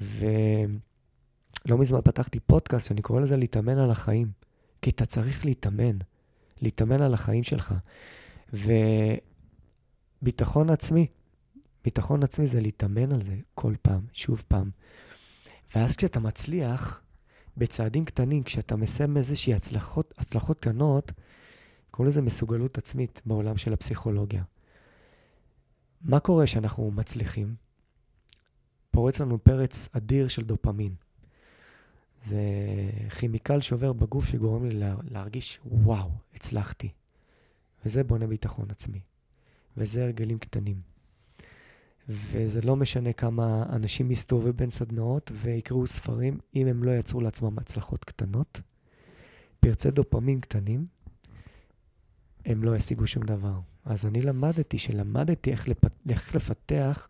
ולא 0.00 1.78
מזמן 1.78 2.00
פתחתי 2.04 2.40
פודקאסט 2.40 2.88
שאני 2.88 3.02
קורא 3.02 3.20
לזה 3.20 3.36
להתאמן 3.36 3.78
על 3.78 3.90
החיים. 3.90 4.30
כי 4.82 4.90
אתה 4.90 5.06
צריך 5.06 5.44
להתאמן, 5.44 5.98
להתאמן 6.62 7.02
על 7.02 7.14
החיים 7.14 7.42
שלך. 7.42 7.74
וביטחון 10.22 10.70
עצמי, 10.70 11.06
ביטחון 11.84 12.22
עצמי 12.22 12.46
זה 12.46 12.60
להתאמן 12.60 13.12
על 13.12 13.22
זה 13.22 13.34
כל 13.54 13.74
פעם, 13.82 14.00
שוב 14.12 14.44
פעם. 14.48 14.70
ואז 15.74 15.96
כשאתה 15.96 16.20
מצליח, 16.20 17.02
בצעדים 17.56 18.04
קטנים, 18.04 18.42
כשאתה 18.42 18.76
מסיים 18.76 19.16
איזושהי 19.16 19.54
הצלחות, 19.54 20.14
הצלחות 20.18 20.60
קטנות, 20.60 21.12
קוראים 21.92 22.08
לזה 22.08 22.22
מסוגלות 22.22 22.78
עצמית 22.78 23.20
בעולם 23.26 23.56
של 23.56 23.72
הפסיכולוגיה. 23.72 24.42
מה 26.00 26.20
קורה 26.20 26.44
כשאנחנו 26.44 26.90
מצליחים? 26.90 27.54
פורץ 28.90 29.20
לנו 29.20 29.44
פרץ 29.44 29.88
אדיר 29.92 30.28
של 30.28 30.44
דופמין. 30.44 30.94
זה 32.26 32.40
כימיקל 33.18 33.60
שעובר 33.60 33.92
בגוף 33.92 34.24
שגורם 34.26 34.64
לי 34.64 34.80
להרגיש, 35.10 35.60
וואו, 35.64 36.10
הצלחתי. 36.34 36.88
וזה 37.84 38.04
בונה 38.04 38.26
ביטחון 38.26 38.70
עצמי. 38.70 39.00
וזה 39.76 40.04
הרגלים 40.04 40.38
קטנים. 40.38 40.80
וזה 42.08 42.60
לא 42.60 42.76
משנה 42.76 43.12
כמה 43.12 43.66
אנשים 43.68 44.10
יסתובבו 44.10 44.52
בין 44.52 44.70
סדנאות 44.70 45.30
ויקראו 45.34 45.86
ספרים, 45.86 46.38
אם 46.54 46.66
הם 46.66 46.84
לא 46.84 46.90
יצרו 46.90 47.20
לעצמם 47.20 47.58
הצלחות 47.58 48.04
קטנות, 48.04 48.60
פרצי 49.60 49.90
דופמין 49.90 50.40
קטנים, 50.40 50.86
הם 52.44 52.64
לא 52.64 52.76
ישיגו 52.76 53.06
שום 53.06 53.22
דבר. 53.22 53.54
אז 53.84 54.06
אני 54.06 54.22
למדתי, 54.22 54.78
שלמדתי 54.78 55.50
איך, 55.50 55.68
לפ... 55.68 55.84
איך 56.10 56.34
לפתח 56.34 57.08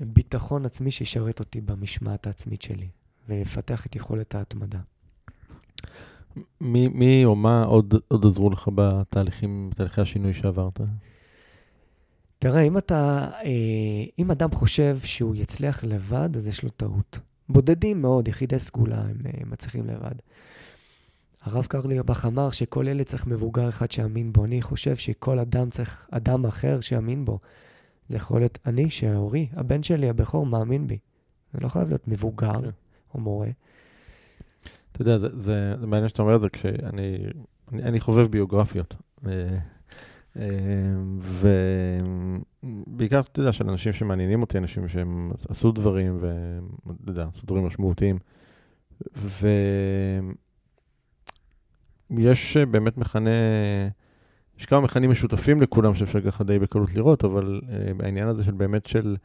ביטחון 0.00 0.66
עצמי 0.66 0.90
שישרת 0.90 1.40
אותי 1.40 1.60
במשמעת 1.60 2.26
העצמית 2.26 2.62
שלי, 2.62 2.88
ולפתח 3.28 3.86
את 3.86 3.96
יכולת 3.96 4.34
ההתמדה. 4.34 4.78
מי, 6.60 6.88
מי 6.88 7.24
או 7.24 7.36
מה 7.36 7.64
עוד, 7.64 7.94
עוד 8.08 8.26
עזרו 8.26 8.50
לך 8.50 8.70
בתהליכים, 8.74 9.70
בתהליכי 9.70 10.00
השינוי 10.00 10.34
שעברת? 10.34 10.80
תראה, 12.38 12.62
אם 12.62 12.78
אתה, 12.78 13.28
אה, 13.44 14.04
אם 14.18 14.30
אדם 14.30 14.50
חושב 14.50 14.98
שהוא 15.04 15.34
יצליח 15.34 15.84
לבד, 15.84 16.36
אז 16.36 16.46
יש 16.46 16.62
לו 16.62 16.70
טעות. 16.70 17.18
בודדים 17.48 18.02
מאוד, 18.02 18.28
יחידי 18.28 18.58
סגולה, 18.58 19.00
הם 19.00 19.16
אה, 19.26 19.46
מצליחים 19.46 19.86
לבד. 19.86 20.14
הרב 21.46 21.66
קרליבך 21.66 22.24
אמר 22.24 22.50
שכל 22.50 22.88
ילד 22.88 23.06
צריך 23.06 23.26
מבוגר 23.26 23.68
אחד 23.68 23.90
שיאמין 23.90 24.32
בו. 24.32 24.44
אני 24.44 24.62
חושב 24.62 24.96
שכל 24.96 25.38
אדם 25.38 25.70
צריך 25.70 26.08
אדם 26.10 26.46
אחר 26.46 26.80
שיאמין 26.80 27.24
בו. 27.24 27.38
זה 28.08 28.16
יכול 28.16 28.40
להיות 28.40 28.58
אני, 28.66 28.90
שהורי, 28.90 29.46
הבן 29.52 29.82
שלי, 29.82 30.08
הבכור, 30.08 30.46
מאמין 30.46 30.86
בי. 30.86 30.98
זה 31.52 31.58
לא 31.60 31.68
חייב 31.68 31.88
להיות 31.88 32.08
מבוגר 32.08 32.62
כן. 32.62 32.70
או 33.14 33.20
מורה. 33.20 33.48
אתה 34.92 35.02
יודע, 35.02 35.18
זה, 35.18 35.28
זה, 35.38 35.74
זה 35.80 35.86
מעניין 35.86 36.08
שאתה 36.08 36.22
אומר 36.22 36.36
את 36.36 36.40
זה 36.40 36.48
כשאני 36.48 37.18
אני, 37.72 37.82
אני 37.82 38.00
חובב 38.00 38.26
ביוגרפיות. 38.26 38.94
אה, 39.26 39.58
אה, 40.36 40.42
ובעיקר, 42.62 43.20
אתה 43.20 43.40
יודע, 43.40 43.52
של 43.52 43.68
אנשים 43.68 43.92
שמעניינים 43.92 44.40
אותי, 44.40 44.58
אנשים 44.58 44.88
שהם 44.88 45.30
עשו 45.48 45.72
דברים, 45.72 46.18
ואתה 46.20 47.10
יודע, 47.10 47.26
עשו 47.28 47.46
דברים 47.46 47.66
משמעותיים. 47.66 48.18
ו... 49.16 49.48
יש 52.10 52.56
באמת 52.56 52.98
מכנה 52.98 53.30
יש 54.58 54.66
כמה 54.66 54.80
מכנים 54.80 55.10
משותפים 55.10 55.62
לכולם 55.62 55.94
שאפשר 55.94 56.20
ככה 56.20 56.44
די 56.44 56.58
בקלות 56.58 56.94
לראות, 56.94 57.24
אבל 57.24 57.60
uh, 57.62 58.04
העניין 58.04 58.28
הזה 58.28 58.44
של 58.44 58.52
באמת 58.52 58.86
של 58.86 59.16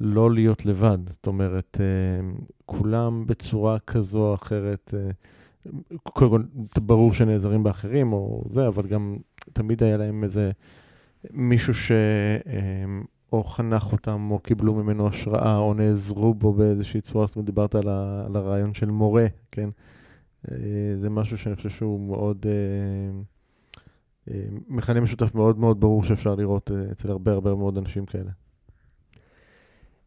לא 0.00 0.34
להיות 0.34 0.66
לבד, 0.66 0.98
זאת 1.08 1.26
אומרת, 1.26 1.76
uh, 1.80 2.52
כולם 2.66 3.26
בצורה 3.26 3.78
כזו 3.78 4.18
או 4.18 4.34
אחרת, 4.34 4.94
קודם 6.02 6.30
כל, 6.30 6.42
ברור 6.80 7.14
שנעזרים 7.14 7.62
באחרים 7.62 8.12
או 8.12 8.44
זה, 8.48 8.68
אבל 8.68 8.86
גם 8.86 9.16
תמיד 9.52 9.82
היה 9.82 9.96
להם 9.96 10.24
איזה 10.24 10.50
מישהו 11.30 11.74
ש... 11.74 11.92
Uh, 12.44 13.06
או 13.32 13.44
חנך 13.44 13.92
אותם, 13.92 14.28
או 14.30 14.38
קיבלו 14.38 14.74
ממנו 14.74 15.08
השראה, 15.08 15.56
או 15.56 15.74
נעזרו 15.74 16.34
בו 16.34 16.52
באיזושהי 16.52 17.00
צורה, 17.00 17.26
זאת 17.26 17.36
אומרת, 17.36 17.46
דיברת 17.46 17.74
על, 17.74 17.88
ה, 17.88 18.22
על 18.26 18.36
הרעיון 18.36 18.74
של 18.74 18.86
מורה, 18.86 19.26
כן? 19.50 19.68
זה 21.00 21.10
משהו 21.10 21.38
שאני 21.38 21.56
חושב 21.56 21.70
שהוא 21.70 22.00
מאוד... 22.00 22.46
מכנה 24.68 25.00
משותף 25.00 25.34
מאוד 25.34 25.58
מאוד 25.58 25.80
ברור 25.80 26.04
שאפשר 26.04 26.34
לראות 26.34 26.70
אה, 26.70 26.92
אצל 26.92 27.10
הרבה 27.10 27.32
הרבה 27.32 27.54
מאוד 27.54 27.78
אנשים 27.78 28.06
כאלה. 28.06 28.30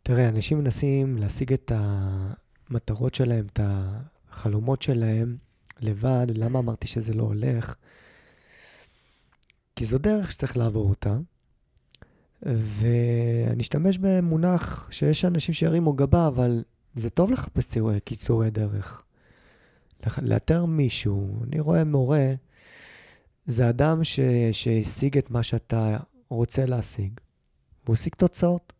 תראה, 0.04 0.30
אנשים 0.30 0.60
מנסים 0.60 1.18
להשיג 1.18 1.54
את 1.54 1.72
המטרות 1.76 3.16
שלהם, 3.16 3.46
את 3.54 3.60
החלומות 3.64 4.82
שלהם 4.82 5.38
לבד. 5.82 6.28
למה 6.36 6.60
אמרתי 6.60 6.88
שזה 6.88 7.14
לא 7.14 7.24
הולך? 7.24 7.76
כי 9.76 9.86
זו 9.86 9.98
דרך 9.98 10.32
שצריך 10.32 10.58
לעבור 10.58 10.90
אותה, 10.90 11.18
ואני 12.44 13.62
אשתמש 13.62 13.98
במונח 13.98 14.88
שיש 14.92 15.26
אנשים 15.26 15.54
שירימו 15.54 15.94
גבה, 15.94 16.28
אבל 16.28 16.64
זה 16.96 17.10
טוב 17.10 17.32
לחפש 17.32 17.78
קיצורי 18.04 18.50
דרך. 18.50 19.04
לאתר 20.22 20.66
מישהו, 20.66 21.44
אני 21.44 21.60
רואה 21.60 21.84
מורה, 21.84 22.34
זה 23.46 23.70
אדם 23.70 24.04
ש, 24.04 24.20
שהשיג 24.52 25.18
את 25.18 25.32
מה 25.32 25.44
שאתה 25.44 25.98
רוצה 26.30 26.66
להשיג, 26.66 27.12
והוא 27.86 27.94
השיג 27.94 28.14
תוצאות, 28.16 28.74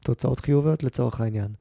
תוצאות 0.00 0.40
חיוביות 0.40 0.82
לצורך 0.82 1.20
העניין. 1.20 1.52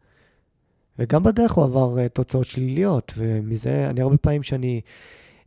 וגם 0.99 1.23
בדרך 1.23 1.51
הוא 1.51 1.63
עבר 1.63 1.95
uh, 1.97 2.09
תוצאות 2.09 2.45
שליליות, 2.45 3.13
ומזה, 3.17 3.89
אני 3.89 4.01
הרבה 4.01 4.17
פעמים 4.17 4.43
שאני, 4.43 4.81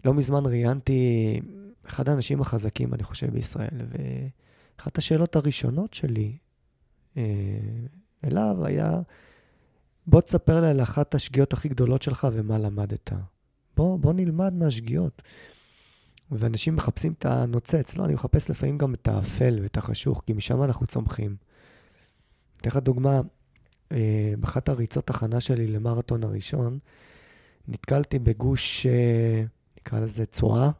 לא 0.04 0.14
מזמן 0.14 0.46
ראיינתי 0.46 1.40
אחד 1.86 2.08
האנשים 2.08 2.40
החזקים, 2.40 2.94
אני 2.94 3.02
חושב, 3.02 3.30
בישראל, 3.30 3.80
ואחת 4.78 4.98
השאלות 4.98 5.36
הראשונות 5.36 5.94
שלי 5.94 6.36
uh, 7.14 7.18
אליו 8.24 8.56
היה, 8.66 9.00
בוא 10.06 10.20
תספר 10.20 10.60
לי 10.60 10.68
על 10.68 10.82
אחת 10.82 11.14
השגיאות 11.14 11.52
הכי 11.52 11.68
גדולות 11.68 12.02
שלך 12.02 12.28
ומה 12.32 12.58
למדת. 12.58 13.12
בוא, 13.76 13.98
בוא 13.98 14.12
נלמד 14.12 14.52
מהשגיאות. 14.54 15.22
ואנשים 16.30 16.76
מחפשים 16.76 17.12
את 17.12 17.26
הנוצץ. 17.26 17.96
לא, 17.96 18.04
אני 18.04 18.14
מחפש 18.14 18.50
לפעמים 18.50 18.78
גם 18.78 18.94
את 18.94 19.08
האפל 19.08 19.58
ואת 19.62 19.76
החשוך, 19.76 20.22
כי 20.26 20.32
משם 20.32 20.62
אנחנו 20.62 20.86
צומחים. 20.86 21.36
אתן 22.60 22.70
לך 22.70 22.76
דוגמה, 22.76 23.20
אה, 23.92 24.34
באחת 24.38 24.68
הריצות 24.68 25.10
הכנה 25.10 25.40
שלי 25.40 25.66
למרתון 25.66 26.24
הראשון, 26.24 26.78
נתקלתי 27.68 28.18
בגוש, 28.18 28.86
אה, 28.86 29.44
נקרא 29.80 30.00
לזה 30.00 30.26
צואה, 30.26 30.70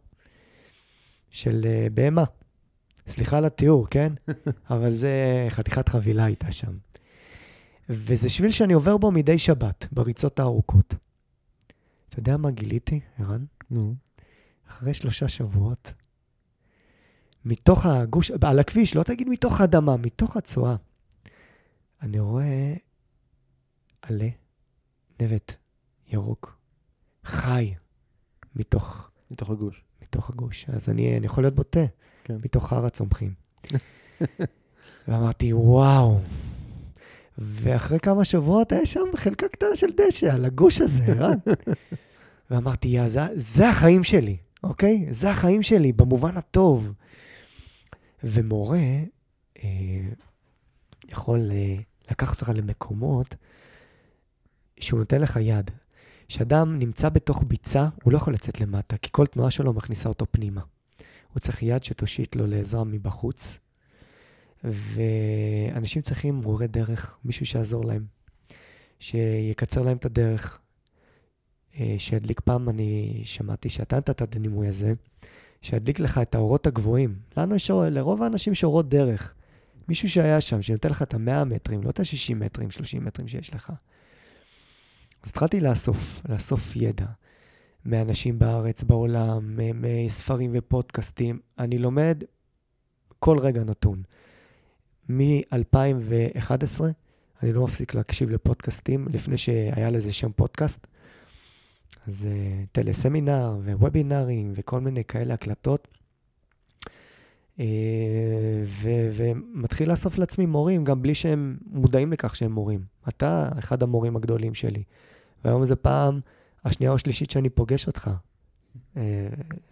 של 1.31 1.67
אה, 1.67 1.87
בהמה. 1.95 2.25
סליחה 3.09 3.39
על 3.39 3.45
התיאור, 3.45 3.87
כן? 3.91 4.13
אבל 4.71 4.91
זה 4.91 5.47
חתיכת 5.51 5.89
חבילה 5.89 6.25
הייתה 6.25 6.53
שם. 6.53 6.73
וזה 7.89 8.29
שביל 8.29 8.51
שאני 8.51 8.73
עובר 8.73 8.97
בו 8.97 9.11
מדי 9.11 9.39
שבת, 9.39 9.87
בריצות 9.93 10.41
הארוכות. 10.41 10.95
אתה 12.15 12.21
יודע 12.21 12.37
מה 12.37 12.51
גיליתי, 12.51 13.01
ערן? 13.19 13.45
נו. 13.71 13.95
אחרי 14.69 14.95
שלושה 14.95 15.29
שבועות, 15.29 15.93
מתוך 17.45 17.87
הגוש, 17.87 18.31
על 18.43 18.59
הכביש, 18.59 18.97
לא 18.97 19.03
תגיד 19.03 19.29
מתוך 19.29 19.61
האדמה, 19.61 19.97
מתוך 19.97 20.37
הצואה, 20.37 20.77
אני 22.03 22.21
רואה 22.21 22.75
עלה, 24.03 24.29
נבט, 25.23 25.55
ירוק, 26.09 26.59
חי, 27.25 27.75
מתוך... 28.57 29.11
מתוך 29.31 29.51
הגוש. 29.51 29.83
מתוך 30.03 30.31
הגוש. 30.31 30.67
אז 30.69 30.89
אני, 30.89 31.17
אני 31.17 31.27
יכול 31.27 31.45
להיות 31.45 31.55
בוטה, 31.55 31.85
כן. 32.25 32.37
מתוך 32.45 32.73
הר 32.73 32.87
הצומחים. 32.87 33.35
ואמרתי, 35.09 35.53
וואו. 35.53 36.21
ואחרי 37.39 37.99
כמה 38.01 38.25
שבועות 38.25 38.73
היה 38.73 38.87
שם 38.87 39.07
חלקה 39.17 39.49
קטנה 39.49 39.77
של 39.77 39.91
דשא 39.97 40.33
על 40.33 40.45
הגוש 40.45 40.81
הזה, 40.81 41.05
רן. 41.07 41.39
ואמרתי, 42.55 42.89
יא, 42.89 43.09
זה, 43.09 43.21
זה 43.35 43.69
החיים 43.69 44.05
שלי. 44.05 44.37
אוקיי? 44.63 45.07
זה 45.11 45.31
החיים 45.31 45.63
שלי, 45.63 45.93
במובן 45.93 46.37
הטוב. 46.37 46.93
ומורה 48.25 48.79
אה, 49.65 50.01
יכול 51.09 51.51
אה, 51.51 51.77
לקחת 52.11 52.41
אותך 52.41 52.53
למקומות 52.55 53.35
שהוא 54.81 54.99
נותן 54.99 55.21
לך 55.21 55.39
יד. 55.41 55.71
כשאדם 56.29 56.79
נמצא 56.79 57.09
בתוך 57.09 57.45
ביצה, 57.47 57.89
הוא 58.03 58.13
לא 58.13 58.17
יכול 58.17 58.35
לצאת 58.35 58.61
למטה, 58.61 58.97
כי 58.97 59.09
כל 59.13 59.27
תנועה 59.27 59.51
שלו 59.51 59.73
מכניסה 59.73 60.09
אותו 60.09 60.27
פנימה. 60.31 60.61
הוא 61.33 61.41
צריך 61.41 61.63
יד 61.63 61.85
שתושיט 61.85 62.37
לו 62.37 62.47
לעזרה 62.47 62.85
מבחוץ, 62.85 63.59
ואנשים 64.65 66.03
צריכים 66.03 66.35
מורה 66.35 66.67
דרך, 66.67 67.19
מישהו 67.25 67.47
שיעזור 67.47 67.85
להם, 67.85 68.05
שיקצר 69.01 69.83
להם 69.83 69.97
את 69.97 70.05
הדרך, 70.05 70.61
שידליק 71.99 72.41
פעם, 72.41 72.69
אני 72.69 73.23
שמעתי 73.25 73.69
שאתה 73.69 73.97
נתת 73.97 74.11
את 74.23 74.37
הדימוי 74.37 74.69
הזה, 74.69 74.93
שידליק 75.63 75.99
לך 75.99 76.19
את 76.19 76.35
האורות 76.35 76.67
הגבוהים. 76.67 77.17
לנו 77.37 77.55
יש, 77.55 77.71
לרוב 77.71 78.23
האנשים 78.23 78.53
יש 78.53 78.65
אורות 78.65 78.89
דרך. 78.89 79.35
מישהו 79.89 80.11
שהיה 80.11 80.41
שם, 80.41 80.63
שנותן 80.63 80.91
לך 80.91 81.03
את 81.03 81.15
ה-100 81.15 81.45
מטרים, 81.45 81.83
לא 81.83 81.91
את 81.91 82.01
ה-60 82.01 82.35
מטרים, 82.35 82.71
30 82.71 83.05
מטרים 83.05 83.29
שיש 83.29 83.55
לך. 83.55 83.73
אז 85.23 85.31
התחלתי 85.31 85.61
לאסוף, 85.61 86.23
לאסוף 86.29 86.77
ידע 86.77 87.07
מאנשים 87.85 88.39
בארץ, 88.39 88.83
בעולם, 88.83 89.59
מספרים 89.75 90.51
ופודקאסטים. 90.55 91.39
אני 91.59 91.79
לומד 91.79 92.25
כל 93.19 93.39
רגע 93.39 93.65
נתון. 93.65 94.03
מ-2011 95.09 96.81
אני 97.43 97.53
לא 97.53 97.65
מפסיק 97.65 97.95
להקשיב 97.95 98.31
לפודקאסטים, 98.31 99.09
לפני 99.13 99.39
שהיה 99.39 99.91
לזה 99.91 100.13
שם 100.13 100.33
פודקאסט. 100.33 100.87
אז 102.07 102.23
uh, 102.23 102.67
טלסמינר 102.73 103.57
ווובינרים 103.65 104.53
וכל 104.55 104.81
מיני 104.81 105.05
כאלה 105.05 105.35
הקלטות. 105.35 105.89
Uh, 107.59 107.61
ו- 108.67 109.11
ומתחיל 109.13 109.91
לאסוף 109.91 110.19
לעצמי 110.19 110.47
מורים, 110.47 110.85
גם 110.85 111.03
בלי 111.03 111.15
שהם 111.15 111.57
מודעים 111.67 112.13
לכך 112.13 112.37
שהם 112.37 112.53
מורים. 112.53 112.81
אתה 113.09 113.49
אחד 113.59 113.83
המורים 113.83 114.17
הגדולים 114.17 114.55
שלי. 114.55 114.83
והיום 115.45 115.67
זה 115.67 115.77
פעם 115.77 116.21
השנייה 116.65 116.91
או 116.91 116.97
השלישית 116.97 117.31
שאני 117.31 117.51
פוגש 117.51 117.87
אותך. 117.87 118.11
Uh, 118.95 118.99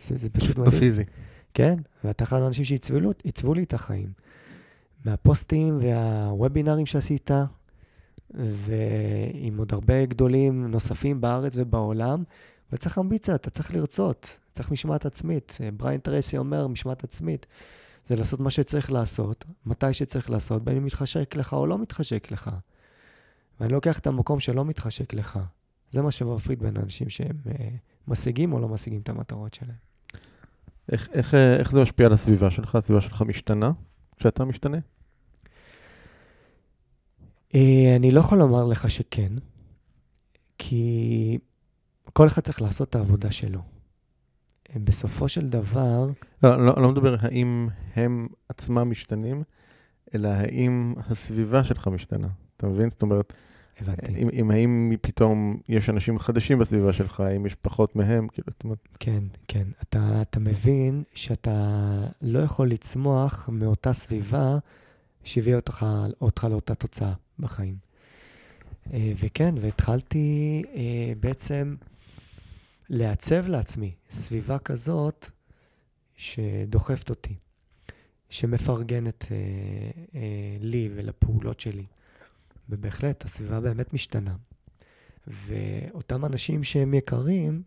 זה, 0.08 0.16
זה 0.16 0.30
פשוט 0.30 0.58
מדהים. 0.58 0.76
בפיזי. 0.76 1.04
כן, 1.54 1.78
ואתה 2.04 2.24
אחד 2.24 2.40
האנשים 2.42 2.64
שעיצבו 2.64 3.54
לי 3.54 3.62
את 3.62 3.74
החיים. 3.74 4.08
מהפוסטים 5.04 5.78
והוובינרים 5.82 6.86
שעשית, 6.86 7.30
ועם 8.34 9.58
עוד 9.58 9.72
הרבה 9.72 10.06
גדולים 10.06 10.66
נוספים 10.66 11.20
בארץ 11.20 11.52
ובעולם, 11.56 12.22
וצריך 12.72 12.98
אמביציה, 12.98 13.34
אתה 13.34 13.50
צריך 13.50 13.74
לרצות, 13.74 14.38
צריך 14.52 14.70
משמעת 14.70 15.06
עצמית. 15.06 15.58
בריין 15.76 16.00
טרסי 16.00 16.38
אומר, 16.38 16.66
משמעת 16.66 17.04
עצמית. 17.04 17.46
זה 18.08 18.16
לעשות 18.16 18.40
מה 18.40 18.50
שצריך 18.50 18.92
לעשות, 18.92 19.44
מתי 19.66 19.94
שצריך 19.94 20.30
לעשות, 20.30 20.64
בין 20.64 20.76
אם 20.76 20.84
מתחשק 20.84 21.36
לך 21.36 21.52
או 21.52 21.66
לא 21.66 21.78
מתחשק 21.78 22.32
לך. 22.32 22.50
ואני 23.60 23.72
לוקח 23.72 23.98
את 23.98 24.06
המקום 24.06 24.40
שלא 24.40 24.64
מתחשק 24.64 25.14
לך. 25.14 25.38
זה 25.90 26.02
מה 26.02 26.10
שמפריד 26.10 26.62
בין 26.62 26.76
אנשים 26.76 27.08
שהם 27.08 27.36
uh, 27.46 27.50
משיגים 28.08 28.52
או 28.52 28.60
לא 28.60 28.68
משיגים 28.68 29.00
את 29.00 29.08
המטרות 29.08 29.54
שלהם. 29.54 29.76
איך, 30.92 31.08
איך, 31.12 31.34
אה, 31.34 31.56
איך 31.56 31.72
זה 31.72 31.82
משפיע 31.82 32.06
על 32.06 32.12
הסביבה 32.12 32.50
שלך? 32.50 32.74
הסביבה 32.74 33.00
שלך 33.00 33.22
משתנה 33.22 33.70
כשאתה 34.16 34.44
משתנה? 34.44 34.78
אה, 37.54 37.96
אני 37.96 38.10
לא 38.10 38.20
יכול 38.20 38.38
לומר 38.38 38.64
לך 38.64 38.90
שכן, 38.90 39.32
כי 40.58 41.38
כל 42.12 42.26
אחד 42.26 42.42
צריך 42.42 42.62
לעשות 42.62 42.88
את 42.88 42.94
העבודה 42.94 43.30
שלו. 43.30 43.60
בסופו 44.76 45.28
של 45.28 45.48
דבר... 45.48 46.10
לא, 46.42 46.66
לא, 46.66 46.82
לא 46.82 46.90
מדבר 46.90 47.16
האם 47.20 47.68
הם 47.94 48.28
עצמם 48.48 48.90
משתנים, 48.90 49.42
אלא 50.14 50.28
האם 50.28 50.94
הסביבה 51.10 51.64
שלך 51.64 51.88
משתנה. 51.88 52.28
אתה 52.56 52.66
מבין? 52.66 52.90
זאת 52.90 53.02
אומרת, 53.02 53.32
הבנתי. 53.80 54.22
אם, 54.22 54.28
אם 54.32 54.50
האם 54.50 54.92
פתאום 55.00 55.60
יש 55.68 55.90
אנשים 55.90 56.18
חדשים 56.18 56.58
בסביבה 56.58 56.92
שלך, 56.92 57.20
האם 57.20 57.46
יש 57.46 57.54
פחות 57.54 57.96
מהם, 57.96 58.28
כאילו, 58.28 58.46
זאת 58.50 58.64
אומרת... 58.64 58.78
כן, 59.00 59.24
כן. 59.48 59.66
אתה, 59.82 60.22
אתה 60.22 60.40
מבין 60.40 61.02
שאתה 61.14 61.86
לא 62.22 62.38
יכול 62.38 62.70
לצמוח 62.70 63.48
מאותה 63.52 63.92
סביבה 63.92 64.58
שהביאה 65.24 65.56
אותך, 65.56 65.86
אותך 66.20 66.46
לאותה 66.50 66.74
תוצאה. 66.74 67.12
בחיים. 67.42 67.76
אה, 68.92 69.12
וכן, 69.20 69.54
והתחלתי 69.60 70.62
אה, 70.74 71.12
בעצם 71.20 71.76
לעצב 72.88 73.46
לעצמי 73.46 73.94
סביבה 74.10 74.58
כזאת 74.58 75.30
שדוחפת 76.16 77.10
אותי. 77.10 77.34
שמפרגנת 78.30 79.24
אה, 79.30 80.20
לי 80.60 80.88
ולפעולות 80.94 81.60
שלי. 81.60 81.86
ובהחלט, 82.68 83.24
הסביבה 83.24 83.60
באמת 83.60 83.92
משתנה. 83.92 84.36
ואותם 85.26 86.24
אנשים 86.24 86.64
שהם 86.64 86.94
יקרים, 86.94 87.62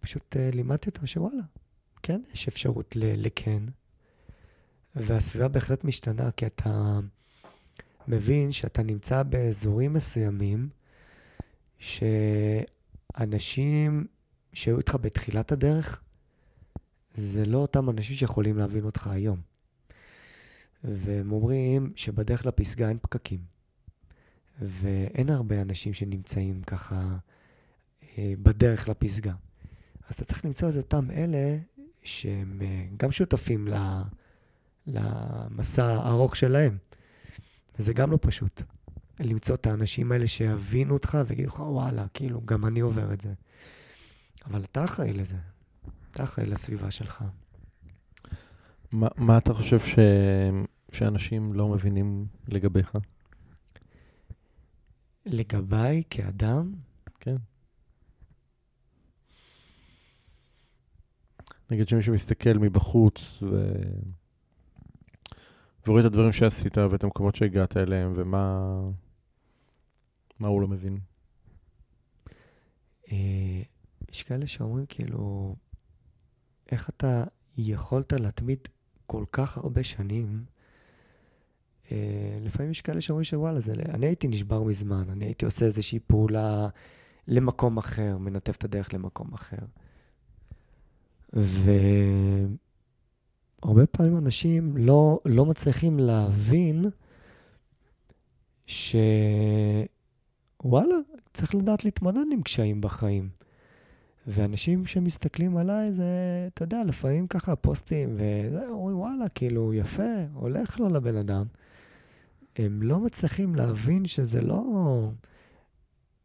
פשוט 0.00 0.36
לימדתי 0.52 0.90
אותם 0.90 1.06
שוואלה, 1.06 1.42
כן, 2.02 2.20
יש 2.34 2.48
אפשרות 2.48 2.96
לכן. 2.96 3.62
והסביבה 4.96 5.48
בהחלט 5.48 5.84
משתנה, 5.84 6.30
כי 6.30 6.46
אתה 6.46 7.00
מבין 8.08 8.52
שאתה 8.52 8.82
נמצא 8.82 9.22
באזורים 9.22 9.92
מסוימים, 9.92 10.68
שאנשים 11.78 13.26
שהיו 14.52 14.78
איתך 14.78 14.96
בתחילת 15.00 15.52
הדרך, 15.52 16.02
זה 17.14 17.44
לא 17.44 17.58
אותם 17.58 17.90
אנשים 17.90 18.16
שיכולים 18.16 18.58
להבין 18.58 18.84
אותך 18.84 19.06
היום. 19.06 19.40
והם 20.84 21.32
אומרים 21.32 21.92
שבדרך 21.96 22.46
לפסגה 22.46 22.88
אין 22.88 22.98
פקקים. 23.02 23.40
ואין 24.60 25.30
הרבה 25.30 25.62
אנשים 25.62 25.94
שנמצאים 25.94 26.62
ככה 26.62 27.16
אה, 28.18 28.32
בדרך 28.42 28.88
לפסגה. 28.88 29.32
אז 30.08 30.14
אתה 30.14 30.24
צריך 30.24 30.44
למצוא 30.44 30.70
את 30.70 30.76
אותם 30.76 31.10
אלה 31.10 31.58
שהם 32.02 32.62
אה, 32.62 32.86
גם 32.96 33.12
שותפים 33.12 33.68
ל, 33.68 34.02
למסע 34.86 35.84
הארוך 35.84 36.36
שלהם. 36.36 36.76
וזה 37.78 37.92
גם 37.92 38.10
לא 38.10 38.18
פשוט. 38.20 38.62
למצוא 39.20 39.54
את 39.54 39.66
האנשים 39.66 40.12
האלה 40.12 40.26
שיבינו 40.26 40.94
אותך 40.94 41.18
ויגידו 41.26 41.48
לך, 41.48 41.60
וואלה, 41.60 42.06
כאילו, 42.14 42.40
גם 42.44 42.66
אני 42.66 42.80
עובר 42.80 43.12
את 43.12 43.20
זה. 43.20 43.32
אבל 44.46 44.64
אתה 44.64 44.84
אחראי 44.84 45.12
לזה. 45.12 45.36
אתה 46.10 46.24
אחראי 46.24 46.46
לסביבה 46.46 46.90
שלך. 46.90 47.24
מה, 48.92 49.08
מה 49.16 49.38
אתה 49.38 49.54
חושב 49.54 49.80
ש... 49.80 49.98
שאנשים 50.92 51.52
לא 51.52 51.68
מבינים 51.68 52.26
לגביך? 52.48 52.92
לגביי 55.26 56.02
כאדם, 56.10 56.72
כן. 57.20 57.36
נגיד 61.70 61.88
שמישהו 61.88 62.14
מסתכל 62.14 62.58
מבחוץ 62.60 63.42
ו... 63.42 63.72
ורואה 65.86 66.00
את 66.00 66.06
הדברים 66.06 66.32
שעשית 66.32 66.78
ואת 66.78 67.04
המקומות 67.04 67.34
שהגעת 67.34 67.76
אליהם, 67.76 68.12
ומה 68.16 68.70
מה 70.40 70.48
הוא 70.48 70.60
לא 70.60 70.68
מבין? 70.68 70.98
אה, 73.12 73.62
יש 74.12 74.22
כאלה 74.22 74.46
שאומרים 74.46 74.86
כאילו, 74.88 75.54
איך 76.72 76.88
אתה 76.88 77.24
יכולת 77.56 78.12
להתמיד 78.12 78.58
כל 79.06 79.24
כך 79.32 79.56
הרבה 79.58 79.82
שנים? 79.82 80.44
אה, 81.92 82.38
לפעמים 82.40 82.70
יש 82.70 82.80
כאלה 82.82 83.00
שאומרים 83.00 83.24
שוואלה, 83.24 83.60
זה, 83.60 83.72
אני 83.72 84.06
הייתי 84.06 84.28
נשבר 84.28 84.62
מזמן, 84.62 85.04
אני 85.08 85.24
הייתי 85.24 85.44
עושה 85.44 85.66
איזושהי 85.66 85.98
פעולה 85.98 86.68
למקום 87.28 87.78
אחר, 87.78 88.18
מנתב 88.18 88.52
את 88.58 88.64
הדרך 88.64 88.94
למקום 88.94 89.34
אחר. 89.34 89.56
והרבה 93.62 93.86
פעמים 93.86 94.18
אנשים 94.18 94.76
לא, 94.76 95.20
לא 95.24 95.46
מצליחים 95.46 95.98
להבין 95.98 96.84
שוואלה, 98.66 99.86
צריך 101.32 101.54
לדעת 101.54 101.84
להתמודד 101.84 102.24
עם 102.32 102.42
קשיים 102.42 102.80
בחיים. 102.80 103.28
ואנשים 104.26 104.86
שמסתכלים 104.86 105.56
עליי, 105.56 105.92
זה, 105.92 106.04
אתה 106.54 106.62
יודע, 106.62 106.84
לפעמים 106.84 107.26
ככה 107.26 107.56
פוסטים, 107.56 108.16
ואומרים, 108.52 108.98
וואלה, 108.98 109.28
כאילו, 109.28 109.74
יפה, 109.74 110.12
הולך 110.34 110.80
לו 110.80 110.88
לבן 110.88 111.16
אדם. 111.16 111.46
הם 112.56 112.82
לא 112.82 113.00
מצליחים 113.00 113.54
להבין 113.54 114.06
שזה 114.06 114.40
לא... 114.40 114.62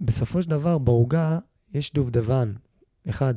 בסופו 0.02 0.44
של 0.44 0.50
דבר, 0.50 0.78
בעוגה 0.78 1.40
יש 1.74 1.94
דובדבן, 1.94 2.54
אחד. 3.10 3.34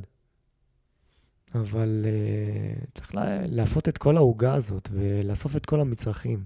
אבל 1.55 2.05
uh, 2.05 2.87
צריך 2.95 3.15
לה, 3.15 3.47
להפות 3.47 3.89
את 3.89 3.99
כל 3.99 4.17
העוגה 4.17 4.55
הזאת 4.55 4.89
ולאסוף 4.93 5.57
את 5.57 5.67
כל 5.67 5.81
המצרכים. 5.81 6.45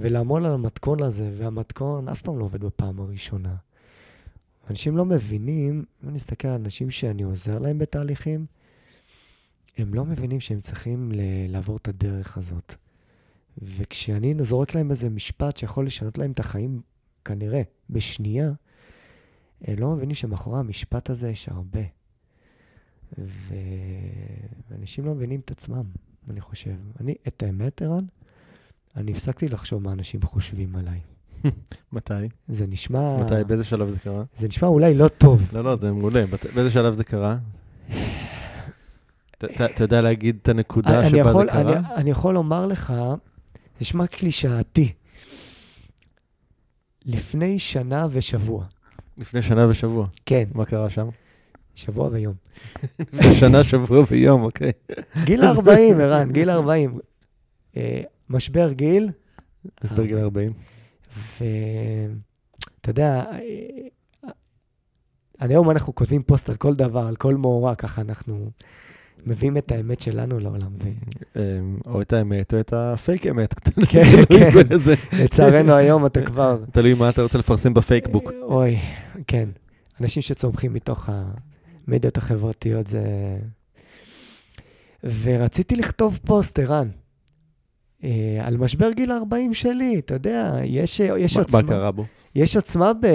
ולעמול 0.00 0.46
על 0.46 0.52
המתכון 0.52 1.02
הזה, 1.02 1.30
והמתכון 1.38 2.08
אף 2.08 2.22
פעם 2.22 2.38
לא 2.38 2.44
עובד 2.44 2.60
בפעם 2.64 3.00
הראשונה. 3.00 3.54
אנשים 4.70 4.96
לא 4.96 5.04
מבינים, 5.04 5.84
אם 6.04 6.08
אני 6.08 6.18
אסתכל 6.18 6.48
על 6.48 6.54
אנשים 6.54 6.90
שאני 6.90 7.22
עוזר 7.22 7.58
להם 7.58 7.78
בתהליכים, 7.78 8.46
הם 9.78 9.94
לא 9.94 10.04
מבינים 10.04 10.40
שהם 10.40 10.60
צריכים 10.60 11.12
ל- 11.12 11.20
לעבור 11.48 11.76
את 11.76 11.88
הדרך 11.88 12.38
הזאת. 12.38 12.74
וכשאני 13.58 14.34
זורק 14.40 14.74
להם 14.74 14.90
איזה 14.90 15.10
משפט 15.10 15.56
שיכול 15.56 15.86
לשנות 15.86 16.18
להם 16.18 16.30
את 16.30 16.40
החיים, 16.40 16.80
כנראה, 17.24 17.62
בשנייה, 17.90 18.52
הם 19.62 19.78
לא 19.78 19.90
מבינים 19.90 20.14
שמאחורי 20.14 20.58
המשפט 20.58 21.10
הזה 21.10 21.28
יש 21.28 21.48
הרבה. 21.48 21.80
ואנשים 23.18 25.04
לא 25.04 25.14
מבינים 25.14 25.40
את 25.40 25.50
עצמם, 25.50 25.82
אני 26.30 26.40
חושב. 26.40 26.74
אני, 27.00 27.14
את 27.28 27.42
האמת, 27.42 27.82
ערן, 27.82 28.04
אני 28.96 29.12
הפסקתי 29.12 29.48
לחשוב 29.48 29.82
מה 29.82 29.92
אנשים 29.92 30.22
חושבים 30.22 30.76
עליי. 30.76 31.00
מתי? 31.92 32.14
זה 32.48 32.66
נשמע... 32.66 33.16
מתי? 33.20 33.44
באיזה 33.46 33.64
שלב 33.64 33.90
זה 33.90 33.98
קרה? 33.98 34.22
זה 34.36 34.48
נשמע 34.48 34.68
אולי 34.68 34.94
לא 34.94 35.08
טוב. 35.08 35.50
לא, 35.52 35.64
לא, 35.64 35.76
זה 35.76 35.92
מעולה. 35.92 36.24
באיזה 36.54 36.70
שלב 36.70 36.94
זה 36.94 37.04
קרה? 37.04 37.36
אתה 39.44 39.84
יודע 39.84 40.00
להגיד 40.00 40.38
את 40.42 40.48
הנקודה 40.48 41.08
שבה 41.08 41.18
יכול, 41.18 41.46
זה 41.46 41.52
קרה? 41.52 41.60
אני, 41.60 41.94
אני 41.96 42.10
יכול 42.10 42.34
לומר 42.34 42.66
לך, 42.66 42.92
זה 42.96 43.14
נשמע 43.80 44.06
קלישאתי. 44.06 44.92
לפני 47.04 47.58
שנה 47.58 48.06
ושבוע. 48.10 48.64
לפני 49.18 49.42
שנה 49.42 49.68
ושבוע. 49.68 50.06
כן, 50.26 50.44
מה 50.54 50.64
קרה 50.64 50.90
שם? 50.90 51.08
שבוע 51.80 52.08
ויום. 52.12 52.34
שנה, 53.40 53.64
שבוע 53.64 54.04
ויום, 54.10 54.42
אוקיי. 54.42 54.72
גיל 55.24 55.44
40, 55.44 56.00
ערן, 56.00 56.32
גיל 56.32 56.50
40. 56.50 56.98
אה, 57.76 58.00
משבר 58.30 58.72
גיל, 58.72 59.10
בגיל 59.96 60.18
40. 60.18 60.52
ואתה 61.40 62.90
יודע, 62.90 63.24
אה, 63.32 64.28
עד 65.38 65.50
היום 65.50 65.70
אנחנו 65.70 65.94
כותבים 65.94 66.22
פוסט 66.22 66.48
על 66.48 66.56
כל 66.56 66.74
דבר, 66.74 67.06
על 67.06 67.16
כל 67.16 67.36
מאורע, 67.36 67.74
ככה 67.74 68.00
אנחנו 68.00 68.50
מביאים 69.26 69.56
את 69.56 69.72
האמת 69.72 70.00
שלנו 70.00 70.38
לעולם. 70.38 70.72
אמ, 71.36 71.78
או 71.86 72.02
את 72.02 72.12
האמת 72.12 72.54
או 72.54 72.60
את 72.60 72.72
הפייק 72.72 73.26
אמת. 73.26 73.54
כן, 73.90 74.02
כן. 74.28 74.50
לצערנו 75.24 75.74
היום 75.74 76.06
אתה 76.06 76.26
כבר... 76.26 76.58
תלוי 76.72 76.94
מה 76.94 77.08
אתה 77.08 77.22
רוצה 77.22 77.38
לפרסם 77.38 77.74
בפייקבוק. 77.74 78.32
אוי, 78.42 78.78
כן. 79.26 79.48
אנשים 80.00 80.22
שצומחים 80.22 80.72
מתוך 80.74 81.08
המדיות 81.88 82.16
החברתיות 82.16 82.86
זה... 82.86 83.02
ורציתי 85.22 85.76
לכתוב 85.76 86.18
פוסט, 86.26 86.58
ערן, 86.58 86.88
אה, 88.04 88.10
על 88.42 88.56
משבר 88.56 88.92
גיל 88.92 89.12
40 89.12 89.54
שלי, 89.54 89.98
אתה 89.98 90.14
יודע, 90.14 90.56
יש, 90.64 91.00
יש 91.00 91.36
מה- 91.36 91.42
עוצמה, 91.42 91.62
מה 91.62 91.68
קרה 91.68 91.90
בו? 91.90 92.04
יש 92.34 92.56
עוצמה 92.56 92.92
ב, 92.92 93.06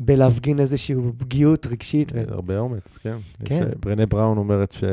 בלהפגין 0.00 0.60
איזושהי 0.60 0.94
פגיעות 1.18 1.66
רגשית. 1.66 2.12
הרבה 2.28 2.58
אומץ, 2.58 2.82
כן. 3.02 3.16
כן. 3.44 3.66
יש- 3.68 3.74
ברנה 3.80 4.06
בראון 4.06 4.38
אומרת 4.38 4.72
ש- 4.72 4.84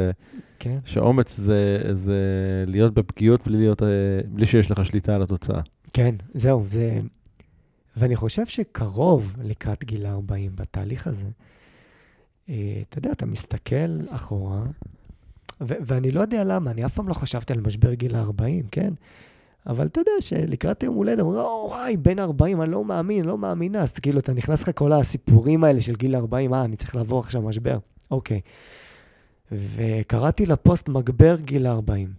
כן, 0.60 0.78
שאומץ 0.86 1.36
זה 1.38 1.80
זה 1.94 2.18
להיות 2.68 2.94
בפגיעות 2.94 3.48
בלי 3.48 3.58
להיות, 3.58 3.84
אה, 3.84 3.88
בלי 4.28 4.46
שיש 4.46 4.72
לך 4.72 4.86
שליטה 4.86 5.16
על 5.16 5.22
התוצאה. 5.22 5.62
כן, 5.94 6.16
זהו, 6.34 6.66
זה... 6.70 6.98
ואני 7.98 8.16
חושב 8.16 8.46
שקרוב 8.46 9.34
לקראת 9.44 9.84
גיל 9.84 10.06
40 10.06 10.52
בתהליך 10.56 11.08
הזה, 11.08 11.26
אה, 11.26 11.32
אתה 12.46 12.56
יודע, 12.98 13.12
אתה 13.12 13.26
מסתכל 13.26 14.00
אחורה, 14.10 14.64
ו- 15.62 15.74
ואני 15.82 16.12
לא 16.12 16.22
יודע 16.22 16.44
למה, 16.44 16.72
אני 16.72 16.86
אף 16.86 16.94
פעם 16.94 17.08
לא 17.08 17.14
חשבתי 17.14 17.54
על 17.54 17.62
משבר 17.62 17.94
גיל 17.94 18.16
ה-40, 18.16 18.44
כן? 18.72 18.94
אבל 19.68 19.86
אתה 19.88 20.00
יודע 20.00 20.12
שלקראת 20.20 20.84
יום 20.84 20.96
הולדת, 20.96 21.20
אומרים, 21.20 21.40
או, 21.40 21.68
וואי, 21.70 21.98
בן 21.98 22.20
40, 22.20 22.62
אני 22.62 22.72
לא 22.72 22.86
מאמין, 22.86 23.26
לא 23.26 23.38
מאמינה. 23.38 23.82
אז 23.82 23.92
כאילו, 23.92 24.20
אתה 24.20 24.34
נכנס 24.34 24.64
לך 24.64 24.70
כל 24.76 24.94
הסיפורים 24.94 25.64
האלה 25.64 25.82
של 25.82 25.96
גיל 25.96 26.16
40, 26.16 26.54
אה, 26.54 26.64
אני 26.66 26.76
צריך 26.76 26.96
לעבור 26.96 27.20
עכשיו 27.20 27.42
משבר. 27.42 27.78
אוקיי. 28.12 28.42
וקראתי 29.52 30.46
לפוסט 30.46 30.90
מגבר 30.90 31.36
גיל 31.40 31.68
40. 31.68 32.14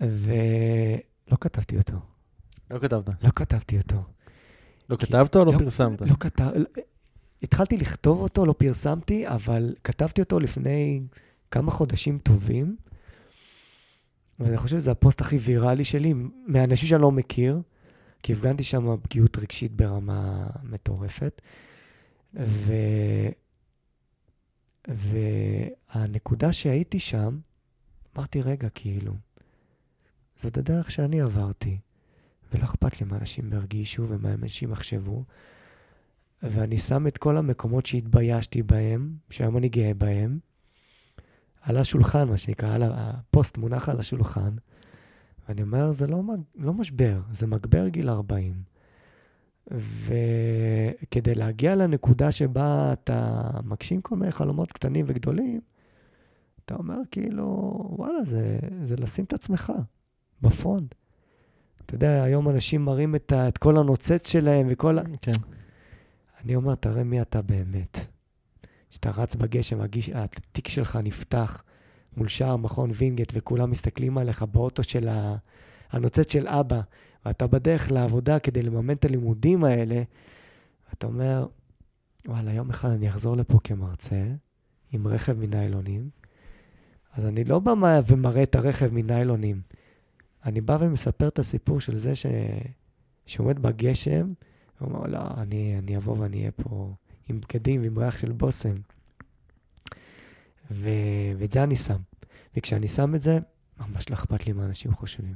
ולא 0.00 1.36
כתבתי 1.40 1.76
אותו. 1.76 1.96
לא 2.70 2.78
כתבת. 2.78 3.24
לא 3.24 3.30
כתבתי 3.36 3.78
אותו. 3.78 3.96
לא 4.90 4.96
כתבת 4.96 5.36
או 5.36 5.44
לא 5.44 5.52
לא- 5.52 5.58
פרסמת? 5.58 6.00
לא 6.00 6.14
כתב... 6.20 6.44
התחלתי 7.42 7.76
לכתוב 7.76 8.20
אותו, 8.20 8.46
לא 8.46 8.52
פרסמתי, 8.58 9.28
אבל 9.28 9.74
כתבתי 9.84 10.20
אותו 10.20 10.40
לפני 10.40 11.02
כמה 11.50 11.70
חודשים 11.70 12.18
טובים, 12.18 12.76
ואני 14.40 14.56
חושב 14.56 14.78
שזה 14.78 14.90
הפוסט 14.90 15.20
הכי 15.20 15.36
ויראלי 15.36 15.84
שלי, 15.84 16.14
מאנשים 16.46 16.88
שאני 16.88 17.02
לא 17.02 17.12
מכיר, 17.12 17.60
כי 18.22 18.32
הפגנתי 18.32 18.64
שם 18.64 18.96
פגיעות 19.02 19.38
רגשית 19.38 19.72
ברמה 19.72 20.46
מטורפת. 20.62 21.42
ו... 22.34 22.72
והנקודה 24.88 26.52
שהייתי 26.52 27.00
שם, 27.00 27.38
אמרתי, 28.16 28.42
רגע, 28.42 28.68
כאילו, 28.68 29.14
זאת 30.42 30.56
הדרך 30.56 30.90
שאני 30.90 31.20
עברתי, 31.20 31.78
ולא 32.52 32.64
אכפת 32.64 33.00
לי 33.00 33.06
מה 33.06 33.16
אנשים 33.16 33.52
ירגישו 33.52 34.06
ומה 34.08 34.32
אנשים 34.32 34.72
יחשבו, 34.72 35.24
ואני 36.42 36.78
שם 36.78 37.06
את 37.06 37.18
כל 37.18 37.36
המקומות 37.36 37.86
שהתביישתי 37.86 38.62
בהם, 38.62 39.12
שהיום 39.30 39.56
אני 39.56 39.68
גאה 39.68 39.94
בהם, 39.94 40.38
על 41.62 41.76
השולחן, 41.76 42.28
מה 42.28 42.38
שנקרא, 42.38 42.78
הפוסט 42.80 43.58
מונח 43.58 43.88
על 43.88 44.00
השולחן, 44.00 44.56
ואני 45.48 45.62
אומר, 45.62 45.90
זה 45.90 46.06
לא, 46.06 46.22
לא 46.56 46.72
משבר, 46.72 47.20
זה 47.30 47.46
מגבר 47.46 47.88
גיל 47.88 48.08
40. 48.08 48.54
וכדי 49.70 51.34
להגיע 51.34 51.74
לנקודה 51.74 52.32
שבה 52.32 52.92
אתה 52.92 53.50
מגשים 53.64 54.00
כל 54.00 54.16
מיני 54.16 54.32
חלומות 54.32 54.72
קטנים 54.72 55.04
וגדולים, 55.08 55.60
אתה 56.64 56.74
אומר 56.74 56.98
כאילו, 57.10 57.44
וואלה, 57.98 58.22
זה, 58.22 58.58
זה 58.82 58.96
לשים 58.96 59.24
את 59.24 59.32
עצמך 59.32 59.72
בפרונט. 60.42 60.94
אתה 61.86 61.94
יודע, 61.94 62.22
היום 62.22 62.48
אנשים 62.48 62.84
מראים 62.84 63.14
את, 63.14 63.32
ה, 63.32 63.48
את 63.48 63.58
כל 63.58 63.76
הנוצץ 63.76 64.28
שלהם 64.28 64.66
וכל 64.70 64.98
ה... 64.98 65.02
כן. 65.22 65.32
אני 66.44 66.54
אומר, 66.56 66.74
תראה 66.74 67.04
מי 67.04 67.22
אתה 67.22 67.42
באמת. 67.42 67.98
כשאתה 68.90 69.10
רץ 69.10 69.34
בגשם, 69.34 69.80
הגיש, 69.80 70.08
התיק 70.08 70.68
שלך 70.68 70.98
נפתח 71.02 71.62
מול 72.16 72.28
שער 72.28 72.56
מכון 72.56 72.90
וינגייט, 72.94 73.32
וכולם 73.34 73.70
מסתכלים 73.70 74.18
עליך 74.18 74.42
באוטו 74.42 74.82
של 74.82 75.08
ה... 75.08 75.36
הנוצץ 75.90 76.32
של 76.32 76.48
אבא, 76.48 76.80
ואתה 77.26 77.46
בדרך 77.46 77.92
לעבודה 77.92 78.38
כדי 78.38 78.62
לממן 78.62 78.94
את 78.94 79.04
הלימודים 79.04 79.64
האלה, 79.64 80.02
אתה 80.92 81.06
אומר, 81.06 81.46
וואלה, 82.26 82.52
יום 82.52 82.70
אחד 82.70 82.90
אני 82.90 83.08
אחזור 83.08 83.36
לפה 83.36 83.58
כמרצה, 83.64 84.24
עם 84.92 85.06
רכב 85.06 85.38
מניילונים, 85.38 86.10
אז 87.12 87.24
אני 87.26 87.44
לא 87.44 87.58
בא 87.58 87.72
ומראה 88.06 88.42
את 88.42 88.54
הרכב 88.54 88.88
מניילונים. 88.92 89.60
אני 90.44 90.60
בא 90.60 90.78
ומספר 90.80 91.28
את 91.28 91.38
הסיפור 91.38 91.80
של 91.80 91.98
זה 91.98 92.14
ש... 92.14 92.26
שעומד 93.26 93.58
בגשם, 93.58 94.26
ואומר, 94.82 95.06
לא, 95.06 95.18
אני, 95.36 95.78
אני 95.78 95.96
אבוא 95.96 96.18
ואני 96.18 96.38
אהיה 96.38 96.50
פה 96.50 96.94
עם 97.28 97.40
בגדים 97.40 97.82
ועם 97.82 97.98
ריח 97.98 98.18
של 98.18 98.32
בושם. 98.32 98.74
ו... 100.70 100.88
ואת 101.38 101.52
זה 101.52 101.62
אני 101.64 101.76
שם. 101.76 101.98
וכשאני 102.56 102.88
שם 102.88 103.14
את 103.14 103.22
זה, 103.22 103.38
ממש 103.80 104.10
לא 104.10 104.14
אכפת 104.14 104.46
לי 104.46 104.52
מה 104.52 104.64
אנשים 104.64 104.92
חושבים. 104.94 105.34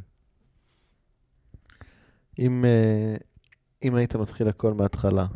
אם, 2.39 2.65
אה, 2.65 3.17
אם 3.83 3.95
היית 3.95 4.17
מתחיל 4.17 4.49
הכל 4.49 4.75
מההתחלה, 4.75 5.27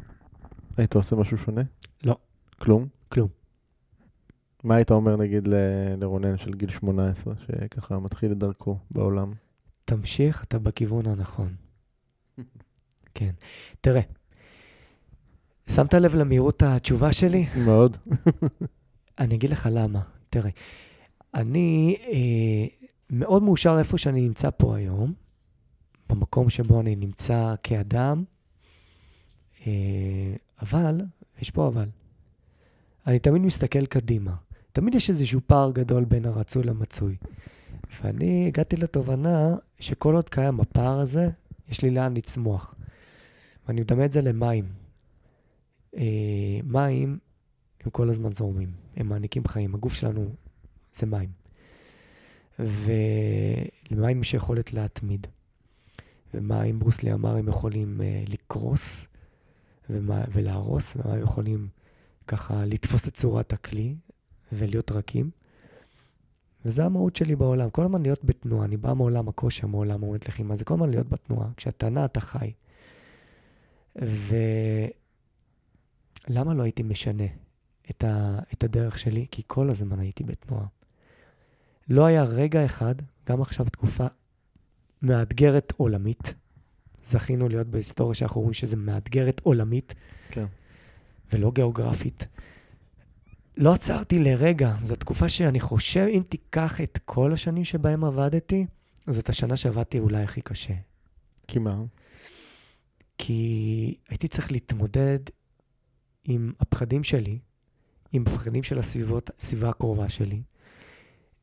היית 0.76 0.94
עושה 0.94 1.16
משהו 1.16 1.38
שונה? 1.38 1.62
לא. 2.04 2.16
כלום? 2.58 2.88
כלום. 3.08 3.28
מה 4.64 4.74
היית 4.74 4.90
אומר 4.90 5.16
נגיד 5.16 5.48
ל- 5.48 5.94
לרונן 6.00 6.38
של 6.38 6.54
גיל 6.54 6.70
18, 6.70 7.34
שככה 7.46 7.98
מתחיל 7.98 8.32
את 8.32 8.38
דרכו 8.38 8.78
בעולם? 8.90 9.32
תמשיך, 9.84 10.44
אתה 10.44 10.58
בכיוון 10.58 11.06
הנכון. 11.06 11.54
כן. 13.20 13.30
תראה, 13.80 14.00
שמת 15.68 15.94
לב 15.94 16.14
למהירות 16.14 16.62
התשובה 16.62 17.12
שלי? 17.12 17.46
מאוד. 17.56 17.96
אני 19.18 19.34
אגיד 19.34 19.50
לך 19.50 19.68
למה. 19.72 20.00
תראה, 20.30 20.50
אני 21.34 21.96
אה, 22.06 22.86
מאוד 23.10 23.42
מאושר 23.42 23.76
איפה 23.78 23.98
שאני 23.98 24.20
נמצא 24.20 24.48
פה 24.56 24.76
היום, 24.76 25.12
במקום 26.08 26.50
שבו 26.50 26.80
אני 26.80 26.96
נמצא 26.96 27.54
כאדם, 27.62 28.24
אה, 29.66 29.72
אבל, 30.62 31.00
יש 31.40 31.50
פה 31.50 31.66
אבל, 31.66 31.88
אני 33.06 33.18
תמיד 33.18 33.42
מסתכל 33.42 33.86
קדימה. 33.86 34.34
תמיד 34.72 34.94
יש 34.94 35.10
איזשהו 35.10 35.40
פער 35.46 35.70
גדול 35.72 36.04
בין 36.04 36.26
הרצוי 36.26 36.62
למצוי. 36.62 37.16
ואני 38.02 38.46
הגעתי 38.46 38.76
לתובנה 38.76 39.54
שכל 39.80 40.14
עוד 40.14 40.28
קיים 40.28 40.60
הפער 40.60 40.98
הזה, 40.98 41.28
יש 41.68 41.82
לי 41.82 41.90
לאן 41.90 42.16
לצמוח. 42.16 42.74
ואני 43.68 43.80
מדמה 43.80 44.04
את 44.04 44.12
זה 44.12 44.20
למים. 44.20 44.64
אה, 45.96 46.60
מים 46.64 47.18
הם 47.84 47.90
כל 47.90 48.10
הזמן 48.10 48.32
זורמים, 48.32 48.72
הם 48.96 49.08
מעניקים 49.08 49.46
חיים. 49.46 49.74
הגוף 49.74 49.94
שלנו 49.94 50.34
זה 50.94 51.06
מים. 51.06 51.30
ולמים 52.58 54.20
יש 54.20 54.34
יכולת 54.34 54.72
להתמיד. 54.72 55.26
ומים, 56.34 56.78
ברוסלי 56.78 57.12
אמר, 57.12 57.36
הם 57.36 57.48
יכולים 57.48 58.00
uh, 58.00 58.30
לקרוס 58.32 59.06
ומה, 59.90 60.24
ולהרוס, 60.32 60.96
ומים 60.96 61.22
יכולים 61.22 61.68
ככה 62.26 62.64
לתפוס 62.64 63.08
את 63.08 63.14
צורת 63.14 63.52
הכלי 63.52 63.94
ולהיות 64.52 64.90
רכים. 64.90 65.30
וזה 66.64 66.84
המהות 66.84 67.16
שלי 67.16 67.36
בעולם, 67.36 67.70
כל 67.70 67.82
הזמן 67.82 68.02
להיות 68.02 68.24
בתנועה. 68.24 68.64
אני 68.64 68.76
בא 68.76 68.92
מעולם 68.92 69.28
הכושר, 69.28 69.66
מעולם 69.66 70.02
האומנת 70.02 70.28
לחימה, 70.28 70.56
זה 70.56 70.64
כל 70.64 70.74
הזמן 70.74 70.90
להיות 70.90 71.08
בתנועה. 71.08 71.48
כשאתה 71.56 71.88
נע, 71.88 72.04
אתה 72.04 72.20
חי. 72.20 72.52
ולמה 73.96 74.44
לא 76.54 76.62
הייתי 76.62 76.82
משנה 76.82 77.26
את, 77.90 78.04
ה... 78.04 78.38
את 78.52 78.64
הדרך 78.64 78.98
שלי? 78.98 79.26
כי 79.30 79.42
כל 79.46 79.70
הזמן 79.70 79.98
הייתי 79.98 80.24
בתנועה. 80.24 80.66
לא 81.88 82.06
היה 82.06 82.22
רגע 82.22 82.64
אחד, 82.64 82.94
גם 83.28 83.42
עכשיו 83.42 83.66
תקופה 83.66 84.06
מאתגרת 85.02 85.72
עולמית. 85.76 86.34
זכינו 87.02 87.48
להיות 87.48 87.66
בהיסטוריה 87.66 88.14
שאנחנו 88.14 88.40
רואים 88.40 88.54
שזה 88.54 88.76
מאתגרת 88.76 89.40
עולמית, 89.44 89.94
כן. 90.30 90.46
ולא 91.32 91.50
גיאוגרפית. 91.54 92.26
לא 93.56 93.72
עצרתי 93.72 94.18
לרגע, 94.18 94.76
זו 94.80 94.96
תקופה 94.96 95.28
שאני 95.28 95.60
חושב, 95.60 96.06
אם 96.10 96.22
תיקח 96.28 96.80
את 96.80 96.98
כל 97.04 97.32
השנים 97.32 97.64
שבהם 97.64 98.04
עבדתי, 98.04 98.66
זאת 99.06 99.28
השנה 99.28 99.56
שעבדתי 99.56 99.98
אולי 99.98 100.22
הכי 100.22 100.40
קשה. 100.40 100.74
כי 101.48 101.58
מה? 101.58 101.76
כי 103.22 103.94
הייתי 104.08 104.28
צריך 104.28 104.52
להתמודד 104.52 105.18
עם 106.24 106.52
הפחדים 106.60 107.04
שלי, 107.04 107.38
עם 108.12 108.24
הפחדים 108.26 108.62
של 108.62 108.78
הסביבות, 108.78 109.30
הסביבה 109.38 109.68
הקרובה 109.68 110.08
שלי, 110.08 110.42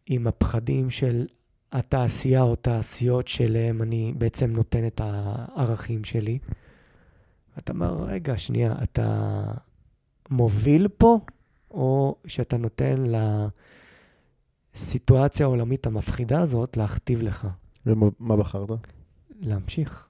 עם 0.05 0.27
הפחדים 0.27 0.89
של 0.89 1.27
התעשייה 1.71 2.41
או 2.41 2.55
תעשיות 2.55 3.27
שלהם 3.27 3.81
אני 3.81 4.13
בעצם 4.17 4.51
נותן 4.51 4.87
את 4.87 5.01
הערכים 5.03 6.03
שלי. 6.03 6.39
אתה 7.57 7.73
אומר, 7.73 8.03
רגע, 8.03 8.37
שנייה, 8.37 8.75
אתה 8.83 9.43
מוביל 10.29 10.87
פה, 10.87 11.19
או 11.71 12.15
שאתה 12.27 12.57
נותן 12.57 13.03
לסיטואציה 14.75 15.45
העולמית 15.45 15.87
המפחידה 15.87 16.41
הזאת 16.41 16.77
להכתיב 16.77 17.21
לך? 17.21 17.47
ומה 17.85 18.37
בחרת? 18.37 18.79
להמשיך, 19.39 20.07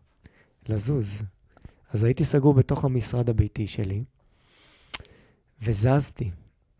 לזוז. 0.69 1.23
אז 1.93 2.03
הייתי 2.03 2.25
סגור 2.25 2.53
בתוך 2.53 2.85
המשרד 2.85 3.29
הביתי 3.29 3.67
שלי, 3.67 4.03
וזזתי. 5.61 6.31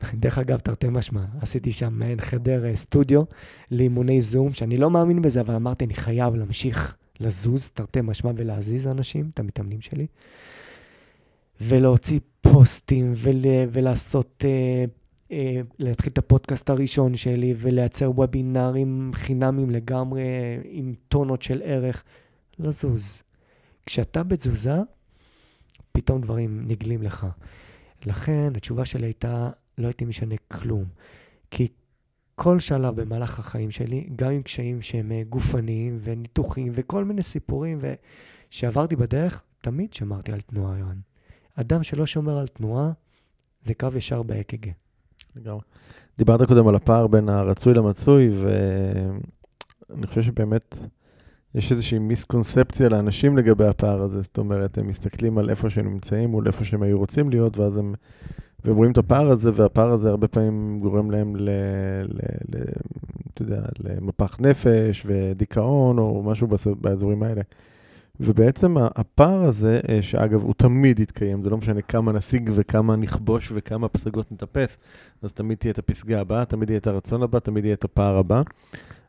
דרך 0.14 0.38
אגב, 0.38 0.60
תרתי 0.60 0.88
משמע, 0.90 1.26
עשיתי 1.42 1.72
שם 1.72 1.94
מעין 1.94 2.22
חדר 2.22 2.66
אה, 2.66 2.76
סטודיו 2.76 3.24
לאימוני 3.72 4.22
זום, 4.22 4.54
שאני 4.54 4.78
לא 4.78 4.90
מאמין 4.90 5.22
בזה, 5.22 5.42
אבל 5.42 5.56
אמרתי, 5.56 5.86
אני 5.86 5.94
חייב 5.94 6.36
להמשיך 6.36 6.96
לזוז, 7.20 7.70
תרתי 7.74 8.02
משמע, 8.02 8.32
ולהזיז 8.36 8.88
אנשים, 8.88 9.30
את 9.34 9.40
המתאמנים 9.40 9.82
שלי, 9.82 10.08
ולהוציא 11.62 12.20
פוסטים, 12.42 13.14
ול, 13.16 13.36
ולעשות, 13.72 14.44
אה, 14.46 14.86
אה, 15.32 15.62
להתחיל 15.80 16.12
את 16.12 16.18
הפודקאסט 16.18 16.70
הראשון 16.70 17.16
שלי, 17.16 17.54
ולייצר 17.58 18.12
וובינארים 18.12 19.12
חינמים 19.14 19.70
לגמרי, 19.70 20.24
עם 20.64 20.94
טונות 21.08 21.42
של 21.42 21.62
ערך, 21.66 22.04
לזוז. 22.60 23.22
כשאתה 23.86 24.24
בתזוזה, 24.24 24.82
פתאום 25.98 26.22
דברים 26.22 26.64
נגלים 26.68 27.04
לך. 27.04 27.28
לכן 28.06 28.54
התשובה 28.56 28.86
שלי 28.86 29.06
הייתה, 29.06 29.50
לא 29.78 29.88
הייתי 29.88 30.06
משנה 30.06 30.36
כלום. 30.48 30.84
כי 31.52 31.68
כל 32.36 32.60
שלב 32.60 33.02
במהלך 33.02 33.40
החיים 33.40 33.72
שלי, 33.72 34.10
גם 34.16 34.32
עם 34.32 34.42
קשיים 34.42 34.82
שהם 34.82 35.12
אה, 35.12 35.22
גופניים 35.30 36.00
וניתוחים 36.04 36.72
וכל 36.76 37.06
מיני 37.06 37.24
סיפורים 37.24 37.78
ו... 37.82 37.94
שעברתי 38.50 38.96
בדרך, 38.96 39.42
תמיד 39.62 39.94
שמרתי 39.94 40.32
על 40.32 40.42
תנועה, 40.42 40.78
ערן. 40.78 41.00
אדם 41.56 41.84
שלא 41.84 42.06
שומר 42.06 42.38
על 42.38 42.48
תנועה, 42.48 42.92
זה 43.62 43.74
קו 43.74 43.88
ישר 43.96 44.24
באק"ג. 44.24 44.70
לגמרי. 45.36 45.62
דיברת 46.18 46.48
קודם 46.48 46.68
על 46.68 46.76
הפער 46.76 47.08
בין 47.08 47.30
הרצוי 47.30 47.74
למצוי, 47.74 48.30
ואני 49.90 50.08
חושב 50.08 50.22
שבאמת 50.22 50.76
יש 51.58 51.72
איזושהי 51.72 52.00
מיסקונספציה 52.00 52.90
לאנשים 52.90 53.38
לגבי 53.38 53.66
הפער 53.66 54.02
הזה. 54.02 54.22
זאת 54.22 54.38
אומרת, 54.38 54.78
הם 54.78 54.88
מסתכלים 54.88 55.38
על 55.38 55.50
איפה 55.50 55.70
שהם 55.70 55.88
נמצאים 55.88 56.30
מול 56.30 56.48
איפה 56.48 56.66
שהם 56.66 56.84
היו 56.84 56.98
רוצים 56.98 57.30
להיות, 57.30 57.58
ואז 57.58 57.78
הם 57.78 57.94
והם 58.66 58.76
רואים 58.76 58.92
את 58.92 58.98
הפער 58.98 59.32
הזה, 59.32 59.52
והפער 59.56 59.92
הזה 59.92 60.10
הרבה 60.10 60.28
פעמים 60.28 60.80
גורם 60.80 61.12
להם 61.12 61.36
ל... 61.36 61.50
ל, 62.04 62.22
ל 62.50 62.64
אתה 63.34 63.42
יודע, 63.42 63.62
למפח 63.80 64.38
נפש 64.40 65.06
ודיכאון 65.06 65.98
או 65.98 66.24
משהו 66.26 66.48
באזורים 66.82 67.24
האלה. 67.24 67.42
ובעצם 68.20 68.78
הפער 68.78 69.44
הזה, 69.44 69.80
אה, 69.90 70.02
שאגב, 70.02 70.44
הוא 70.44 70.54
תמיד 70.58 71.00
יתקיים, 71.00 71.42
זה 71.42 71.50
לא 71.50 71.58
משנה 71.58 71.82
כמה 71.82 72.12
נשיג 72.12 72.50
וכמה 72.56 72.96
נכבוש 72.96 73.52
וכמה 73.56 73.88
פסגות 73.88 74.32
נטפס, 74.32 74.78
אז 75.22 75.34
תמיד 75.34 75.58
תהיה 75.58 75.72
את 75.72 75.80
הפסגה 75.80 76.22
הבאה, 76.22 76.46
תמיד 76.46 76.70
יהיה 76.70 76.80
את 76.80 76.88
הרצון 76.88 77.24
הבא, 77.24 77.40
תמיד 77.40 77.66
יהיה 77.66 77.74
את 77.74 77.84
הפער 77.84 78.18
הבא. 78.18 78.42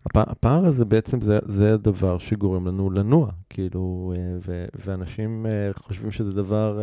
הפער 0.07 0.65
הזה 0.65 0.85
בעצם 0.85 1.21
זה, 1.21 1.39
זה 1.47 1.75
הדבר 1.75 2.19
שגורם 2.19 2.67
לנו 2.67 2.91
לנוע, 2.91 3.31
כאילו, 3.51 4.15
ו, 4.47 4.65
ואנשים 4.85 5.47
חושבים 5.75 6.13
שזה 6.13 6.33
דבר, 6.33 6.81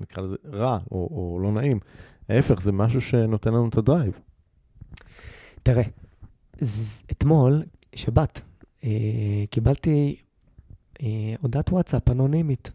נקרא 0.00 0.22
לזה 0.22 0.36
רע 0.52 0.78
או, 0.90 1.08
או 1.12 1.38
לא 1.42 1.52
נעים. 1.52 1.78
ההפך, 2.28 2.62
זה 2.62 2.72
משהו 2.72 3.00
שנותן 3.00 3.52
לנו 3.52 3.68
את 3.68 3.76
הדרייב. 3.76 4.20
תראה, 5.62 5.82
אתמול, 7.10 7.62
שבת, 7.94 8.40
קיבלתי 9.50 10.16
הודעת 11.40 11.72
וואטסאפ 11.72 12.10
אנונימית. 12.10 12.70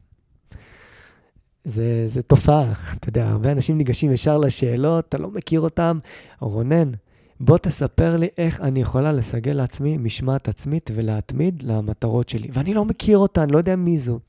זה, 1.65 2.07
זה 2.07 2.21
תופעה, 2.21 2.71
אתה 2.95 3.09
יודע, 3.09 3.27
הרבה 3.27 3.51
אנשים 3.51 3.77
ניגשים 3.77 4.11
ישר 4.11 4.37
לשאלות, 4.37 5.05
אתה 5.09 5.17
לא 5.17 5.31
מכיר 5.31 5.61
אותם. 5.61 5.97
רונן, 6.39 6.91
בוא 7.39 7.57
תספר 7.57 8.17
לי 8.17 8.27
איך 8.37 8.61
אני 8.61 8.81
יכולה 8.81 9.11
לסגל 9.11 9.53
לעצמי 9.53 9.97
משמעת 9.97 10.47
עצמית 10.47 10.89
ולהתמיד 10.95 11.63
למטרות 11.63 12.29
שלי. 12.29 12.49
ואני 12.53 12.73
לא 12.73 12.85
מכיר 12.85 13.17
אותה, 13.17 13.43
אני 13.43 13.51
לא 13.51 13.57
יודע 13.57 13.75
מי 13.75 13.97
זו. 13.97 14.19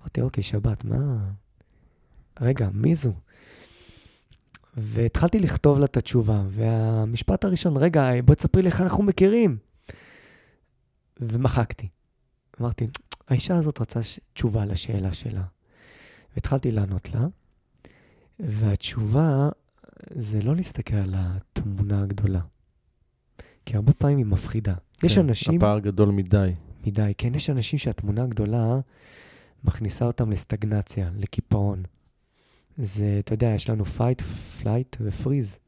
אמרתי, 0.00 0.20
אוקיי, 0.20 0.42
שבת, 0.42 0.84
מה? 0.84 1.30
רגע, 2.40 2.68
מי 2.72 2.94
זו? 2.94 3.12
והתחלתי 4.76 5.40
לכתוב 5.40 5.78
לה 5.78 5.84
את 5.84 5.96
התשובה, 5.96 6.42
והמשפט 6.50 7.44
הראשון, 7.44 7.76
רגע, 7.76 8.10
בוא 8.24 8.34
תספרי 8.34 8.62
לי 8.62 8.68
איך 8.68 8.80
אנחנו 8.80 9.02
מכירים. 9.02 9.56
ומחקתי. 11.20 11.88
אמרתי, 12.60 12.86
האישה 13.28 13.56
הזאת 13.56 13.80
רצה 13.80 14.00
תשובה 14.32 14.64
לשאלה 14.64 15.14
שלה. 15.14 15.42
והתחלתי 16.34 16.72
לענות 16.72 17.14
לה, 17.14 17.26
והתשובה 18.40 19.48
זה 20.10 20.40
לא 20.42 20.56
להסתכל 20.56 20.96
על 20.96 21.14
התמונה 21.16 22.02
הגדולה. 22.02 22.40
כי 23.66 23.76
הרבה 23.76 23.92
פעמים 23.92 24.18
היא 24.18 24.26
מפחידה. 24.26 24.74
כן, 24.98 25.06
יש 25.06 25.18
אנשים... 25.18 25.56
הפער 25.56 25.78
גדול 25.78 26.08
מדי. 26.08 26.52
מדי, 26.86 27.12
כן, 27.18 27.34
יש 27.34 27.50
אנשים 27.50 27.78
שהתמונה 27.78 28.22
הגדולה 28.22 28.80
מכניסה 29.64 30.04
אותם 30.04 30.30
לסטגנציה, 30.30 31.10
לקיפאון. 31.16 31.82
זה, 32.78 33.16
אתה 33.18 33.34
יודע, 33.34 33.46
יש 33.46 33.70
לנו 33.70 33.84
fight, 33.84 34.20
flight 34.20 34.96
ו 35.00 35.07
freeze. 35.07 35.58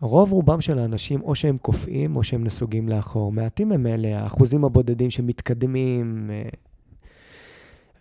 רוב 0.00 0.32
רובם 0.32 0.60
של 0.60 0.78
האנשים, 0.78 1.20
או 1.22 1.34
שהם 1.34 1.58
קופאים, 1.58 2.16
או 2.16 2.24
שהם 2.24 2.44
נסוגים 2.44 2.88
לאחור. 2.88 3.32
מעטים 3.32 3.72
הם 3.72 3.86
אלה, 3.86 4.22
האחוזים 4.22 4.64
הבודדים 4.64 5.10
שמתקדמים. 5.10 6.30
אה, 6.30 6.48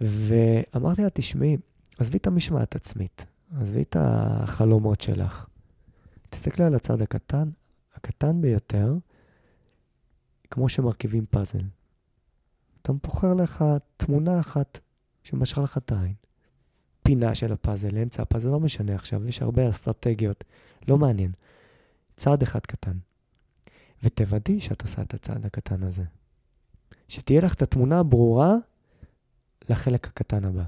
ואמרתי 0.01 1.01
לה, 1.01 1.09
תשמעי, 1.13 1.57
עזבי 1.97 2.17
את 2.17 2.27
המשמעת 2.27 2.75
עצמית, 2.75 3.25
עזבי 3.55 3.81
את 3.81 3.95
החלומות 3.99 5.01
שלך. 5.01 5.47
תסתכלי 6.29 6.65
על 6.65 6.75
הצד 6.75 7.01
הקטן, 7.01 7.49
הקטן 7.95 8.41
ביותר, 8.41 8.95
כמו 10.51 10.69
שמרכיבים 10.69 11.25
פאזל. 11.25 11.63
אתה 12.81 12.93
בוחר 12.93 13.33
לך 13.33 13.65
תמונה 13.97 14.39
אחת 14.39 14.79
שמשכה 15.23 15.61
לך 15.61 15.77
את 15.77 15.91
העין. 15.91 16.13
פינה 17.03 17.35
של 17.35 17.53
הפאזל, 17.53 17.97
אמצע 17.97 18.21
הפאזל, 18.21 18.49
לא 18.49 18.59
משנה 18.59 18.95
עכשיו, 18.95 19.27
יש 19.27 19.41
הרבה 19.41 19.69
אסטרטגיות, 19.69 20.43
לא 20.87 20.97
מעניין. 20.97 21.31
צעד 22.17 22.41
אחד 22.41 22.59
קטן. 22.59 22.97
ותוודאי 24.03 24.61
שאת 24.61 24.81
עושה 24.81 25.01
את 25.01 25.13
הצעד 25.13 25.45
הקטן 25.45 25.83
הזה. 25.83 26.03
שתהיה 27.07 27.41
לך 27.41 27.53
את 27.53 27.61
התמונה 27.61 27.99
הברורה 27.99 28.53
לחלק 29.69 30.07
הקטן 30.07 30.45
הבא. 30.45 30.63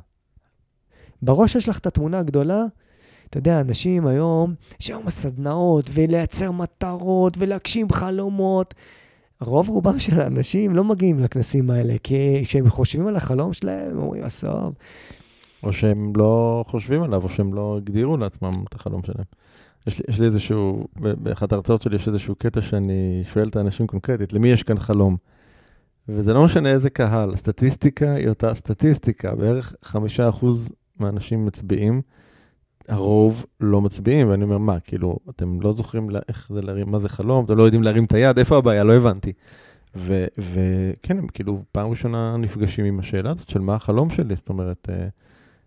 בראש 1.22 1.56
יש 1.56 1.70
לך 1.70 1.78
את 1.78 1.88
התמונה 1.88 2.20
הגדולה, 2.20 2.64
אתה 3.30 3.38
יודע, 3.38 3.60
אנשים 3.60 4.08
היום, 4.08 4.54
יש 4.80 4.90
היום 4.90 5.08
הסדנאות, 5.08 5.90
ולייצר 5.94 6.52
מטרות, 6.52 7.34
ולהגשים 7.38 7.92
חלומות. 7.92 8.74
רוב 9.42 9.70
רובם 9.70 10.00
של 10.00 10.22
האנשים 10.22 10.76
לא 10.76 10.84
מגיעים 10.84 11.20
לכנסים 11.20 11.70
האלה, 11.70 11.96
כי 12.04 12.44
כשהם 12.46 12.70
חושבים 12.70 13.08
על 13.08 13.16
החלום 13.16 13.54
שלהם, 13.54 13.92
הם 13.92 14.00
אומרים, 14.00 14.24
עשור. 14.24 14.72
או 15.64 15.74
שהם 15.74 16.14
לא 16.16 16.64
חושבים 16.68 17.04
עליו, 17.04 17.24
או 17.24 17.30
שהם 17.30 17.54
לא 17.54 17.78
הגדירו 17.78 18.18
לעצמם 18.18 18.54
את 18.70 18.76
החלום 18.76 19.02
שלהם. 19.04 19.26
יש 19.88 20.00
לי, 20.00 20.06
יש 20.10 20.20
לי 20.20 20.26
איזשהו, 20.26 20.88
באחת 20.96 21.52
ההרצאות 21.52 21.82
שלי 21.82 21.96
יש 21.96 22.08
איזשהו 22.08 22.36
קטע 22.36 22.62
שאני 22.62 23.24
שואל 23.34 23.48
את 23.48 23.56
האנשים 23.56 23.88
קונקרטית, 23.88 24.34
למי 24.34 24.48
יש 24.48 24.64
כאן 24.64 24.80
חלום? 24.80 25.18
וזה 26.10 26.34
לא 26.34 26.46
משנה 26.46 26.70
איזה 26.70 26.90
קהל, 26.90 27.34
הסטטיסטיקה 27.34 28.14
היא 28.14 28.30
אותה 28.30 28.56
סטטיסטיקה, 28.56 29.36
בערך 29.36 29.74
חמישה 29.84 30.30
אחוז 30.30 30.70
מהאנשים 31.00 31.46
מצביעים, 31.46 32.02
הרוב 32.88 33.46
לא 33.60 33.82
מצביעים, 33.82 34.30
ואני 34.30 34.44
אומר, 34.44 34.58
מה, 34.58 34.80
כאילו, 34.80 35.18
אתם 35.30 35.62
לא 35.62 35.72
זוכרים 35.72 36.10
לה, 36.10 36.20
איך 36.28 36.50
זה 36.54 36.62
להרים, 36.62 36.92
מה 36.92 37.00
זה 37.00 37.10
חלום, 37.10 37.46
אתם 37.46 37.58
לא 37.58 37.64
יודעים 37.64 37.84
להרים 37.84 38.06
את 38.06 38.14
היד, 38.14 38.40
איפה 38.40 38.58
הבעיה? 38.58 38.84
לא 38.84 38.94
הבנתי. 38.94 39.34
וכן, 39.96 41.18
הם 41.18 41.28
כאילו 41.28 41.64
פעם 41.72 41.90
ראשונה 41.90 42.38
נפגשים 42.38 42.86
עם 42.86 43.00
השאלה 43.00 43.32
הזאת 43.32 43.50
של 43.50 43.60
מה 43.60 43.76
החלום 43.76 44.10
שלי, 44.10 44.36
זאת 44.36 44.50
אומרת, 44.50 44.90
אה, 44.90 45.08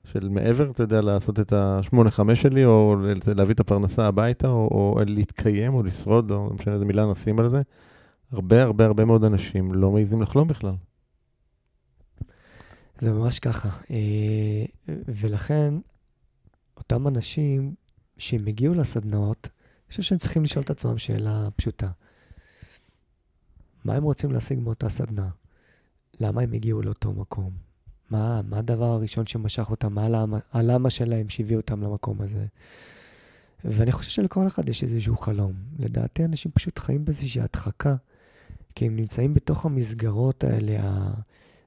של 0.04 0.28
מעבר, 0.28 0.70
אתה 0.70 0.82
יודע, 0.82 1.00
לעשות 1.00 1.40
את 1.40 1.52
השמונה 1.52 2.10
חמש 2.10 2.42
שלי, 2.42 2.64
או 2.64 2.96
להביא 3.36 3.54
את 3.54 3.60
הפרנסה 3.60 4.06
הביתה, 4.06 4.48
או, 4.48 4.68
או 4.72 5.00
להתקיים, 5.06 5.74
או 5.74 5.82
לשרוד, 5.82 6.30
או 6.30 6.36
לא 6.36 6.54
משנה 6.54 6.74
איזה 6.74 6.84
מילה 6.84 7.10
נשים 7.10 7.38
על 7.38 7.48
זה. 7.48 7.62
הרבה 8.32 8.62
הרבה 8.62 8.86
הרבה 8.86 9.04
מאוד 9.04 9.24
אנשים 9.24 9.74
לא 9.74 9.90
מעיזים 9.90 10.22
לחלום 10.22 10.48
בכלל. 10.48 10.74
זה 13.02 13.12
ממש 13.12 13.38
ככה. 13.38 13.68
אה, 13.90 14.64
ולכן, 14.88 15.74
אותם 16.76 17.08
אנשים 17.08 17.74
שהם 18.18 18.46
הגיעו 18.46 18.74
לסדנאות, 18.74 19.46
אני 19.46 19.88
חושב 19.88 20.02
שהם 20.02 20.18
צריכים 20.18 20.44
לשאול 20.44 20.64
את 20.64 20.70
עצמם 20.70 20.98
שאלה 20.98 21.48
פשוטה. 21.56 21.90
מה 23.84 23.94
הם 23.94 24.02
רוצים 24.02 24.32
להשיג 24.32 24.58
מאותה 24.58 24.88
סדנה? 24.88 25.28
למה 26.20 26.42
הם 26.42 26.52
הגיעו 26.52 26.82
לאותו 26.82 27.12
מקום? 27.12 27.50
מה, 28.10 28.42
מה 28.42 28.58
הדבר 28.58 28.84
הראשון 28.84 29.26
שמשך 29.26 29.70
אותם? 29.70 29.94
מה 29.94 30.04
הלמה, 30.04 30.38
הלמה 30.52 30.90
שלהם 30.90 31.28
שהביא 31.28 31.56
אותם 31.56 31.82
למקום 31.82 32.20
הזה? 32.20 32.46
ואני 33.64 33.92
חושב 33.92 34.10
שלכל 34.10 34.46
אחד 34.46 34.68
יש 34.68 34.82
איזשהו 34.82 35.16
חלום. 35.16 35.52
לדעתי 35.78 36.24
אנשים 36.24 36.50
פשוט 36.54 36.78
חיים 36.78 37.04
באיזושהי 37.04 37.40
הדחקה 37.40 37.96
כי 38.74 38.86
הם 38.86 38.96
נמצאים 38.96 39.34
בתוך 39.34 39.66
המסגרות 39.66 40.44
האלה, 40.44 40.72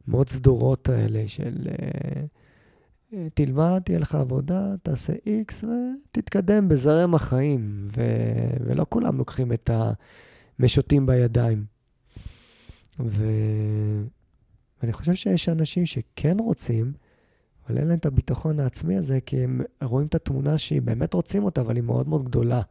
המאוד 0.07 0.29
סדורות 0.29 0.89
האלה 0.89 1.23
של 1.27 1.67
אה, 1.67 2.21
אה, 3.13 3.27
תלמד, 3.33 3.81
תהיה 3.85 3.99
לך 3.99 4.15
עבודה, 4.15 4.75
תעשה 4.83 5.13
X 5.13 5.63
ותתקדם 5.63 6.67
בזרם 6.67 7.15
החיים. 7.15 7.87
ו... 7.97 8.01
ולא 8.65 8.85
כולם 8.89 9.17
לוקחים 9.17 9.53
את 9.53 9.69
המשוטים 10.59 11.05
בידיים. 11.05 11.65
ו... 12.99 13.23
ואני 14.81 14.93
חושב 14.93 15.13
שיש 15.13 15.49
אנשים 15.49 15.85
שכן 15.85 16.39
רוצים, 16.39 16.93
אבל 17.67 17.77
אין 17.77 17.87
להם 17.87 17.97
את 17.97 18.05
הביטחון 18.05 18.59
העצמי 18.59 18.97
הזה, 18.97 19.19
כי 19.25 19.43
הם 19.43 19.61
רואים 19.83 20.07
את 20.07 20.15
התמונה 20.15 20.57
שהיא 20.57 20.81
באמת 20.81 21.13
רוצים 21.13 21.43
אותה, 21.43 21.61
אבל 21.61 21.75
היא 21.75 21.83
מאוד 21.83 22.07
מאוד 22.07 22.25
גדולה. 22.25 22.61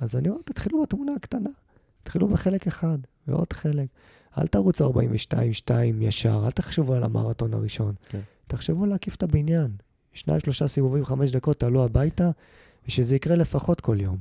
אז 0.00 0.16
אני 0.16 0.28
אומר, 0.28 0.40
תתחילו 0.44 0.82
בתמונה 0.82 1.12
הקטנה. 1.16 1.50
תתחילו 2.02 2.28
בחלק 2.28 2.66
אחד, 2.66 2.98
ועוד 3.28 3.52
חלק. 3.52 3.86
אל 4.38 4.46
תרוצו 4.46 4.92
42-2 4.92 4.96
ישר, 6.00 6.42
אל 6.46 6.50
תחשבו 6.50 6.94
על 6.94 7.04
המרתון 7.04 7.54
הראשון. 7.54 7.94
כן. 8.08 8.20
תחשבו 8.46 8.86
להקיף 8.86 9.14
את 9.14 9.22
הבניין. 9.22 9.70
שניים, 10.12 10.40
שלושה 10.40 10.68
סיבובים, 10.68 11.04
חמש 11.04 11.32
דקות, 11.32 11.60
תעלו 11.60 11.84
הביתה, 11.84 12.30
ושזה 12.88 13.16
יקרה 13.16 13.36
לפחות 13.36 13.80
כל 13.80 14.00
יום. 14.00 14.16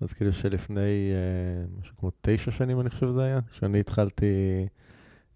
אז 0.00 0.12
כאילו 0.12 0.32
שלפני 0.32 0.80
אה, 0.80 1.78
משהו 1.80 1.96
כמו 1.96 2.10
תשע 2.20 2.50
שנים, 2.50 2.80
אני 2.80 2.90
חושב 2.90 3.06
שזה 3.06 3.24
היה, 3.24 3.40
שאני 3.52 3.80
התחלתי, 3.80 4.26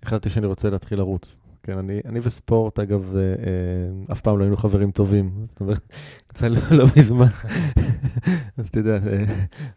החלטתי 0.02 0.30
שאני 0.30 0.46
רוצה 0.46 0.70
להתחיל 0.70 0.98
לרוץ. 0.98 1.36
כן, 1.68 1.78
אני, 1.78 2.00
אני 2.04 2.20
וספורט, 2.22 2.78
אגב, 2.78 3.16
אה, 3.16 3.20
אה, 3.22 4.12
אף 4.12 4.20
פעם 4.20 4.38
לא 4.38 4.44
היינו 4.44 4.56
חברים 4.56 4.90
טובים. 4.90 5.30
זאת 5.50 5.60
אומרת, 5.60 5.80
קצת 6.28 6.46
לא, 6.46 6.60
לא 6.70 6.84
מזמן. 6.96 7.26
אז 8.58 8.68
אתה 8.68 8.78
יודע, 8.78 8.98
אה, 9.06 9.24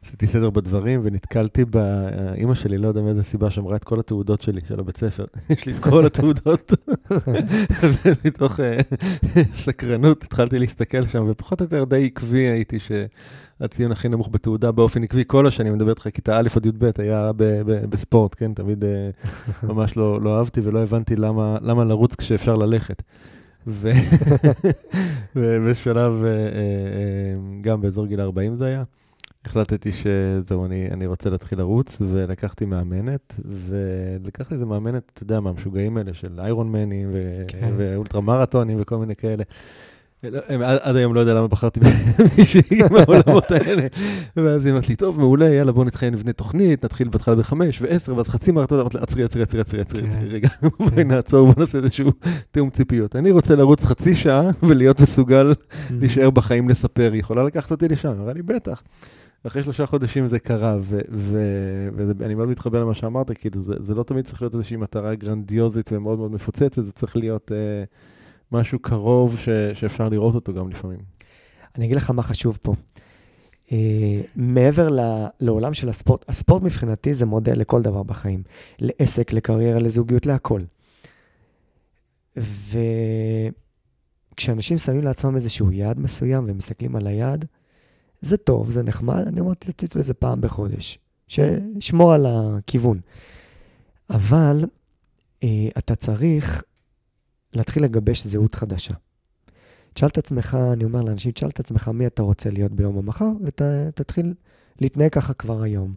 עשיתי 0.06 0.28
סדר 0.28 0.50
בדברים 0.50 1.02
ונתקלתי 1.04 1.66
באימא 1.66 2.56
שלי, 2.56 2.78
לא 2.78 2.88
יודע 2.88 3.02
מאיזה 3.02 3.24
סיבה, 3.24 3.50
שאמרה 3.50 3.76
את 3.76 3.84
כל 3.84 4.00
התעודות 4.00 4.42
שלי, 4.42 4.62
של 4.68 4.80
הבית 4.80 4.98
ספר. 4.98 5.26
יש 5.50 5.66
לי 5.66 5.74
את 5.74 5.80
כל 5.80 6.06
התעודות. 6.06 6.72
ומתוך 8.06 8.60
אה, 8.60 8.78
סקרנות 9.54 10.24
התחלתי 10.24 10.60
להסתכל 10.60 11.08
שם, 11.08 11.26
ופחות 11.30 11.62
או 11.62 11.66
יותר 11.66 11.84
די 11.84 12.06
עקבי 12.06 12.40
הייתי 12.40 12.80
ש... 12.80 12.92
הציון 13.62 13.92
הכי 13.92 14.10
נמוך 14.10 14.30
בתעודה 14.32 14.72
באופן 14.72 15.04
עקבי 15.04 15.24
כל 15.28 15.48
השנים, 15.48 15.74
אני 15.74 15.76
מדבר 15.76 15.90
איתך 15.90 16.08
כיתה 16.14 16.38
א' 16.38 16.48
עד 16.56 16.66
י"ב, 16.66 16.92
היה 16.98 17.32
בספורט, 17.90 18.36
כן? 18.38 18.54
תמיד 18.54 18.84
אה, 18.84 19.10
ממש 19.70 19.98
לא, 19.98 20.22
לא 20.22 20.38
אהבתי 20.38 20.62
ולא 20.64 20.80
הבנתי 20.80 21.16
למה, 21.16 21.58
למה 21.62 21.84
לרוץ 21.84 22.16
כשאפשר 22.16 22.56
ללכת. 22.56 23.02
ובשלב, 25.36 26.24
אה, 26.26 26.30
אה, 26.30 26.36
גם 27.62 27.82
באזור 27.82 28.06
גיל 28.06 28.22
40 28.22 28.56
זה 28.56 28.66
היה, 28.66 28.84
החלטתי 29.46 29.92
שזהו, 29.92 30.66
אני, 30.66 30.88
אני 30.92 31.06
רוצה 31.06 31.30
להתחיל 31.30 31.58
לרוץ, 31.58 31.98
ולקחתי 32.02 32.66
מאמנת, 32.66 33.36
ולקחתי 33.70 34.54
איזה 34.54 34.66
מאמנת, 34.66 35.12
אתה 35.14 35.24
יודע, 35.24 35.40
מהמשוגעים 35.40 35.98
האלה 35.98 36.14
של 36.14 36.40
איירון 36.40 36.72
מנים, 36.72 37.10
ו- 37.14 37.44
כן. 37.48 37.74
ואולטרה 37.78 38.22
מרתונים 38.22 38.78
וכל 38.82 38.98
מיני 38.98 39.16
כאלה. 39.16 39.44
לא, 40.24 40.40
עד 40.82 40.96
היום 40.96 41.16
לא 41.16 41.20
יודע 41.20 41.34
למה 41.34 41.48
בחרתי 41.48 41.80
במישהי 41.80 42.80
מהעולמות 42.92 43.52
האלה. 43.52 43.88
ואז 44.36 44.66
היא 44.66 44.74
אמרת 44.74 44.90
לי, 44.90 44.96
טוב, 44.96 45.20
מעולה, 45.20 45.50
יאללה, 45.50 45.72
בוא 45.72 45.86
נתחיל, 45.86 46.10
נבנה 46.10 46.34
תוכנית, 46.34 46.86
נתחיל 46.86 47.08
בהתחלה 47.08 47.36
בחמש 47.36 47.82
ועשר, 47.82 48.16
ואז 48.16 48.28
חצי 48.28 48.52
מהרתות, 48.52 48.80
אמרתי 48.80 48.98
לה, 48.98 49.04
עצרי, 49.04 49.24
עצרי, 49.24 49.42
עצרי, 49.42 49.62
עצרי, 49.62 49.82
עצרי, 49.82 50.02
כן. 50.12 50.26
רגע, 50.30 50.50
בואי 50.80 51.04
נעצור, 51.04 51.46
בוא 51.52 51.54
נעשה 51.58 51.78
איזשהו 51.78 52.12
תיאום 52.52 52.70
ציפיות. 52.70 53.16
אני 53.16 53.32
רוצה 53.32 53.56
לרוץ 53.56 53.86
חצי 53.86 54.16
שעה 54.16 54.50
ולהיות 54.64 55.00
מסוגל 55.00 55.54
להישאר 56.00 56.30
בחיים 56.30 56.70
לספר, 56.70 57.12
היא 57.12 57.20
יכולה 57.20 57.44
לקחת 57.44 57.72
אותי 57.72 57.88
לשם? 57.88 58.10
אמרה 58.10 58.34
לי, 58.34 58.42
בטח. 58.42 58.82
אחרי 59.48 59.64
שלושה 59.64 59.86
חודשים 59.86 60.28
זה 60.28 60.40
קרה, 60.40 60.78
ואני 62.20 62.36
מאוד 62.36 62.50
מתחבר 62.50 62.82
למה 62.82 62.94
שאמרת, 62.94 63.32
כאילו, 63.38 63.62
זה, 63.62 63.96
לא 63.96 64.04
תמיד 64.04 64.26
צריך 64.26 64.42
להיות 64.42 64.54
איזושהי 64.54 64.78
מטרה 64.78 65.16
גרנדיוזית 65.16 65.90
ומאוד 65.92 66.20
מאוד 66.20 66.32
מפוצצת, 66.32 66.86
זה 66.86 66.92
צריך 66.92 67.16
להיות 67.16 67.52
אה, 67.52 67.84
משהו 68.52 68.80
קרוב 68.80 69.38
ש, 69.38 69.50
שאפשר 69.74 70.10
לראות 70.10 70.36
אותו 70.36 70.54
גם 70.54 70.70
לפעמים. 70.70 71.00
אני 71.76 71.86
אגיד 71.86 71.98
לך 71.98 72.10
מה 72.10 72.24
חשוב 72.24 72.60
פה. 72.62 72.74
Uh, 73.68 73.72
מעבר 74.36 74.90
ל, 74.90 75.00
לעולם 75.40 75.74
של 75.74 75.90
הספורט, 75.90 76.26
הספורט 76.30 76.64
מבחינתי 76.64 77.14
זה 77.14 77.26
מודל 77.26 77.54
לכל 77.54 77.82
דבר 77.82 78.04
בחיים. 78.04 78.44
לעסק, 78.80 79.34
לקריירה, 79.34 79.80
לזוגיות, 79.80 80.26
להכל. 80.26 80.62
וכשאנשים 84.34 84.78
שמים 84.78 85.02
לעצמם 85.02 85.36
איזשהו 85.36 85.72
יעד 85.72 86.00
מסוים 86.00 86.46
ומסתכלים 86.48 86.96
על 86.96 87.08
היעד, 87.08 87.46
זה 88.22 88.38
טוב, 88.38 88.72
זה 88.72 88.84
נחמד, 88.84 89.24
אני 89.28 89.40
אמרתי 89.40 89.68
להציץ 89.68 89.96
בזה 89.96 90.14
פעם 90.14 90.42
בחודש, 90.42 91.00
שישמור 91.28 92.14
על 92.14 92.26
הכיוון. 92.30 93.00
אבל 94.10 94.66
uh, 95.40 95.46
אתה 95.78 95.96
צריך 95.96 96.64
להתחיל 97.54 97.84
לגבש 97.84 98.28
זהות 98.28 98.56
חדשה. 98.56 98.94
תשאל 99.94 100.08
את 100.08 100.18
עצמך, 100.18 100.58
אני 100.74 100.84
אומר 100.84 101.02
לאנשים, 101.02 101.32
תשאל 101.32 101.50
את 101.50 101.60
עצמך 101.60 101.88
מי 101.88 102.08
אתה 102.08 102.22
רוצה 102.22 102.50
להיות 102.50 102.72
ביום 102.72 102.98
המחר, 102.98 103.30
ותתחיל 103.44 104.34
להתנהג 104.82 105.12
ככה 105.12 105.34
כבר 105.34 105.62
היום. 105.62 105.94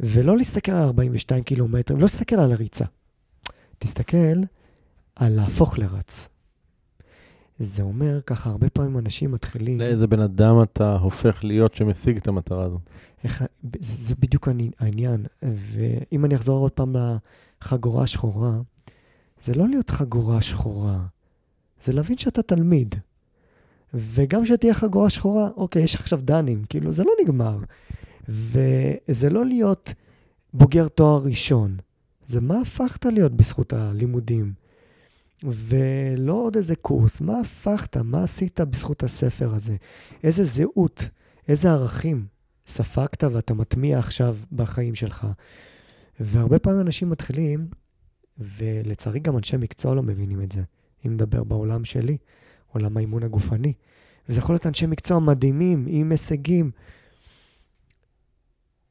ולא 0.00 0.36
להסתכל 0.36 0.72
על 0.72 0.82
42 0.82 1.42
קילומטרים, 1.42 1.98
לא 2.00 2.02
להסתכל 2.02 2.36
על 2.36 2.52
הריצה. 2.52 2.84
תסתכל 3.78 4.42
על 5.16 5.32
להפוך 5.32 5.78
לרץ. 5.78 6.28
זה 7.58 7.82
אומר, 7.82 8.20
ככה, 8.26 8.50
הרבה 8.50 8.70
פעמים 8.70 8.98
אנשים 8.98 9.32
מתחילים... 9.32 9.80
לאיזה 9.80 10.06
בן 10.06 10.20
אדם 10.20 10.62
אתה 10.62 10.96
הופך 10.96 11.44
להיות 11.44 11.74
שמשיג 11.74 12.16
את 12.16 12.28
המטרה 12.28 12.64
הזו? 12.64 12.78
איך, 13.24 13.44
זה, 13.62 13.96
זה 13.96 14.14
בדיוק 14.18 14.48
העניין. 14.78 15.26
ואם 15.42 16.24
אני 16.24 16.36
אחזור 16.36 16.58
עוד 16.58 16.72
פעם 16.72 16.96
לחגורה 17.62 18.04
השחורה, 18.04 18.52
זה 19.44 19.54
לא 19.54 19.68
להיות 19.68 19.90
חגורה 19.90 20.42
שחורה, 20.42 20.98
זה 21.84 21.92
להבין 21.92 22.18
שאתה 22.18 22.42
תלמיד. 22.42 22.94
וגם 23.94 24.46
שתהיה 24.46 24.74
חגורה 24.74 25.10
שחורה, 25.10 25.48
אוקיי, 25.56 25.82
יש 25.82 25.96
עכשיו 25.96 26.20
דנים, 26.22 26.64
כאילו, 26.68 26.92
זה 26.92 27.04
לא 27.04 27.12
נגמר. 27.22 27.58
וזה 28.28 29.30
לא 29.30 29.46
להיות 29.46 29.92
בוגר 30.54 30.88
תואר 30.88 31.22
ראשון, 31.22 31.76
זה 32.26 32.40
מה 32.40 32.60
הפכת 32.60 33.06
להיות 33.06 33.32
בזכות 33.32 33.72
הלימודים. 33.72 34.52
ולא 35.44 36.32
עוד 36.32 36.56
איזה 36.56 36.76
קורס, 36.76 37.20
מה 37.20 37.40
הפכת, 37.40 37.96
מה 37.96 38.24
עשית 38.24 38.60
בזכות 38.60 39.02
הספר 39.02 39.54
הזה, 39.54 39.76
איזה 40.24 40.44
זהות, 40.44 41.08
איזה 41.48 41.70
ערכים 41.70 42.26
ספגת 42.66 43.24
ואתה 43.24 43.54
מטמיע 43.54 43.98
עכשיו 43.98 44.36
בחיים 44.52 44.94
שלך. 44.94 45.26
והרבה 46.20 46.58
פעמים 46.58 46.80
אנשים 46.80 47.10
מתחילים, 47.10 47.68
ולצערי 48.38 49.20
גם 49.20 49.36
אנשי 49.36 49.56
מקצוע 49.56 49.94
לא 49.94 50.02
מבינים 50.02 50.42
את 50.42 50.52
זה. 50.52 50.62
אם 51.06 51.14
נדבר 51.14 51.44
בעולם 51.44 51.84
שלי, 51.84 52.16
עולם 52.72 52.96
האימון 52.96 53.22
הגופני. 53.22 53.72
וזה 54.28 54.38
יכול 54.38 54.54
להיות 54.54 54.66
אנשי 54.66 54.86
מקצוע 54.86 55.18
מדהימים, 55.18 55.86
עם 55.88 56.10
הישגים. 56.10 56.70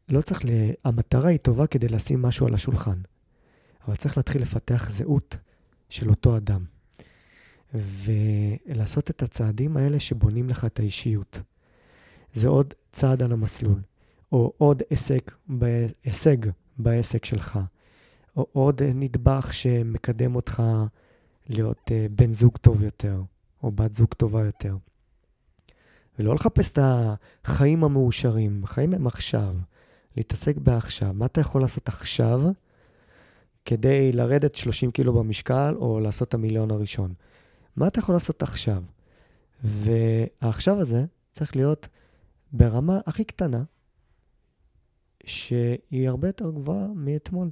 לא 0.09 0.21
צריך 0.21 0.45
ל... 0.45 0.49
המטרה 0.83 1.29
היא 1.29 1.39
טובה 1.39 1.67
כדי 1.67 1.87
לשים 1.87 2.21
משהו 2.21 2.47
על 2.47 2.53
השולחן, 2.53 2.97
אבל 3.87 3.95
צריך 3.95 4.17
להתחיל 4.17 4.41
לפתח 4.41 4.89
זהות 4.91 5.37
של 5.89 6.09
אותו 6.09 6.37
אדם. 6.37 6.65
ולעשות 7.73 9.09
את 9.09 9.23
הצעדים 9.23 9.77
האלה 9.77 9.99
שבונים 9.99 10.49
לך 10.49 10.65
את 10.65 10.79
האישיות. 10.79 11.41
זה 12.33 12.47
עוד 12.47 12.73
צעד 12.91 13.23
על 13.23 13.31
המסלול, 13.31 13.81
או 14.31 14.53
עוד 14.57 14.83
הישג, 14.89 15.19
הישג 16.03 16.37
בעסק 16.77 17.25
שלך, 17.25 17.59
עוד 18.51 18.81
נדבך 18.83 19.53
שמקדם 19.53 20.35
אותך 20.35 20.63
להיות 21.49 21.81
uh, 21.87 21.91
בן 22.11 22.33
זוג 22.33 22.57
טוב 22.57 22.83
יותר, 22.83 23.21
או 23.63 23.71
בת 23.71 23.95
זוג 23.95 24.13
טובה 24.13 24.45
יותר. 24.45 24.77
ולא 26.19 26.35
לחפש 26.35 26.71
את 26.71 26.79
החיים 27.45 27.83
המאושרים, 27.83 28.63
החיים 28.63 28.93
הם 28.93 29.07
עכשיו, 29.07 29.55
להתעסק 30.17 30.57
בעכשיו. 30.57 31.13
מה 31.13 31.25
אתה 31.25 31.41
יכול 31.41 31.61
לעשות 31.61 31.87
עכשיו 31.87 32.41
כדי 33.65 34.11
לרדת 34.11 34.55
30 34.55 34.91
קילו 34.91 35.13
במשקל, 35.13 35.75
או 35.77 35.99
לעשות 35.99 36.27
את 36.27 36.33
המיליון 36.33 36.71
הראשון? 36.71 37.13
מה 37.75 37.87
אתה 37.87 37.99
יכול 37.99 38.15
לעשות 38.15 38.43
עכשיו? 38.43 38.83
והעכשיו 39.63 40.79
הזה 40.79 41.05
צריך 41.31 41.55
להיות 41.55 41.87
ברמה 42.51 42.99
הכי 43.05 43.23
קטנה, 43.23 43.63
שהיא 45.25 46.09
הרבה 46.09 46.27
יותר 46.27 46.51
גבוהה 46.51 46.87
מאתמול. 46.95 47.49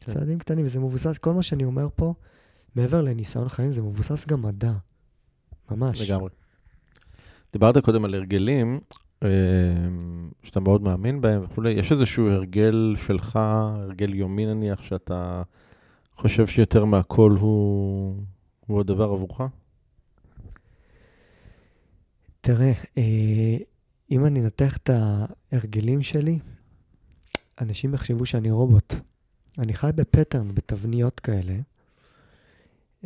כן. 0.00 0.12
צעדים 0.12 0.38
קטנים, 0.38 0.64
וזה 0.64 0.78
מבוסס, 0.78 1.18
כל 1.18 1.32
מה 1.32 1.42
שאני 1.42 1.64
אומר 1.64 1.88
פה, 1.96 2.14
מעבר 2.74 3.02
לניסיון 3.02 3.48
חיים, 3.48 3.70
זה 3.70 3.82
מבוסס 3.82 4.26
גם 4.26 4.42
מדע. 4.42 4.72
ממש. 5.70 6.00
לגמרי. 6.00 6.30
דיברת 7.52 7.78
קודם 7.78 8.04
על 8.04 8.14
הרגלים, 8.14 8.80
אה, 9.22 9.28
שאתה 10.42 10.60
מאוד 10.60 10.82
מאמין 10.82 11.20
בהם 11.20 11.42
וכולי. 11.44 11.70
יש 11.70 11.92
איזשהו 11.92 12.28
הרגל 12.28 12.94
שלך, 13.06 13.36
הרגל 13.36 14.14
יומי 14.14 14.46
נניח, 14.46 14.82
שאתה 14.82 15.42
חושב 16.16 16.46
שיותר 16.46 16.84
מהכל 16.84 17.36
הוא, 17.40 18.22
הוא 18.66 18.80
הדבר 18.80 19.04
עבורך? 19.04 19.40
תראה, 22.40 22.72
אה, 22.98 23.56
אם 24.10 24.26
אני 24.26 24.40
אנתח 24.40 24.76
את 24.76 24.90
ההרגלים 24.90 26.02
שלי, 26.02 26.38
אנשים 27.60 27.94
יחשבו 27.94 28.26
שאני 28.26 28.50
רובוט. 28.50 28.94
אני 29.58 29.74
חי 29.74 29.90
בפטרן, 29.94 30.54
בתבניות 30.54 31.20
כאלה. 31.20 31.54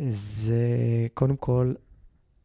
זה 0.09 0.67
קודם 1.13 1.35
כל 1.35 1.73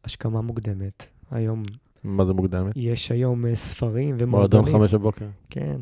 השכמה 0.03 0.41
מוקדמת. 0.41 1.05
היום... 1.31 1.63
מה 2.03 2.25
זה 2.25 2.33
מוקדמת? 2.33 2.73
יש 2.75 3.11
היום 3.11 3.45
אה, 3.45 3.55
ספרים 3.55 4.15
ומועדונים. 4.19 4.65
מועדון 4.65 4.79
חמש 4.81 4.93
בבוקר. 4.93 5.25
כן. 5.49 5.81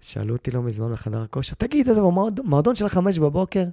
שאלו 0.00 0.34
אותי 0.36 0.50
לא 0.50 0.62
מזמן 0.62 0.92
בחדר 0.92 1.22
הכושר, 1.22 1.54
תגיד, 1.54 1.88
אתה 1.88 2.00
במועדון 2.00 2.74
של 2.74 2.88
חמש 2.88 3.18
בבוקר? 3.18 3.64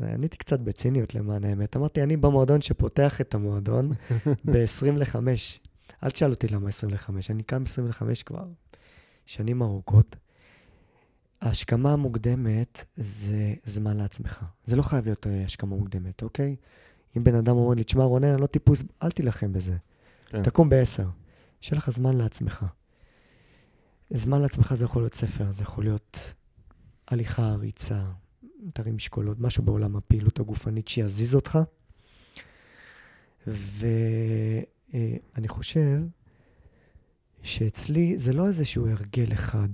עניתי 0.00 0.36
קצת 0.36 0.60
בציניות 0.60 1.14
למען 1.14 1.44
האמת. 1.44 1.76
אמרתי, 1.76 2.02
אני 2.02 2.16
במועדון 2.16 2.60
שפותח 2.60 3.20
את 3.20 3.34
המועדון 3.34 3.84
ב-20 4.52 4.90
ל-5. 4.96 5.16
אל 6.04 6.10
תשאל 6.10 6.30
אותי 6.30 6.48
למה 6.48 6.68
20 6.68 6.92
ל-5, 6.92 7.10
אני 7.30 7.42
קם 7.42 7.62
20 7.62 7.86
ל-5 7.86 8.22
כבר 8.26 8.44
שנים 9.26 9.62
ארוכות. 9.62 10.16
ההשכמה 11.40 11.92
המוקדמת 11.92 12.84
זה 12.96 13.54
זמן 13.64 13.96
לעצמך. 13.96 14.44
זה 14.64 14.76
לא 14.76 14.82
חייב 14.82 15.04
להיות 15.04 15.26
אה, 15.26 15.44
השכמה 15.44 15.76
מוקדמת, 15.76 16.22
אוקיי? 16.22 16.56
אם 17.16 17.24
בן 17.24 17.34
אדם 17.34 17.56
אומר 17.56 17.74
לי, 17.74 17.84
תשמע, 17.84 18.04
רונן, 18.04 18.28
אני 18.28 18.40
לא 18.40 18.46
טיפוס, 18.46 18.82
אל 19.02 19.10
תילחם 19.10 19.52
בזה. 19.52 19.76
כן. 20.26 20.42
תקום 20.42 20.68
בעשר. 20.68 21.08
שיהיה 21.60 21.78
לך 21.78 21.90
זמן 21.90 22.16
לעצמך. 22.16 22.66
זמן 24.10 24.42
לעצמך 24.42 24.74
זה 24.74 24.84
יכול 24.84 25.02
להיות 25.02 25.14
ספר, 25.14 25.52
זה 25.52 25.62
יכול 25.62 25.84
להיות 25.84 26.34
הליכה, 27.08 27.54
ריצה, 27.54 28.04
תרים 28.72 28.96
משקולות, 28.96 29.40
משהו 29.40 29.62
בעולם 29.62 29.96
הפעילות 29.96 30.40
הגופנית 30.40 30.88
שיזיז 30.88 31.34
אותך. 31.34 31.58
ואני 33.46 35.48
חושב 35.48 36.00
שאצלי 37.42 38.18
זה 38.18 38.32
לא 38.32 38.46
איזשהו 38.46 38.88
הרגל 38.88 39.32
אחד. 39.32 39.68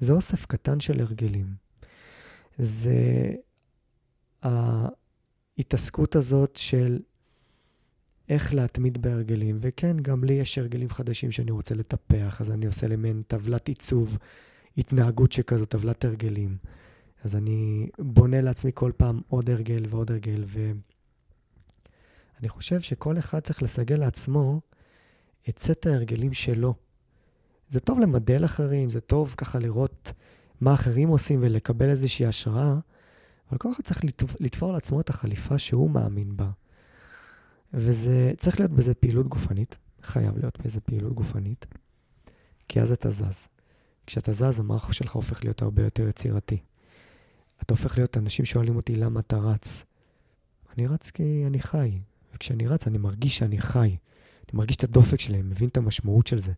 זה 0.00 0.12
אוסף 0.12 0.46
קטן 0.46 0.80
של 0.80 1.00
הרגלים. 1.00 1.54
זה 2.58 3.32
ההתעסקות 4.42 6.16
הזאת 6.16 6.56
של 6.56 6.98
איך 8.28 8.54
להתמיד 8.54 9.02
בהרגלים. 9.02 9.58
וכן, 9.60 9.96
גם 10.02 10.24
לי 10.24 10.32
יש 10.32 10.58
הרגלים 10.58 10.90
חדשים 10.90 11.32
שאני 11.32 11.50
רוצה 11.50 11.74
לטפח, 11.74 12.40
אז 12.40 12.50
אני 12.50 12.66
עושה 12.66 12.86
למעין 12.88 13.22
טבלת 13.26 13.68
עיצוב, 13.68 14.18
התנהגות 14.78 15.32
שכזו, 15.32 15.64
טבלת 15.64 16.04
הרגלים. 16.04 16.56
אז 17.24 17.36
אני 17.36 17.88
בונה 17.98 18.40
לעצמי 18.40 18.70
כל 18.74 18.92
פעם 18.96 19.20
עוד 19.28 19.50
הרגל 19.50 19.82
ועוד 19.90 20.10
הרגל, 20.10 20.44
ואני 22.38 22.48
חושב 22.48 22.80
שכל 22.80 23.18
אחד 23.18 23.40
צריך 23.40 23.62
לסגל 23.62 23.96
לעצמו 23.96 24.60
את 25.48 25.58
סט 25.58 25.86
ההרגלים 25.86 26.32
שלו. 26.32 26.74
זה 27.70 27.80
טוב 27.80 28.00
למדל 28.00 28.44
אחרים, 28.44 28.90
זה 28.90 29.00
טוב 29.00 29.34
ככה 29.36 29.58
לראות 29.58 30.12
מה 30.60 30.74
אחרים 30.74 31.08
עושים 31.08 31.38
ולקבל 31.42 31.88
איזושהי 31.88 32.26
השראה, 32.26 32.78
אבל 33.50 33.58
כל 33.58 33.72
אחד 33.72 33.82
צריך 33.82 34.00
לתפור 34.40 34.72
לעצמו 34.72 35.00
את 35.00 35.10
החליפה 35.10 35.58
שהוא 35.58 35.90
מאמין 35.90 36.36
בה. 36.36 36.50
וזה, 37.74 38.32
צריך 38.38 38.60
להיות 38.60 38.72
בזה 38.72 38.94
פעילות 38.94 39.28
גופנית, 39.28 39.76
חייב 40.02 40.38
להיות 40.38 40.58
בזה 40.64 40.80
פעילות 40.80 41.12
גופנית, 41.12 41.66
כי 42.68 42.80
אז 42.80 42.92
אתה 42.92 43.10
זז. 43.10 43.48
כשאתה 44.06 44.32
זז, 44.32 44.60
המערך 44.60 44.94
שלך 44.94 45.12
הופך 45.12 45.44
להיות 45.44 45.62
הרבה 45.62 45.82
יותר 45.82 46.08
יצירתי. 46.08 46.58
אתה 47.62 47.74
הופך 47.74 47.96
להיות, 47.96 48.16
אנשים 48.16 48.44
שואלים 48.44 48.76
אותי 48.76 48.96
למה 48.96 49.20
אתה 49.20 49.36
רץ. 49.36 49.84
אני 50.76 50.86
רץ 50.86 51.10
כי 51.10 51.44
אני 51.46 51.60
חי, 51.60 51.98
וכשאני 52.34 52.66
רץ 52.66 52.86
אני 52.86 52.98
מרגיש 52.98 53.38
שאני 53.38 53.60
חי. 53.60 53.88
אני 53.88 54.58
מרגיש 54.58 54.76
את 54.76 54.84
הדופק 54.84 55.18
אני 55.28 55.42
מבין 55.42 55.68
את 55.68 55.76
המשמעות 55.76 56.26
של 56.26 56.38
זה. 56.38 56.52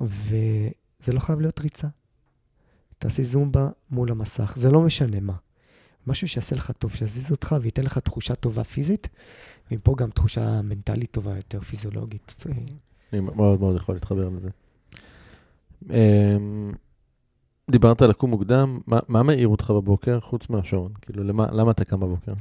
וזה 0.00 1.12
לא 1.12 1.20
חייב 1.20 1.40
להיות 1.40 1.60
ריצה. 1.60 1.88
תעשי 2.98 3.24
זומבה 3.24 3.68
מול 3.90 4.10
המסך, 4.10 4.52
זה 4.56 4.70
לא 4.70 4.80
משנה 4.80 5.20
מה. 5.20 5.34
משהו 6.06 6.28
שיעשה 6.28 6.56
לך 6.56 6.70
טוב, 6.70 6.94
שיזיז 6.94 7.30
אותך 7.30 7.56
וייתן 7.62 7.82
לך 7.82 7.98
תחושה 7.98 8.34
טובה 8.34 8.64
פיזית, 8.64 9.08
ומפה 9.70 9.94
גם 9.98 10.10
תחושה 10.10 10.62
מנטלית 10.62 11.10
טובה 11.10 11.36
יותר, 11.36 11.60
פיזיולוגית. 11.60 12.44
אני 13.12 13.20
מאוד 13.20 13.60
מאוד 13.60 13.76
יכול 13.76 13.94
להתחבר 13.94 14.28
לזה. 14.28 14.48
אמ, 15.90 16.72
דיברת 17.70 18.02
על 18.02 18.10
לקום 18.10 18.30
מוקדם, 18.30 18.80
מה, 18.86 18.98
מה 19.08 19.22
מעיר 19.22 19.48
אותך 19.48 19.70
בבוקר 19.70 20.20
חוץ 20.20 20.50
מהשעון? 20.50 20.92
כאילו, 21.02 21.24
למה, 21.24 21.46
למה 21.52 21.70
אתה 21.70 21.84
קם 21.84 22.00
בבוקר? 22.00 22.32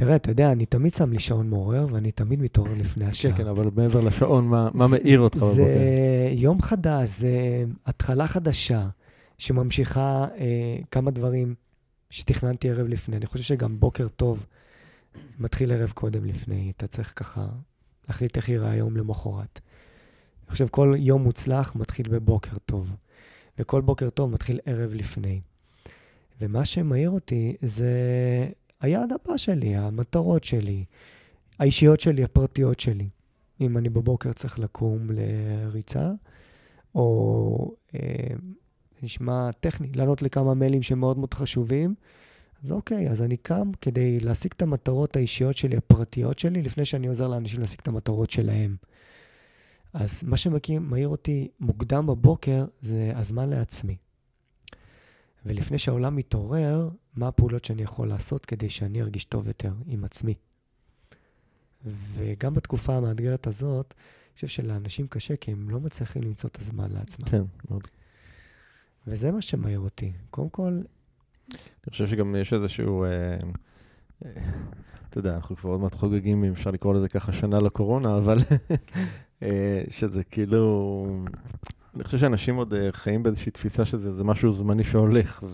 תראה, 0.00 0.16
אתה 0.16 0.30
יודע, 0.30 0.52
אני 0.52 0.66
תמיד 0.66 0.94
שם 0.94 1.12
לי 1.12 1.18
שעון 1.18 1.50
מעורר, 1.50 1.86
ואני 1.90 2.12
תמיד 2.12 2.42
מתעורר 2.42 2.74
לפני 2.74 3.06
השעה. 3.06 3.32
כן, 3.32 3.38
כן, 3.38 3.46
אבל 3.48 3.70
מעבר 3.76 4.00
לשעון, 4.00 4.48
מה, 4.48 4.68
מה 4.74 4.86
מעיר 4.86 5.20
אותך 5.20 5.36
בבוקר? 5.36 5.54
זה 5.54 6.28
יום 6.32 6.62
חדש, 6.62 7.10
זה 7.10 7.64
התחלה 7.86 8.26
חדשה, 8.26 8.88
שממשיכה 9.38 10.26
אה, 10.38 10.78
כמה 10.90 11.10
דברים 11.10 11.54
שתכננתי 12.10 12.70
ערב 12.70 12.86
לפני. 12.86 13.16
אני 13.16 13.26
חושב 13.26 13.44
שגם 13.44 13.80
בוקר 13.80 14.08
טוב 14.08 14.46
מתחיל 15.38 15.72
ערב 15.72 15.90
קודם 15.90 16.24
לפני. 16.24 16.72
אתה 16.76 16.86
צריך 16.86 17.12
ככה 17.16 17.46
להחליט 18.08 18.36
איך 18.36 18.48
ייראה 18.48 18.70
היום 18.70 18.96
למחרת. 18.96 19.60
אני 20.46 20.52
חושב 20.52 20.68
כל 20.68 20.94
יום 20.98 21.22
מוצלח 21.22 21.76
מתחיל 21.76 22.08
בבוקר 22.08 22.56
טוב, 22.66 22.90
וכל 23.58 23.80
בוקר 23.80 24.10
טוב 24.10 24.30
מתחיל 24.30 24.60
ערב 24.66 24.94
לפני. 24.94 25.40
ומה 26.40 26.64
שמעיר 26.64 27.10
אותי 27.10 27.56
זה 27.62 27.90
היעד 28.80 29.12
הבא 29.12 29.36
שלי, 29.36 29.76
המטרות 29.76 30.44
שלי, 30.44 30.84
האישיות 31.58 32.00
שלי, 32.00 32.24
הפרטיות 32.24 32.80
שלי. 32.80 33.08
אם 33.60 33.78
אני 33.78 33.88
בבוקר 33.88 34.32
צריך 34.32 34.58
לקום 34.58 35.08
לריצה, 35.10 36.10
או 36.94 37.74
אה, 37.94 38.00
נשמע 39.02 39.50
טכני, 39.60 39.88
לענות 39.94 40.22
לכמה 40.22 40.54
מיילים 40.54 40.82
שמאוד 40.82 41.18
מאוד 41.18 41.34
חשובים, 41.34 41.94
אז 42.64 42.72
אוקיי, 42.72 43.10
אז 43.10 43.22
אני 43.22 43.36
קם 43.36 43.70
כדי 43.80 44.20
להשיג 44.20 44.52
את 44.56 44.62
המטרות 44.62 45.16
האישיות 45.16 45.56
שלי, 45.56 45.76
הפרטיות 45.76 46.38
שלי, 46.38 46.62
לפני 46.62 46.84
שאני 46.84 47.06
עוזר 47.06 47.28
לאנשים 47.28 47.60
להשיג 47.60 47.78
את 47.82 47.88
המטרות 47.88 48.30
שלהם. 48.30 48.76
אז 49.92 50.22
מה 50.22 50.36
שמעיר 50.36 51.08
אותי 51.08 51.48
מוקדם 51.60 52.06
בבוקר 52.06 52.64
זה 52.82 53.12
הזמן 53.14 53.50
לעצמי. 53.50 53.96
ולפני 55.46 55.78
שהעולם 55.78 56.16
מתעורר, 56.16 56.88
מה 57.16 57.28
הפעולות 57.28 57.64
שאני 57.64 57.82
יכול 57.82 58.08
לעשות 58.08 58.46
כדי 58.46 58.70
שאני 58.70 59.02
ארגיש 59.02 59.24
טוב 59.24 59.46
יותר 59.46 59.72
עם 59.86 60.04
עצמי. 60.04 60.34
וגם 62.14 62.54
בתקופה 62.54 62.96
המאתגרת 62.96 63.46
הזאת, 63.46 63.94
אני 63.96 64.34
חושב 64.34 64.46
שלאנשים 64.46 65.06
קשה, 65.08 65.36
כי 65.36 65.52
הם 65.52 65.70
לא 65.70 65.80
מצליחים 65.80 66.22
למצוא 66.22 66.50
את 66.50 66.58
הזמן 66.60 66.92
לעצמם. 66.92 67.26
כן, 67.26 67.42
מאוד. 67.70 67.88
וזה 69.06 69.30
מה 69.30 69.42
שמעיר 69.42 69.80
אותי. 69.80 70.12
קודם 70.30 70.48
כל... 70.48 70.80
אני 71.50 71.90
חושב 71.90 72.06
שגם 72.08 72.36
יש 72.36 72.52
איזשהו... 72.52 73.04
אה, 73.04 73.38
אה, 74.24 74.30
אתה 75.08 75.18
יודע, 75.18 75.34
אנחנו 75.34 75.56
כבר 75.56 75.70
עוד 75.70 75.80
מעט 75.80 75.94
חוגגים, 75.94 76.44
אם 76.44 76.52
אפשר 76.52 76.70
לקרוא 76.70 76.94
לזה 76.94 77.08
ככה, 77.08 77.32
שנה 77.32 77.60
לקורונה, 77.60 78.16
אבל 78.16 78.38
אה, 79.42 79.82
שזה 79.90 80.24
כאילו... 80.24 81.06
אני 82.00 82.04
חושב 82.04 82.18
שאנשים 82.18 82.56
עוד 82.56 82.74
אה, 82.74 82.88
חיים 82.92 83.22
באיזושהי 83.22 83.52
תפיסה 83.52 83.84
שזה 83.84 84.24
משהו 84.24 84.52
זמני 84.52 84.84
שהולך, 84.84 85.44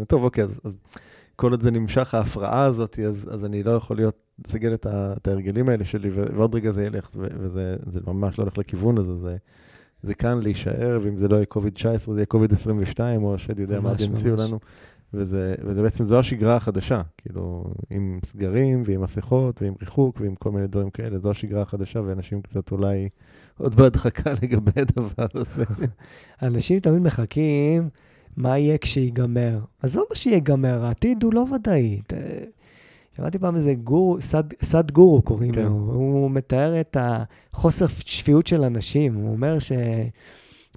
וטוב, 0.00 0.24
אוקיי, 0.24 0.44
אז, 0.44 0.50
אז 0.64 0.78
כל 1.36 1.50
עוד 1.50 1.62
זה 1.62 1.70
נמשך, 1.70 2.14
ההפרעה 2.14 2.64
הזאת, 2.64 2.98
אז, 2.98 3.28
אז 3.30 3.44
אני 3.44 3.62
לא 3.62 3.70
יכול 3.70 3.96
להיות, 3.96 4.16
לסגל 4.46 4.74
את, 4.74 4.86
את 5.16 5.28
ההרגלים 5.28 5.68
האלה 5.68 5.84
שלי, 5.84 6.10
ועוד 6.10 6.54
רגע 6.54 6.72
זה 6.72 6.84
ילך, 6.84 7.10
וזה 7.14 8.00
ממש 8.06 8.38
לא 8.38 8.44
הולך 8.44 8.58
לכיוון 8.58 8.98
הזה, 8.98 9.18
זה, 9.18 9.36
זה 10.02 10.14
כאן 10.14 10.40
להישאר, 10.42 10.98
ואם 11.02 11.16
זה 11.16 11.28
לא 11.28 11.36
יהיה 11.36 11.46
COVID-19, 11.54 12.12
זה 12.12 12.20
יהיה 12.20 12.26
COVID-22, 12.34 13.00
או 13.16 13.34
השד 13.34 13.58
יודע 13.58 13.80
מה 13.80 13.92
ימציאו 14.00 14.36
לנו. 14.36 14.58
וזה, 15.14 15.54
וזה 15.64 15.82
בעצם, 15.82 16.04
זו 16.04 16.18
השגרה 16.18 16.56
החדשה, 16.56 17.02
כאילו, 17.18 17.64
עם 17.90 18.18
סגרים 18.26 18.82
ועם 18.86 19.00
מסכות 19.00 19.62
ועם 19.62 19.74
ריחוק 19.80 20.20
ועם 20.20 20.34
כל 20.34 20.50
מיני 20.50 20.66
דברים 20.66 20.90
כאלה, 20.90 21.18
זו 21.18 21.30
השגרה 21.30 21.62
החדשה, 21.62 22.00
ואנשים 22.06 22.42
קצת 22.42 22.72
אולי 22.72 23.08
עוד 23.58 23.74
בהדחקה 23.74 24.32
לגבי 24.42 24.80
הדבר 24.80 25.26
הזה. 25.34 25.64
אנשים 26.42 26.80
תמיד 26.80 27.02
מחכים, 27.02 27.88
מה 28.36 28.58
יהיה 28.58 28.78
כשיגמר? 28.78 29.60
עזוב 29.82 30.04
מה 30.10 30.16
שיגמר, 30.16 30.84
העתיד 30.84 31.22
הוא 31.22 31.34
לא 31.34 31.46
ודאי. 31.54 32.00
שמעתי 33.16 33.38
פעם 33.38 33.56
איזה 33.56 33.74
גורו, 33.74 34.16
סד, 34.20 34.44
סד 34.62 34.90
גורו 34.90 35.22
קוראים 35.22 35.52
כן. 35.52 35.62
לו, 35.62 35.68
הוא 35.68 36.30
מתאר 36.30 36.80
את 36.80 36.96
החוסר 37.00 37.86
שפיות 37.88 38.46
של 38.46 38.62
אנשים, 38.62 39.14
הוא 39.14 39.32
אומר 39.32 39.58
ש... 39.58 39.72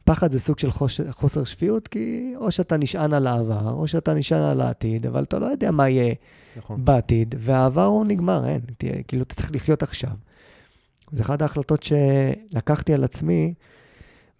פחד 0.09 0.31
זה 0.31 0.39
סוג 0.39 0.59
של 0.59 0.71
חוש, 0.71 1.01
חוסר 1.11 1.43
שפיות, 1.43 1.87
כי 1.87 2.33
או 2.35 2.51
שאתה 2.51 2.77
נשען 2.77 3.13
על 3.13 3.27
העבר, 3.27 3.71
או 3.71 3.87
שאתה 3.87 4.13
נשען 4.13 4.41
על 4.41 4.61
העתיד, 4.61 5.05
אבל 5.05 5.23
אתה 5.23 5.39
לא 5.39 5.45
יודע 5.45 5.71
מה 5.71 5.89
יהיה 5.89 6.13
נכון. 6.57 6.85
בעתיד, 6.85 7.35
והעבר 7.37 7.85
הוא 7.85 8.05
נגמר, 8.05 8.47
אין. 8.47 8.61
תהיה, 8.77 9.03
כאילו, 9.03 9.23
אתה 9.23 9.35
צריך 9.35 9.51
לחיות 9.51 9.83
עכשיו. 9.83 10.11
זו 11.11 11.21
אחת 11.21 11.41
ההחלטות 11.41 11.83
שלקחתי 11.83 12.93
על 12.93 13.03
עצמי 13.03 13.53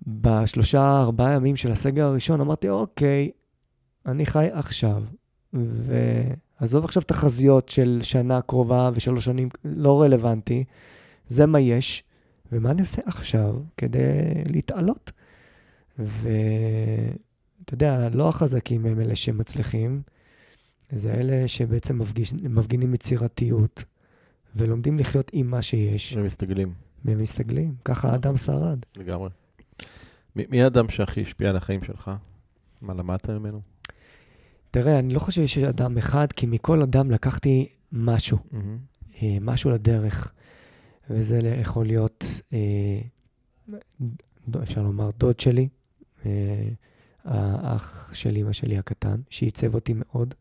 בשלושה, 0.07 1.01
ארבעה 1.01 1.33
ימים 1.33 1.55
של 1.55 1.71
הסגר 1.71 2.05
הראשון. 2.05 2.41
אמרתי, 2.41 2.69
אוקיי, 2.69 3.31
אני 4.05 4.25
חי 4.25 4.47
עכשיו, 4.51 5.03
ועזוב 5.53 6.85
עכשיו 6.85 7.03
תחזיות 7.03 7.69
של 7.69 7.99
שנה 8.03 8.41
קרובה 8.41 8.89
ושלוש 8.93 9.25
שנים, 9.25 9.49
לא 9.65 10.01
רלוונטי, 10.01 10.63
זה 11.27 11.45
מה 11.45 11.59
יש, 11.59 12.03
ומה 12.51 12.71
אני 12.71 12.81
עושה 12.81 13.01
עכשיו 13.05 13.55
כדי 13.77 13.99
להתעלות? 14.45 15.11
ואתה 15.99 17.73
יודע, 17.73 18.09
לא 18.13 18.29
החזקים 18.29 18.85
הם 18.85 18.99
אלה 18.99 19.15
שמצליחים, 19.15 20.01
זה 20.91 21.13
אלה 21.13 21.47
שבעצם 21.47 21.99
מפגיש, 21.99 22.33
מפגינים 22.33 22.93
יצירתיות, 22.93 23.83
ולומדים 24.55 24.99
לחיות 24.99 25.31
עם 25.33 25.47
מה 25.47 25.61
שיש. 25.61 26.13
ומסתגלים. 26.17 26.73
ומסתגלים, 27.05 27.75
ככה 27.85 28.11
האדם 28.11 28.37
שרד. 28.37 28.79
לגמרי. 28.95 29.29
מי 30.35 30.63
האדם 30.63 30.89
שהכי 30.89 31.21
השפיע 31.21 31.49
על 31.49 31.55
החיים 31.55 31.83
שלך? 31.83 32.11
מה 32.81 32.93
למדת 32.93 33.29
ממנו? 33.29 33.61
תראה, 34.71 34.99
אני 34.99 35.13
לא 35.13 35.19
חושב 35.19 35.45
שיש 35.45 35.63
אדם 35.63 35.97
אחד, 35.97 36.31
כי 36.31 36.45
מכל 36.45 36.81
אדם 36.81 37.11
לקחתי 37.11 37.69
משהו, 37.91 38.37
mm-hmm. 38.37 39.23
משהו 39.41 39.71
לדרך. 39.71 40.33
וזה 41.09 41.39
יכול 41.61 41.85
להיות, 41.85 42.25
אה, 42.53 43.01
אפשר 44.63 44.81
לומר, 44.81 45.09
דוד 45.17 45.39
שלי, 45.39 45.67
האח 47.25 48.11
של 48.13 48.35
אימא 48.35 48.53
שלי 48.53 48.77
הקטן, 48.77 49.21
שעיצב 49.29 49.75
אותי 49.75 49.93
מאוד, 49.95 50.33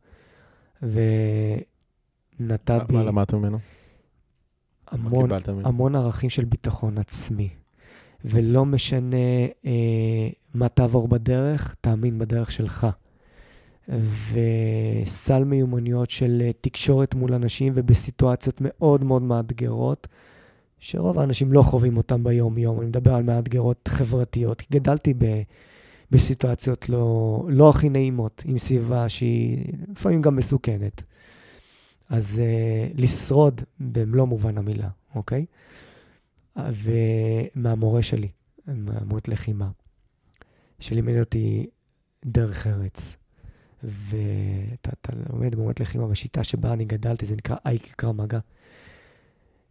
ונטע 0.82 1.64
בי... 2.84 2.94
מה 2.94 3.04
למדת 3.04 3.34
ממנו? 3.34 3.58
המון, 4.86 5.30
המון 5.64 5.94
ערכים 5.94 6.30
של 6.30 6.44
ביטחון 6.44 6.98
עצמי. 6.98 7.48
ולא 8.24 8.66
משנה 8.66 9.16
אה, 9.66 10.28
מה 10.54 10.68
תעבור 10.68 11.08
בדרך, 11.08 11.74
תאמין 11.80 12.18
בדרך 12.18 12.52
שלך. 12.52 12.86
וסל 14.32 15.44
מיומנויות 15.44 16.10
של 16.10 16.42
אה, 16.44 16.50
תקשורת 16.60 17.14
מול 17.14 17.34
אנשים 17.34 17.72
ובסיטואציות 17.76 18.58
מאוד 18.60 19.04
מאוד 19.04 19.22
מאתגרות, 19.22 20.06
שרוב 20.78 21.18
האנשים 21.18 21.52
לא 21.52 21.62
חווים 21.62 21.96
אותם 21.96 22.24
ביום-יום. 22.24 22.80
אני 22.80 22.86
מדבר 22.86 23.14
על 23.14 23.22
מאתגרות 23.22 23.88
חברתיות. 23.88 24.62
גדלתי 24.72 25.14
ב, 25.18 25.42
בסיטואציות 26.10 26.88
לא, 26.88 27.44
לא 27.48 27.70
הכי 27.70 27.88
נעימות, 27.88 28.42
עם 28.46 28.58
סביבה 28.58 29.08
שהיא 29.08 29.64
לפעמים 29.88 30.22
גם 30.22 30.36
מסוכנת. 30.36 31.02
אז 32.08 32.40
uh, 32.40 33.00
לשרוד 33.00 33.60
במלוא 33.80 34.24
מובן 34.24 34.58
המילה, 34.58 34.88
אוקיי? 35.14 35.46
ומהמורה 36.56 38.02
שלי, 38.02 38.28
מהמורת 38.66 39.28
לחימה, 39.28 39.70
שלימד 40.80 41.18
אותי 41.18 41.66
דרך 42.24 42.66
ארץ. 42.66 43.16
ואתה 43.82 45.12
לומד 45.30 45.54
במורת 45.54 45.80
לחימה 45.80 46.06
בשיטה 46.06 46.44
שבה 46.44 46.72
אני 46.72 46.84
גדלתי, 46.84 47.26
זה 47.26 47.36
נקרא 47.36 47.56
אייק 47.66 47.94
קרמגה. 47.96 48.38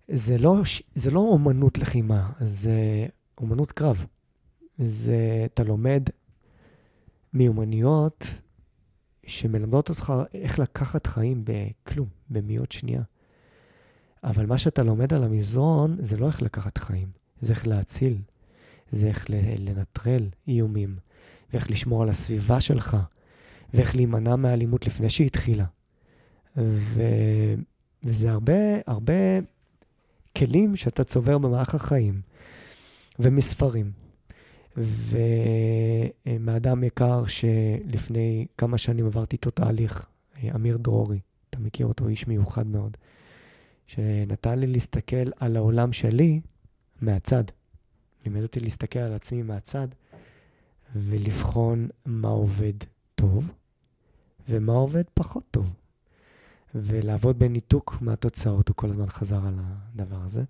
זה 0.08 0.38
לא, 0.38 0.62
זה 0.96 1.12
לא 1.12 1.20
אומנות 1.20 1.78
לחימה, 1.78 2.32
זה 2.42 3.06
אומנות 3.38 3.72
קרב. 3.72 4.06
זה, 4.78 5.46
אתה 5.46 5.64
לומד 5.64 6.04
מיומנויות 7.38 8.28
שמלמדות 9.28 9.90
אותך 9.90 10.14
איך 10.34 10.60
לקחת 10.60 11.08
חיים 11.08 11.44
בכלום, 11.46 12.08
במאות 12.30 12.72
שנייה. 12.72 13.02
אבל 14.24 14.46
מה 14.46 14.58
שאתה 14.58 14.84
לומד 14.84 15.14
על 15.14 15.24
המזרון, 15.24 15.98
זה 16.00 16.18
לא 16.18 16.28
איך 16.28 16.42
לקחת 16.42 16.78
חיים, 16.78 17.08
זה 17.42 17.54
איך 17.54 17.68
להציל, 17.68 18.18
זה 18.92 19.08
איך 19.08 19.26
לנטרל 19.60 20.30
איומים, 20.48 20.96
ואיך 21.54 21.72
לשמור 21.72 22.04
על 22.04 22.10
הסביבה 22.10 22.62
שלך, 22.62 22.98
ואיך 23.74 23.96
להימנע 23.96 24.36
מהאלימות 24.36 24.86
לפני 24.86 25.10
שהיא 25.10 25.28
התחילה. 25.28 25.66
ו... 26.58 27.02
וזה 28.04 28.32
הרבה, 28.32 28.54
הרבה 28.88 29.14
כלים 30.38 30.76
שאתה 30.76 31.04
צובר 31.04 31.38
במערך 31.38 31.76
החיים, 31.76 32.22
ומספרים. 33.20 34.07
ומאדם 34.78 36.84
יקר 36.84 37.24
שלפני 37.26 38.46
כמה 38.58 38.78
שנים 38.78 39.06
עברתי 39.06 39.36
איתו 39.36 39.52
תהליך, 39.52 40.08
אמיר 40.56 40.78
דרורי, 40.78 41.20
אתה 41.50 41.60
מכיר 41.60 41.86
אותו, 41.86 42.08
איש 42.08 42.28
מיוחד 42.28 42.68
מאוד, 42.68 42.98
שנתן 43.88 44.60
לי 44.60 44.68
להסתכל 44.68 45.32
על 45.40 45.58
העולם 45.58 45.94
שלי 45.94 46.42
מהצד. 47.02 47.44
לימד 48.26 48.42
אותי 48.42 48.60
להסתכל 48.60 49.00
על 49.00 49.14
עצמי 49.14 49.44
מהצד 49.44 49.88
ולבחון 50.96 51.88
מה 52.06 52.28
עובד 52.28 52.74
טוב 53.16 53.52
ומה 54.50 54.74
עובד 54.74 55.04
פחות 55.14 55.44
טוב. 55.52 55.74
ולעבוד 56.76 57.40
בניתוק 57.40 57.98
מהתוצאות, 58.02 58.68
הוא 58.68 58.76
כל 58.76 58.90
הזמן 58.90 59.08
חזר 59.08 59.48
על 59.48 59.54
הדבר 59.60 60.20
הזה. 60.26 60.44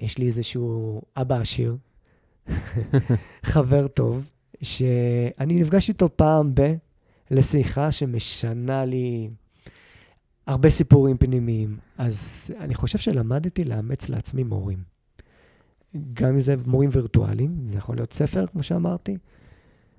ויש 0.00 0.18
לי 0.18 0.26
איזשהו 0.26 1.02
אבא 1.16 1.40
עשיר, 1.40 1.76
חבר 3.52 3.88
טוב, 3.88 4.24
שאני 4.62 5.60
נפגש 5.60 5.88
איתו 5.88 6.08
פעם 6.16 6.54
ב... 6.54 6.74
לשיחה 7.30 7.92
שמשנה 7.92 8.84
לי 8.84 9.30
הרבה 10.46 10.70
סיפורים 10.70 11.18
פנימיים. 11.18 11.76
אז 11.98 12.50
אני 12.60 12.74
חושב 12.74 12.98
שלמדתי 12.98 13.64
לאמץ 13.64 14.08
לעצמי 14.08 14.42
מורים. 14.42 14.82
גם 16.12 16.28
אם 16.28 16.40
זה 16.40 16.54
מורים 16.66 16.90
וירטואליים, 16.92 17.56
זה 17.66 17.78
יכול 17.78 17.96
להיות 17.96 18.12
ספר, 18.12 18.46
כמו 18.46 18.62
שאמרתי, 18.62 19.16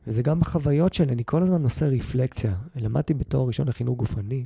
וזה 0.08 0.22
גם 0.22 0.42
החוויות 0.42 0.94
שלי, 0.94 1.14
אני 1.14 1.24
כל 1.26 1.44
הזמן 1.44 1.64
עושה 1.64 1.88
רפלקציה. 1.88 2.56
למדתי 2.76 3.14
בתואר 3.14 3.48
ראשון 3.48 3.68
לחינוך 3.68 3.98
גופני, 3.98 4.46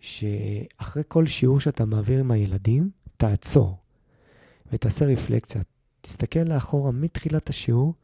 שאחרי 0.00 1.02
כל 1.08 1.26
שיעור 1.26 1.60
שאתה 1.60 1.84
מעביר 1.84 2.20
עם 2.20 2.30
הילדים, 2.30 2.90
תעצור 3.16 3.76
ותעשה 4.72 5.04
רפלקציה. 5.04 5.62
תסתכל 6.00 6.40
לאחורה 6.40 6.92
מתחילת 6.92 7.50
השיעור 7.50 7.94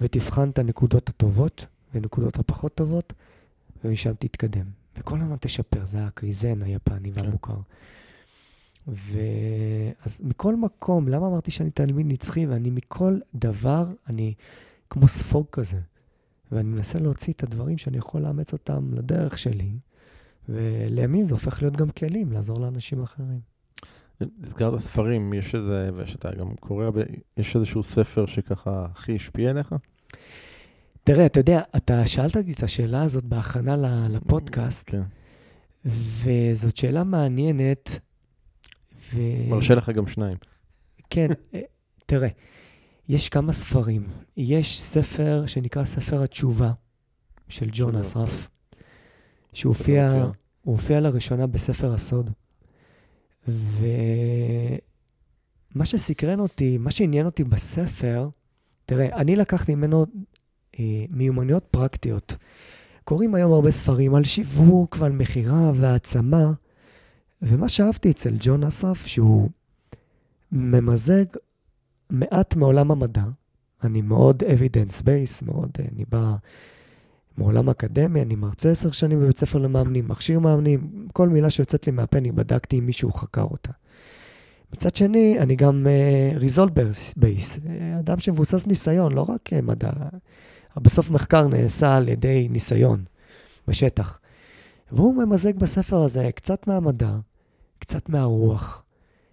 ותבחן 0.00 0.50
את 0.50 0.58
הנקודות 0.58 1.08
הטובות 1.08 1.66
ונקודות 1.94 2.38
הפחות 2.38 2.74
טובות, 2.74 3.12
ומשם 3.84 4.12
תתקדם. 4.18 4.66
וכל 4.98 5.20
הזמן 5.20 5.36
תשפר, 5.40 5.86
זה 5.86 6.06
הקריזן 6.06 6.62
היפני 6.62 7.12
כן. 7.12 7.20
והמוכר. 7.20 7.56
ואז 8.86 10.20
מכל 10.24 10.56
מקום, 10.56 11.08
למה 11.08 11.26
אמרתי 11.26 11.50
שאני 11.50 11.70
תלמיד 11.70 12.06
נצחי? 12.06 12.46
ואני 12.46 12.70
מכל 12.70 13.18
דבר, 13.34 13.86
אני 14.08 14.34
כמו 14.90 15.08
ספוג 15.08 15.46
כזה. 15.52 15.80
ואני 16.52 16.68
מנסה 16.68 16.98
להוציא 16.98 17.32
את 17.32 17.42
הדברים 17.42 17.78
שאני 17.78 17.98
יכול 17.98 18.20
לאמץ 18.20 18.52
אותם 18.52 18.94
לדרך 18.94 19.38
שלי, 19.38 19.78
ולימים 20.48 21.24
זה 21.24 21.34
הופך 21.34 21.62
להיות 21.62 21.76
גם 21.76 21.90
כלים, 21.90 22.32
לעזור 22.32 22.60
לאנשים 22.60 23.02
אחרים. 23.02 23.51
הזכרת 24.42 24.80
ספרים, 24.80 25.32
יש 25.32 25.54
איזה, 25.54 25.90
ושאתה 25.96 26.34
גם 26.34 26.54
קורא, 26.60 26.84
יש 27.36 27.56
איזשהו 27.56 27.82
ספר 27.82 28.26
שככה 28.26 28.86
הכי 28.92 29.16
השפיע 29.16 29.50
עליך? 29.50 29.74
תראה, 31.04 31.26
אתה 31.26 31.40
יודע, 31.40 31.62
אתה 31.76 32.06
שאלת 32.06 32.36
אותי 32.36 32.52
את 32.52 32.62
השאלה 32.62 33.02
הזאת 33.02 33.24
בהכנה 33.24 33.76
לפודקאסט, 34.08 34.90
כן. 34.90 35.02
וזאת 35.84 36.76
שאלה 36.76 37.04
מעניינת. 37.04 38.00
ו... 39.14 39.20
מרשה 39.48 39.74
לך 39.74 39.90
גם 39.90 40.06
שניים. 40.06 40.36
כן, 41.10 41.28
אה, 41.54 41.60
תראה, 42.06 42.28
יש 43.08 43.28
כמה 43.28 43.52
ספרים. 43.52 44.06
יש 44.36 44.80
ספר 44.80 45.46
שנקרא 45.46 45.84
ספר 45.84 46.22
התשובה 46.22 46.72
של 47.48 47.68
ג'ון 47.72 47.96
אסרף, 47.96 48.48
שהופיע 49.52 51.00
לראשונה 51.00 51.46
בספר 51.46 51.94
הסוד. 51.94 52.30
ומה 53.48 54.76
שסקרן 55.84 56.40
אותי, 56.40 56.78
מה 56.78 56.90
שעניין 56.90 57.26
אותי 57.26 57.44
בספר, 57.44 58.28
תראה, 58.86 59.16
אני 59.16 59.36
לקחתי 59.36 59.74
ממנו 59.74 60.06
אה, 60.78 61.04
מיומנויות 61.10 61.64
פרקטיות. 61.70 62.36
קוראים 63.04 63.34
היום 63.34 63.52
הרבה 63.52 63.70
ספרים 63.70 64.14
על 64.14 64.24
שיווק 64.24 64.96
ועל 65.00 65.12
מכירה 65.12 65.72
והעצמה, 65.74 66.52
ומה 67.42 67.68
שאהבתי 67.68 68.10
אצל 68.10 68.34
ג'ון 68.40 68.64
אסרף, 68.64 69.06
שהוא 69.06 69.50
ממזג 70.52 71.24
מעט 72.10 72.56
מעולם 72.56 72.90
המדע. 72.90 73.24
אני 73.84 74.02
מאוד 74.02 74.42
evidence 74.42 75.02
base, 75.02 75.44
מאוד, 75.46 75.70
אה, 75.80 75.84
אני 75.94 76.04
בא 76.08 76.34
מעולם 77.38 77.68
אקדמי, 77.68 78.22
אני 78.22 78.36
מרצה 78.36 78.70
עשר 78.70 78.90
שנים 78.90 79.20
בבית 79.20 79.38
ספר 79.38 79.58
למאמנים, 79.58 80.08
מכשיר 80.08 80.38
מאמנים, 80.38 81.06
כל 81.12 81.28
מילה 81.28 81.50
שיוצאת 81.50 81.86
לי 81.86 81.92
מהפה, 81.92 82.18
אני 82.18 82.32
בדקתי 82.32 82.78
אם 82.78 82.86
מישהו 82.86 83.12
חקר 83.12 83.42
אותה. 83.42 83.72
מצד 84.72 84.94
שני, 84.94 85.38
אני 85.38 85.56
גם 85.56 85.86
uh, 85.86 86.40
result 86.40 86.72
base, 87.18 87.60
אדם 88.00 88.18
שמבוסס 88.18 88.66
ניסיון, 88.66 89.12
לא 89.12 89.20
רק 89.28 89.52
uh, 89.52 89.62
מדע. 89.62 89.90
בסוף 90.76 91.10
מחקר 91.10 91.48
נעשה 91.48 91.96
על 91.96 92.08
ידי 92.08 92.48
ניסיון 92.50 93.04
בשטח. 93.68 94.20
והוא 94.92 95.14
ממזג 95.14 95.58
בספר 95.58 95.96
הזה 95.96 96.30
קצת 96.34 96.66
מהמדע, 96.66 97.16
קצת 97.78 98.08
מהרוח, 98.08 98.84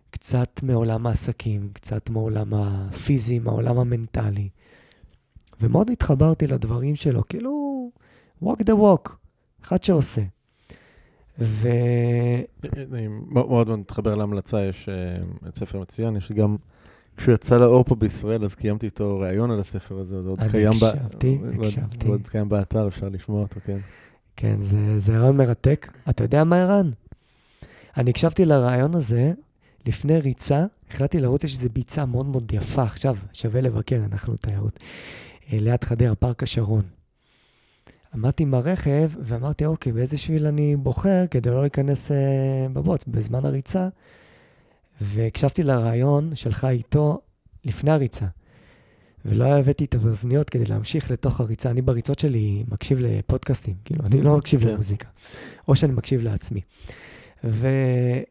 קצת 0.09 0.63
מעולם 0.63 1.07
העסקים, 1.07 1.69
קצת 1.73 2.09
מעולם 2.09 2.53
הפיזי, 2.53 3.39
מהעולם 3.39 3.79
המנטלי. 3.79 4.49
ומאוד 5.61 5.89
התחברתי 5.89 6.47
לדברים 6.47 6.95
שלו, 6.95 7.27
כאילו, 7.27 7.58
walk 8.43 8.59
the 8.63 8.73
walk, 8.73 9.11
אחד 9.63 9.83
שעושה. 9.83 10.21
ו... 11.39 11.69
אני 12.63 13.07
מאוד 13.07 13.67
מאוד 13.67 13.79
מתחבר 13.79 14.15
להמלצה, 14.15 14.65
יש 14.65 14.89
uh, 15.45 15.59
ספר 15.59 15.79
מצוין, 15.79 16.15
יש 16.15 16.31
גם, 16.31 16.55
כשהוא 17.17 17.33
יצא 17.33 17.57
לאור 17.57 17.83
פה 17.83 17.95
בישראל, 17.95 18.45
אז 18.45 18.55
קיימתי 18.55 18.85
איתו 18.85 19.19
ראיון 19.19 19.51
על 19.51 19.59
הספר 19.59 19.99
הזה, 19.99 20.21
זה 20.23 20.29
עוד 20.29 20.39
קיים, 20.51 20.71
הקשבתי, 20.71 21.37
ב... 21.37 21.61
הקשבתי. 21.61 22.07
עוד 22.07 22.27
קיים 22.27 22.49
באתר, 22.49 22.87
אפשר 22.87 23.09
לשמוע 23.09 23.41
אותו, 23.41 23.59
כן. 23.65 23.77
כן, 24.35 24.57
זה, 24.97 25.17
רעיון 25.17 25.37
מרתק. 25.37 25.91
אתה 26.09 26.23
יודע 26.23 26.43
מה, 26.43 26.61
ערן? 26.61 26.89
אני 27.97 28.09
הקשבתי 28.09 28.45
לרעיון 28.45 28.95
הזה 28.95 29.31
לפני 29.85 30.19
ריצה, 30.19 30.65
החלטתי 30.89 31.19
לראות 31.19 31.43
יש 31.43 31.53
איזו 31.53 31.69
ביצה 31.73 32.05
מאוד 32.05 32.25
מאוד 32.25 32.53
יפה, 32.53 32.83
עכשיו 32.83 33.15
שווה 33.33 33.61
לבקר, 33.61 34.01
אנחנו 34.11 34.35
תיירות, 34.35 34.79
אה, 35.53 35.57
ליד 35.59 35.83
חדרה, 35.83 36.15
פארק 36.15 36.43
השרון. 36.43 36.98
עמדתי 38.13 38.43
עם 38.43 38.53
הרכב 38.53 39.11
ואמרתי, 39.19 39.65
אוקיי, 39.65 39.91
באיזה 39.91 40.17
שביל 40.17 40.45
אני 40.45 40.75
בוחר 40.75 41.25
כדי 41.31 41.49
לא 41.49 41.61
להיכנס 41.61 42.11
uh, 42.11 42.13
בבוץ 42.73 43.01
בזמן 43.07 43.45
הריצה, 43.45 43.87
והקשבתי 45.01 45.63
לרעיון 45.63 46.35
שלך 46.35 46.65
איתו 46.65 47.21
לפני 47.65 47.91
הריצה. 47.91 48.25
ולא 49.25 49.45
הבאתי 49.45 49.85
את 49.85 49.95
האוזניות 49.95 50.49
כדי 50.49 50.65
להמשיך 50.65 51.11
לתוך 51.11 51.39
הריצה. 51.39 51.69
אני 51.69 51.81
בריצות 51.81 52.19
שלי 52.19 52.63
מקשיב 52.67 52.99
לפודקאסטים, 53.01 53.75
כאילו, 53.85 54.05
אני 54.05 54.21
לא 54.21 54.37
מקשיב 54.37 54.61
כן. 54.61 54.67
למוזיקה, 54.67 55.07
או 55.67 55.75
שאני 55.75 55.93
מקשיב 55.93 56.21
לעצמי. 56.21 56.61
ו, 57.43 57.67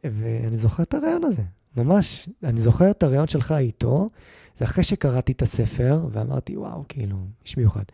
ואני 0.04 0.58
זוכר 0.58 0.82
את 0.82 0.94
הרעיון 0.94 1.24
הזה, 1.24 1.42
ממש. 1.76 2.28
אני 2.44 2.60
זוכר 2.60 2.90
את 2.90 3.02
הרעיון 3.02 3.28
שלך 3.28 3.52
איתו, 3.52 4.10
זה 4.58 4.64
אחרי 4.64 4.84
שקראתי 4.84 5.32
את 5.32 5.42
הספר, 5.42 6.00
ואמרתי, 6.12 6.56
וואו, 6.56 6.84
כאילו, 6.88 7.16
איש 7.44 7.56
מיוחד. 7.56 7.84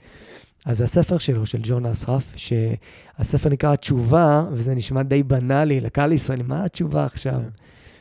אז 0.65 0.78
זה 0.78 0.85
הספר 0.85 1.19
שלו, 1.19 1.47
של 1.47 1.59
ג'ון 1.62 1.86
אסרף, 1.86 2.35
שהספר 2.36 3.49
נקרא 3.49 3.73
התשובה, 3.73 4.45
וזה 4.53 4.74
נשמע 4.74 5.03
די 5.03 5.23
בנאלי 5.23 5.81
לקהל 5.81 6.12
ישראלי, 6.12 6.43
מה 6.43 6.65
התשובה 6.65 7.05
עכשיו? 7.05 7.41
כן. 7.43 7.49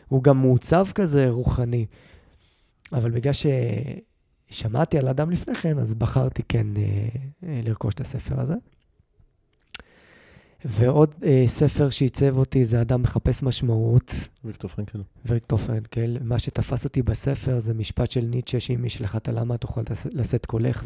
הוא 0.08 0.24
גם 0.24 0.42
מעוצב 0.42 0.88
כזה 0.96 1.30
רוחני. 1.30 1.86
אבל 2.94 3.12
בגלל 3.12 3.34
ששמעתי 4.50 4.98
על 4.98 5.08
אדם 5.08 5.32
לפני 5.32 5.56
כן, 5.56 5.80
אז 5.80 5.94
בחרתי 5.94 6.42
כן 6.50 6.68
אה, 6.78 6.84
אה, 7.44 7.62
לרכוש 7.64 7.94
את 7.94 8.02
הספר 8.02 8.40
הזה. 8.40 8.56
ועוד 10.66 11.14
אה, 11.24 11.44
ספר 11.48 11.90
שעיצב 11.90 12.38
אותי 12.38 12.66
זה 12.66 12.82
אדם 12.82 13.02
מחפש 13.02 13.44
משמעות. 13.44 14.14
ויקטור 14.46 14.70
פרנקל. 14.70 15.02
ויקטור 15.26 15.60
פרנקל. 15.60 16.18
מה 16.22 16.40
שתפס 16.40 16.86
אותי 16.86 17.02
בספר 17.02 17.60
זה 17.60 17.74
משפט 17.74 18.12
של 18.12 18.22
ניטשה, 18.22 18.60
שאם 18.60 18.86
יש 18.86 19.02
לך 19.02 19.16
את 19.16 19.28
הלמה 19.28 19.58
תוכל 19.58 19.82
לשאת 20.12 20.46
קולך. 20.46 20.84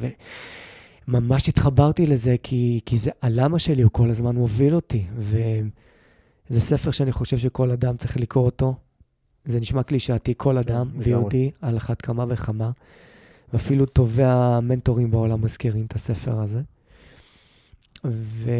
וממש 1.08 1.50
התחברתי 1.50 2.08
לזה, 2.08 2.36
כי, 2.44 2.80
כי 2.86 2.98
זה 2.98 3.12
הלמה 3.22 3.60
שלי, 3.60 3.82
הוא 3.82 3.92
כל 3.92 4.10
הזמן 4.10 4.36
מוביל 4.36 4.76
אותי. 4.76 5.06
וזה 5.20 6.60
ספר 6.62 6.92
שאני 6.92 7.12
חושב 7.12 7.38
שכל 7.38 7.72
אדם 7.72 7.98
צריך 7.98 8.18
לקרוא 8.18 8.46
אותו. 8.46 8.76
זה 9.46 9.60
נשמע 9.60 9.84
קלישאתי, 9.84 10.34
כל 10.38 10.52
כן, 10.52 10.58
אדם, 10.58 10.90
ויהודי, 10.98 11.52
על 11.62 11.78
אחת 11.78 12.02
כמה 12.02 12.26
וכמה. 12.30 12.72
ואפילו 13.54 13.86
טובי 13.86 14.24
המנטורים 14.24 15.12
בעולם 15.12 15.42
מזכירים 15.42 15.86
את 15.86 15.94
הספר 15.96 16.42
הזה. 16.42 16.62
ו... 18.06 18.52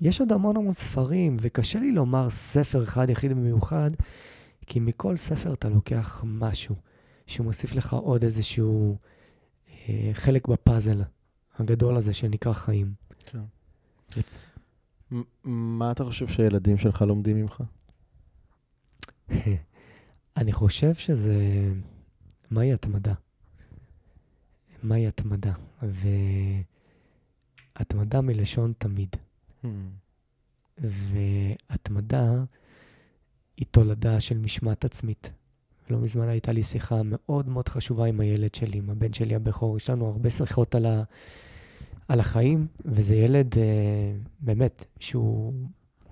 יש 0.00 0.20
עוד 0.20 0.32
המון 0.32 0.56
המון 0.56 0.74
ספרים, 0.74 1.36
וקשה 1.40 1.78
לי 1.78 1.92
לומר 1.92 2.30
ספר 2.30 2.82
אחד 2.82 3.10
יחיד 3.10 3.30
במיוחד, 3.30 3.90
כי 4.66 4.80
מכל 4.80 5.16
ספר 5.16 5.52
אתה 5.52 5.68
לוקח 5.68 6.24
משהו 6.26 6.74
שמוסיף 7.26 7.74
לך 7.74 7.92
עוד 7.92 8.24
איזשהו 8.24 8.96
אה, 9.88 10.10
חלק 10.12 10.48
בפאזל 10.48 11.02
הגדול 11.58 11.96
הזה 11.96 12.12
שנקרא 12.12 12.52
חיים. 12.52 12.94
כן. 13.26 13.38
מה 15.44 15.92
אתה 15.92 16.04
חושב 16.04 16.28
שהילדים 16.28 16.78
שלך 16.78 17.02
לומדים 17.02 17.36
ממך? 17.36 17.62
אני 20.36 20.52
חושב 20.52 20.94
שזה... 20.94 21.34
מהי 22.50 22.72
התמדה? 22.72 23.14
מהי 24.82 25.06
התמדה? 25.06 25.52
והתמדה 27.76 28.20
מלשון 28.20 28.72
תמיד. 28.78 29.16
Hmm. 29.64 29.68
והתמדה 30.78 32.30
היא 33.56 33.66
תולדה 33.70 34.20
של 34.20 34.38
משמעת 34.38 34.84
עצמית. 34.84 35.32
לא 35.90 35.98
מזמן 35.98 36.28
הייתה 36.28 36.52
לי 36.52 36.62
שיחה 36.62 37.00
מאוד 37.04 37.48
מאוד 37.48 37.68
חשובה 37.68 38.04
עם 38.04 38.20
הילד 38.20 38.54
שלי, 38.54 38.78
עם 38.78 38.90
הבן 38.90 39.12
שלי 39.12 39.34
הבכור. 39.34 39.76
יש 39.76 39.90
לנו 39.90 40.06
הרבה 40.06 40.30
שיחות 40.30 40.74
על, 40.74 40.86
ה, 40.86 41.02
על 42.08 42.20
החיים, 42.20 42.66
וזה 42.84 43.14
ילד, 43.14 43.58
אה, 43.58 44.12
באמת, 44.40 44.84
שהוא 45.00 45.52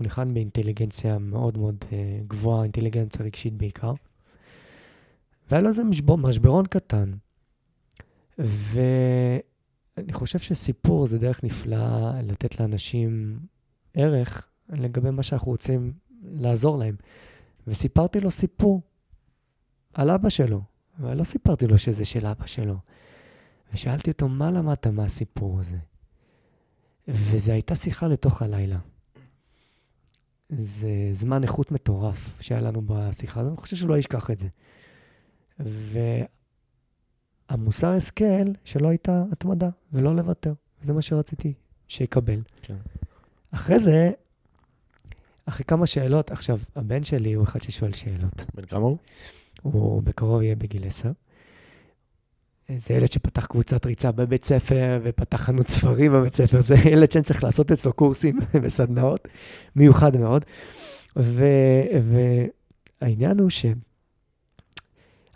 ניחן 0.00 0.34
באינטליגנציה 0.34 1.18
מאוד 1.18 1.58
מאוד 1.58 1.76
אה, 1.92 2.18
גבוהה, 2.26 2.62
אינטליגנציה 2.62 3.24
רגשית 3.24 3.54
בעיקר. 3.54 3.92
והיה 5.50 5.62
לו 5.62 5.68
איזה 5.68 5.84
משבר, 5.84 6.16
משברון 6.16 6.66
קטן. 6.66 7.12
ואני 8.38 10.12
חושב 10.12 10.38
שסיפור 10.38 11.06
זה 11.06 11.18
דרך 11.18 11.44
נפלאה 11.44 12.22
לתת 12.22 12.60
לאנשים 12.60 13.38
ערך 13.94 14.48
לגבי 14.68 15.10
מה 15.10 15.22
שאנחנו 15.22 15.50
רוצים 15.50 15.92
לעזור 16.22 16.78
להם. 16.78 16.96
וסיפרתי 17.66 18.20
לו 18.20 18.30
סיפור 18.30 18.80
על 19.94 20.10
אבא 20.10 20.28
שלו, 20.28 20.62
אבל 21.00 21.16
לא 21.16 21.24
סיפרתי 21.24 21.66
לו 21.66 21.78
שזה 21.78 22.04
של 22.04 22.26
אבא 22.26 22.46
שלו. 22.46 22.76
ושאלתי 23.72 24.10
אותו, 24.10 24.28
מה 24.28 24.50
למדת 24.50 24.86
מהסיפור 24.86 25.60
הזה? 25.60 25.76
וזו 27.08 27.52
הייתה 27.52 27.74
שיחה 27.74 28.06
לתוך 28.06 28.42
הלילה. 28.42 28.78
זה 30.48 30.88
זמן 31.12 31.42
איכות 31.42 31.72
מטורף 31.72 32.42
שהיה 32.42 32.60
לנו 32.60 32.82
בשיחה 32.86 33.40
הזאת, 33.40 33.52
אני 33.52 33.60
חושב 33.60 33.76
שהוא 33.76 33.88
לא 33.88 33.98
ישכח 33.98 34.30
את 34.30 34.38
זה. 34.38 34.48
והמוסר 37.50 37.88
השכל 37.88 38.52
שלו 38.64 38.88
הייתה 38.88 39.24
התמדה 39.32 39.68
ולא 39.92 40.16
לוותר. 40.16 40.52
זה 40.82 40.92
מה 40.92 41.02
שרציתי 41.02 41.54
שיקבל. 41.88 42.40
כן. 42.62 42.76
אחרי 43.50 43.80
זה, 43.80 44.10
אחרי 45.44 45.64
כמה 45.64 45.86
שאלות, 45.86 46.30
עכשיו, 46.30 46.58
הבן 46.76 47.04
שלי 47.04 47.32
הוא 47.32 47.44
אחד 47.44 47.62
ששואל 47.62 47.92
שאלות. 47.92 48.44
בן 48.54 48.66
כמה 48.66 48.80
הוא? 48.80 48.96
הוא 49.62 50.02
בקרוב 50.02 50.42
יהיה 50.42 50.56
בגיל 50.56 50.86
10. 50.86 51.12
זה 52.68 52.94
ילד 52.94 53.12
שפתח 53.12 53.46
קבוצת 53.46 53.86
ריצה 53.86 54.12
בבית 54.12 54.44
ספר 54.44 55.00
ופתח 55.02 55.40
חנות 55.40 55.68
ספרים 55.68 56.12
בבית 56.12 56.34
ספר. 56.34 56.62
זה 56.62 56.74
ילד 56.84 57.10
שאני 57.10 57.24
צריך 57.24 57.44
לעשות 57.44 57.72
אצלו 57.72 57.92
קורסים 57.92 58.38
וסדנאות, 58.62 59.28
מיוחד 59.76 60.16
מאוד. 60.16 60.44
והעניין 63.00 63.38
הוא 63.38 63.50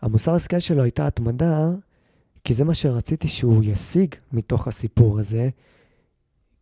שהמוסר 0.03 0.35
השכל 0.35 0.61
שלו 0.61 0.83
הייתה 0.83 1.07
התמדה, 1.07 1.71
כי 2.45 2.55
זה 2.55 2.65
מה 2.65 2.75
שרציתי 2.75 3.29
שהוא 3.29 3.65
ישיג 3.65 4.15
מתוך 4.33 4.69
הסיפור 4.69 5.19
הזה, 5.19 5.49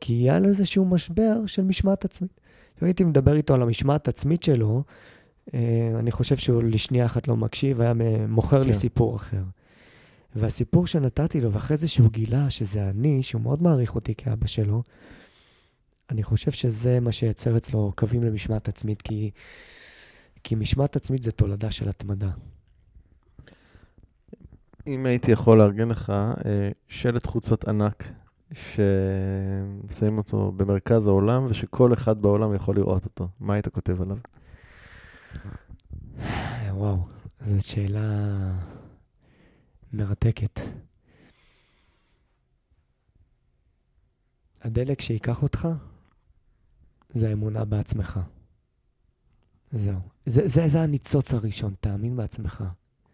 כי 0.00 0.12
היה 0.12 0.38
לו 0.38 0.48
איזשהו 0.48 0.84
משבר 0.84 1.46
של 1.46 1.62
משמעת 1.62 2.04
עצמית. 2.04 2.40
אם 2.82 2.86
הייתי 2.86 3.04
מדבר 3.04 3.36
איתו 3.36 3.54
על 3.54 3.62
המשמעת 3.62 4.08
עצמית 4.08 4.42
שלו, 4.42 4.82
אה, 5.54 5.92
אני 5.98 6.10
חושב 6.12 6.36
שהוא 6.36 6.62
לשנייה 6.62 7.06
אחת 7.06 7.28
לא 7.28 7.36
מקשיב, 7.36 7.80
היה 7.80 7.92
מוכר 8.28 8.62
כן. 8.62 8.66
לי 8.66 8.74
סיפור 8.74 9.16
אחר. 9.16 9.42
והסיפור 10.34 10.86
שנתתי 10.86 11.40
לו, 11.40 11.52
ואחרי 11.52 11.76
זה 11.76 11.88
שהוא 11.88 12.10
גילה 12.10 12.50
שזה 12.50 12.90
אני, 12.90 13.22
שהוא 13.22 13.42
מאוד 13.42 13.62
מעריך 13.62 13.94
אותי 13.94 14.14
כאבא 14.14 14.46
שלו, 14.46 14.82
אני 16.10 16.22
חושב 16.22 16.50
שזה 16.50 17.00
מה 17.00 17.12
שייצר 17.12 17.56
אצלו 17.56 17.92
קווים 17.96 18.22
למשמעת 18.22 18.68
עצמית, 18.68 19.02
כי, 19.02 19.30
כי 20.44 20.54
משמעת 20.54 20.96
עצמית 20.96 21.22
זה 21.22 21.30
תולדה 21.30 21.70
של 21.70 21.88
התמדה. 21.88 22.30
אם 24.86 25.06
הייתי 25.06 25.32
יכול 25.32 25.58
לארגן 25.58 25.88
לך 25.88 26.10
אה, 26.10 26.70
שלט 26.88 27.26
חוצות 27.26 27.68
ענק, 27.68 28.08
ששמים 28.52 30.18
אותו 30.18 30.52
במרכז 30.56 31.06
העולם, 31.06 31.46
ושכל 31.50 31.92
אחד 31.92 32.22
בעולם 32.22 32.54
יכול 32.54 32.76
לראות 32.76 33.04
אותו, 33.04 33.28
מה 33.40 33.54
היית 33.54 33.68
כותב 33.68 34.02
עליו? 34.02 34.16
וואו, 36.70 36.96
זאת 37.46 37.64
שאלה... 37.64 38.52
מרתקת. 39.96 40.60
הדלק 44.62 45.00
שייקח 45.00 45.42
אותך 45.42 45.68
זה 47.10 47.28
האמונה 47.28 47.64
בעצמך. 47.64 48.20
זהו. 49.72 50.00
זה, 50.26 50.48
זה, 50.48 50.68
זה 50.68 50.80
הניצוץ 50.82 51.34
הראשון, 51.34 51.74
תאמין 51.80 52.16
בעצמך. 52.16 52.64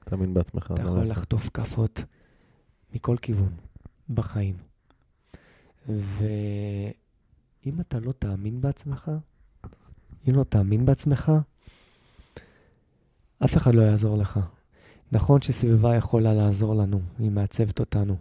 תאמין 0.04 0.34
בעצמך. 0.34 0.72
אתה 0.74 0.82
יכול 0.82 1.04
לחטוף 1.04 1.50
כאפות 1.54 2.04
מכל 2.94 3.16
כיוון 3.22 3.52
בחיים. 4.14 4.56
ואם 5.88 7.80
אתה 7.80 8.00
לא 8.00 8.12
תאמין 8.12 8.60
בעצמך, 8.60 9.10
אם 10.28 10.34
לא 10.34 10.44
תאמין 10.44 10.86
בעצמך, 10.86 11.32
אף 13.44 13.56
אחד 13.56 13.74
לא 13.74 13.82
יעזור 13.82 14.18
לך. 14.18 14.40
נכון 15.12 15.42
שסביבה 15.42 15.96
יכולה 15.96 16.34
לעזור 16.34 16.74
לנו, 16.74 17.00
היא 17.18 17.30
מעצבת 17.30 17.80
אותנו. 17.80 18.16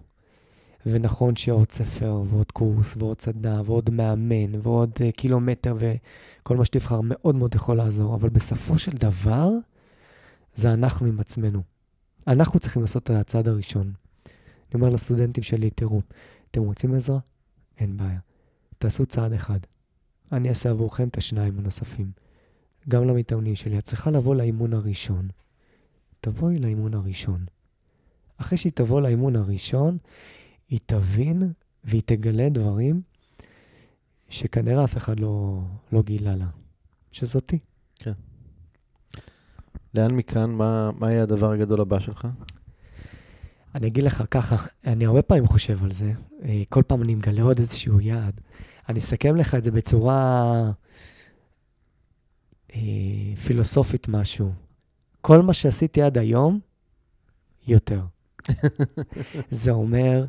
ונכון 0.85 1.35
שעוד 1.35 1.71
ספר, 1.71 2.21
ועוד 2.29 2.51
קורס, 2.51 2.95
ועוד 2.97 3.21
סדנה, 3.21 3.61
ועוד 3.65 3.89
מאמן, 3.89 4.59
ועוד 4.63 4.91
uh, 4.95 5.11
קילומטר, 5.11 5.75
וכל 5.79 6.57
מה 6.57 6.65
שתבחר 6.65 6.99
מאוד 7.03 7.35
מאוד 7.35 7.55
יכול 7.55 7.77
לעזור, 7.77 8.15
אבל 8.15 8.29
בסופו 8.29 8.79
של 8.79 8.91
דבר, 8.91 9.49
זה 10.55 10.73
אנחנו 10.73 11.05
עם 11.05 11.19
עצמנו. 11.19 11.61
אנחנו 12.27 12.59
צריכים 12.59 12.81
לעשות 12.81 13.03
את 13.03 13.09
הצעד 13.09 13.47
הראשון. 13.47 13.93
אני 14.25 14.81
אומר 14.81 14.89
לסטודנטים 14.89 15.43
שלי, 15.43 15.69
תראו, 15.69 16.01
אתם 16.51 16.61
רוצים 16.61 16.93
עזרה? 16.93 17.19
אין 17.77 17.97
בעיה. 17.97 18.19
תעשו 18.77 19.05
צעד 19.05 19.33
אחד. 19.33 19.59
אני 20.31 20.49
אעשה 20.49 20.69
עבורכם 20.69 21.07
את 21.07 21.17
השניים 21.17 21.59
הנוספים. 21.59 22.11
גם 22.89 23.03
למתאמנים 23.03 23.55
שלי. 23.55 23.79
את 23.79 23.83
צריכה 23.83 24.11
לבוא 24.11 24.35
לאימון 24.35 24.73
הראשון. 24.73 25.27
תבואי 26.21 26.59
לאימון 26.59 26.93
הראשון. 26.93 27.45
אחרי 28.37 28.57
שהיא 28.57 28.71
תבוא 28.75 29.01
לאימון 29.01 29.35
הראשון, 29.35 29.97
היא 30.69 30.79
תבין 30.85 31.51
והיא 31.83 32.01
תגלה 32.05 32.49
דברים 32.49 33.01
שכנראה 34.29 34.83
אף 34.83 34.97
אחד 34.97 35.19
לא, 35.19 35.61
לא 35.91 36.01
גילה 36.01 36.35
לה, 36.35 36.47
שזאתי. 37.11 37.59
כן. 37.95 38.11
לאן 39.93 40.11
מכאן, 40.11 40.49
מה, 40.49 40.91
מה 40.91 41.11
יהיה 41.11 41.23
הדבר 41.23 41.51
הגדול 41.51 41.81
הבא 41.81 41.99
שלך? 41.99 42.27
אני 43.75 43.87
אגיד 43.87 44.03
לך 44.03 44.23
ככה, 44.31 44.55
אני 44.85 45.05
הרבה 45.05 45.21
פעמים 45.21 45.47
חושב 45.47 45.83
על 45.83 45.91
זה, 45.91 46.11
אה, 46.43 46.61
כל 46.69 46.83
פעם 46.87 47.03
אני 47.03 47.15
מגלה 47.15 47.41
עוד 47.41 47.59
איזשהו 47.59 48.01
יעד. 48.01 48.41
אני 48.89 48.99
אסכם 48.99 49.35
לך 49.35 49.55
את 49.55 49.63
זה 49.63 49.71
בצורה 49.71 50.43
אה, 52.75 53.35
פילוסופית 53.45 54.07
משהו. 54.07 54.53
כל 55.21 55.41
מה 55.41 55.53
שעשיתי 55.53 56.01
עד 56.01 56.17
היום, 56.17 56.59
יותר. 57.67 58.01
זה 59.51 59.71
אומר, 59.71 60.25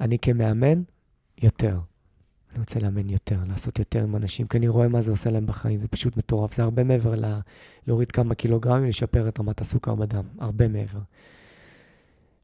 אני 0.00 0.18
כמאמן, 0.18 0.82
יותר. 1.42 1.78
אני 2.56 2.60
רוצה 2.60 2.80
לאמן 2.80 3.10
יותר, 3.10 3.38
לעשות 3.48 3.78
יותר 3.78 4.02
עם 4.02 4.16
אנשים, 4.16 4.46
כי 4.46 4.58
אני 4.58 4.68
רואה 4.68 4.88
מה 4.88 5.02
זה 5.02 5.10
עושה 5.10 5.30
להם 5.30 5.46
בחיים, 5.46 5.80
זה 5.80 5.88
פשוט 5.88 6.16
מטורף. 6.16 6.54
זה 6.54 6.62
הרבה 6.62 6.84
מעבר 6.84 7.14
ל... 7.14 7.38
להוריד 7.86 8.12
כמה 8.12 8.34
קילוגרמים, 8.34 8.88
לשפר 8.88 9.28
את 9.28 9.40
רמת 9.40 9.60
הסוכר 9.60 9.94
בדם, 9.94 10.24
הרבה 10.38 10.68
מעבר. 10.68 10.98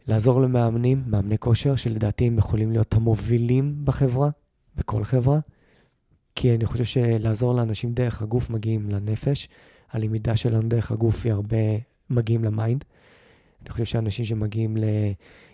לעזור 0.07 0.41
למאמנים, 0.41 1.03
מאמני 1.07 1.39
כושר, 1.39 1.77
שלדעתי 1.77 2.27
הם 2.27 2.39
יכולים 2.39 2.73
להיות 2.73 2.95
המובילים 2.95 3.85
בחברה, 3.85 4.31
בכל 4.77 5.05
חברה, 5.05 5.39
כי 6.35 6.55
אני 6.55 6.67
חושב 6.67 6.85
שלעזור 6.85 7.55
לאנשים 7.55 7.93
דרך 7.93 8.23
הגוף 8.23 8.51
מגיעים 8.51 8.91
לנפש, 8.91 9.49
הלמידה 9.93 10.37
שלנו 10.37 10.69
דרך 10.69 10.93
הגוף 10.93 11.25
היא 11.25 11.33
הרבה 11.33 11.57
מגיעים 12.11 12.45
ל 12.45 12.52
mind. 12.52 12.85
אני 13.63 13.71
חושב 13.71 13.85
שאנשים 13.85 14.25
שמגיעים 14.25 14.77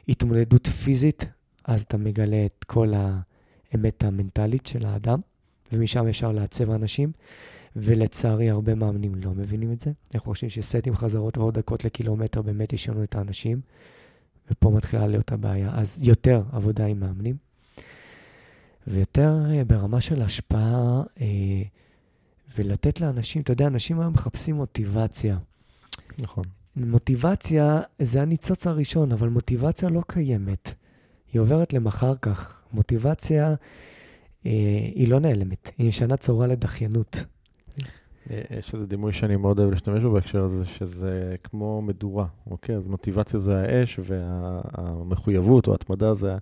להתמודדות 0.08 0.66
פיזית, 0.66 1.24
אז 1.64 1.82
אתה 1.82 1.96
מגלה 1.96 2.46
את 2.46 2.64
כל 2.64 2.92
האמת 2.94 4.04
המנטלית 4.04 4.66
של 4.66 4.86
האדם, 4.86 5.18
ומשם 5.72 6.06
אפשר 6.06 6.32
לעצב 6.32 6.70
אנשים, 6.70 7.12
ולצערי 7.76 8.50
הרבה 8.50 8.74
מאמנים 8.74 9.14
לא 9.14 9.30
מבינים 9.30 9.72
את 9.72 9.80
זה. 9.80 9.90
אנחנו 10.14 10.32
חושבים 10.32 10.50
שסטים 10.50 10.94
חזרות 10.94 11.38
ועוד 11.38 11.58
דקות 11.58 11.84
לקילומטר 11.84 12.42
באמת 12.42 12.72
ישנו 12.72 13.02
את 13.02 13.14
האנשים, 13.14 13.60
ופה 14.50 14.70
מתחילה 14.70 15.06
להיות 15.06 15.32
הבעיה. 15.32 15.70
אז 15.74 15.98
יותר 16.02 16.42
עבודה 16.52 16.86
עם 16.86 17.00
מאמנים. 17.00 17.36
ויותר 18.86 19.38
אה, 19.50 19.64
ברמה 19.64 20.00
של 20.00 20.22
השפעה, 20.22 21.02
אה, 21.20 21.26
ולתת 22.58 23.00
לאנשים, 23.00 23.42
אתה 23.42 23.52
יודע, 23.52 23.66
אנשים 23.66 24.00
היום 24.00 24.14
מחפשים 24.14 24.56
מוטיבציה. 24.56 25.38
נכון. 26.22 26.44
מוטיבציה 26.76 27.80
זה 27.98 28.22
הניצוץ 28.22 28.66
הראשון, 28.66 29.12
אבל 29.12 29.28
מוטיבציה 29.28 29.88
לא 29.88 30.02
קיימת. 30.06 30.74
היא 31.32 31.40
עוברת 31.40 31.72
למחר 31.72 32.14
כך. 32.22 32.62
מוטיבציה 32.72 33.54
אה, 34.46 34.50
היא 34.94 35.08
לא 35.08 35.20
נעלמת, 35.20 35.70
היא 35.78 35.88
משנה 35.88 36.16
צורה 36.16 36.46
לדחיינות. 36.46 37.24
אה, 38.30 38.40
יש 38.58 38.74
איזה 38.74 38.86
דימוי 38.86 39.12
שאני 39.12 39.36
מאוד 39.36 39.58
אוהב 39.58 39.70
להשתמש 39.70 40.02
בו 40.02 40.10
בהקשר 40.10 40.42
הזה, 40.42 40.64
שזה 40.66 41.36
כמו 41.44 41.82
מדורה, 41.82 42.26
אוקיי? 42.46 42.76
אז 42.76 42.88
מוטיבציה 42.88 43.40
זה 43.40 43.60
האש, 43.60 44.00
והמחויבות 44.04 45.66
או 45.66 45.72
ההתמדה 45.72 46.14
זה... 46.14 46.36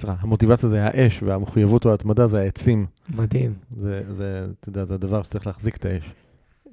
סליחה, 0.00 0.14
המוטיבציה 0.20 0.68
זה 0.68 0.84
האש, 0.84 1.22
והמחויבות 1.22 1.86
או 1.86 1.90
ההתמדה 1.90 2.28
זה 2.28 2.40
העצים. 2.40 2.86
מדהים. 3.08 3.54
זה, 3.70 4.02
זה, 4.16 4.46
אתה 4.60 4.68
יודע, 4.68 4.84
זה 4.84 4.94
הדבר 4.94 5.22
שצריך 5.22 5.46
להחזיק 5.46 5.76
את 5.76 5.84
האש. 5.84 6.02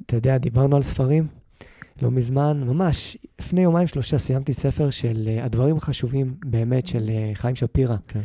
אתה 0.05 0.15
יודע, 0.15 0.37
דיברנו 0.37 0.75
על 0.75 0.83
ספרים. 0.83 1.27
לא 2.01 2.11
מזמן, 2.11 2.63
ממש, 2.67 3.17
לפני 3.39 3.61
יומיים 3.61 3.87
שלושה 3.87 4.17
סיימתי 4.17 4.53
ספר 4.53 4.89
של 4.89 5.29
uh, 5.37 5.45
הדברים 5.45 5.77
החשובים 5.77 6.35
באמת 6.45 6.87
של 6.87 7.09
uh, 7.09 7.37
חיים 7.37 7.55
שפירא. 7.55 7.95
כן. 8.07 8.19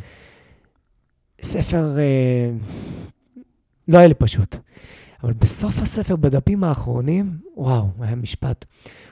ספר, 1.41 1.95
uh, 1.95 3.39
לא 3.87 3.97
היה 3.97 4.07
לי 4.07 4.13
פשוט. 4.13 4.55
אבל 5.23 5.33
בסוף 5.33 5.81
הספר, 5.81 6.15
בדפים 6.15 6.63
האחרונים, 6.63 7.37
וואו, 7.55 7.89
היה 7.99 8.15
משפט. 8.15 8.65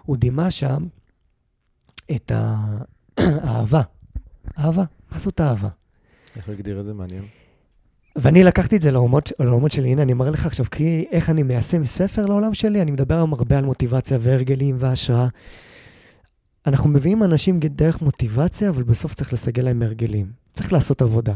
הוא 0.04 0.18
דימה 0.18 0.52
שם 0.52 0.88
את 2.12 2.32
האהבה. 3.18 3.82
אהבה, 4.60 4.84
מה 5.16 5.20
זאת 5.20 5.42
אהבה? 5.42 5.70
איך 6.36 6.48
הוא 6.48 6.54
הגדיר 6.54 6.80
את 6.80 6.86
זה? 6.86 6.94
מעניין. 6.94 7.24
ואני 8.16 8.44
לקחתי 8.44 8.76
את 8.76 8.82
זה 8.82 8.92
לעולמות, 8.92 9.32
לעולמות 9.40 9.72
שלי. 9.72 9.92
הנה, 9.92 10.02
אני 10.02 10.14
מראה 10.14 10.32
לך 10.32 10.46
עכשיו 10.46 10.66
כי 10.72 11.06
איך 11.12 11.30
אני 11.30 11.44
מיישם 11.44 11.86
ספר 11.86 12.26
לעולם 12.26 12.54
שלי. 12.54 12.82
אני 12.82 12.92
מדבר 12.92 13.16
היום 13.16 13.34
הרבה 13.34 13.58
על 13.58 13.66
מוטיבציה 13.66 14.18
והרגלים 14.22 14.76
והשראה. 14.80 15.28
אנחנו 16.68 16.90
מביאים 16.90 17.24
אנשים 17.24 17.60
דרך 17.60 18.02
מוטיבציה, 18.02 18.70
אבל 18.70 18.84
בסוף 18.84 19.14
צריך 19.14 19.34
לסגל 19.34 19.64
להם 19.64 19.82
הרגלים. 19.82 20.32
צריך 20.54 20.74
לעשות 20.74 21.02
עבודה. 21.02 21.34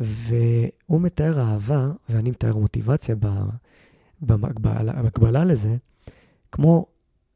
והוא 0.00 1.00
מתאר 1.00 1.40
אהבה, 1.40 1.90
ואני 2.08 2.30
מתאר 2.30 2.56
מוטיבציה 2.56 3.14
בהקבלה 4.20 5.44
לזה, 5.44 5.76
כמו 6.52 6.86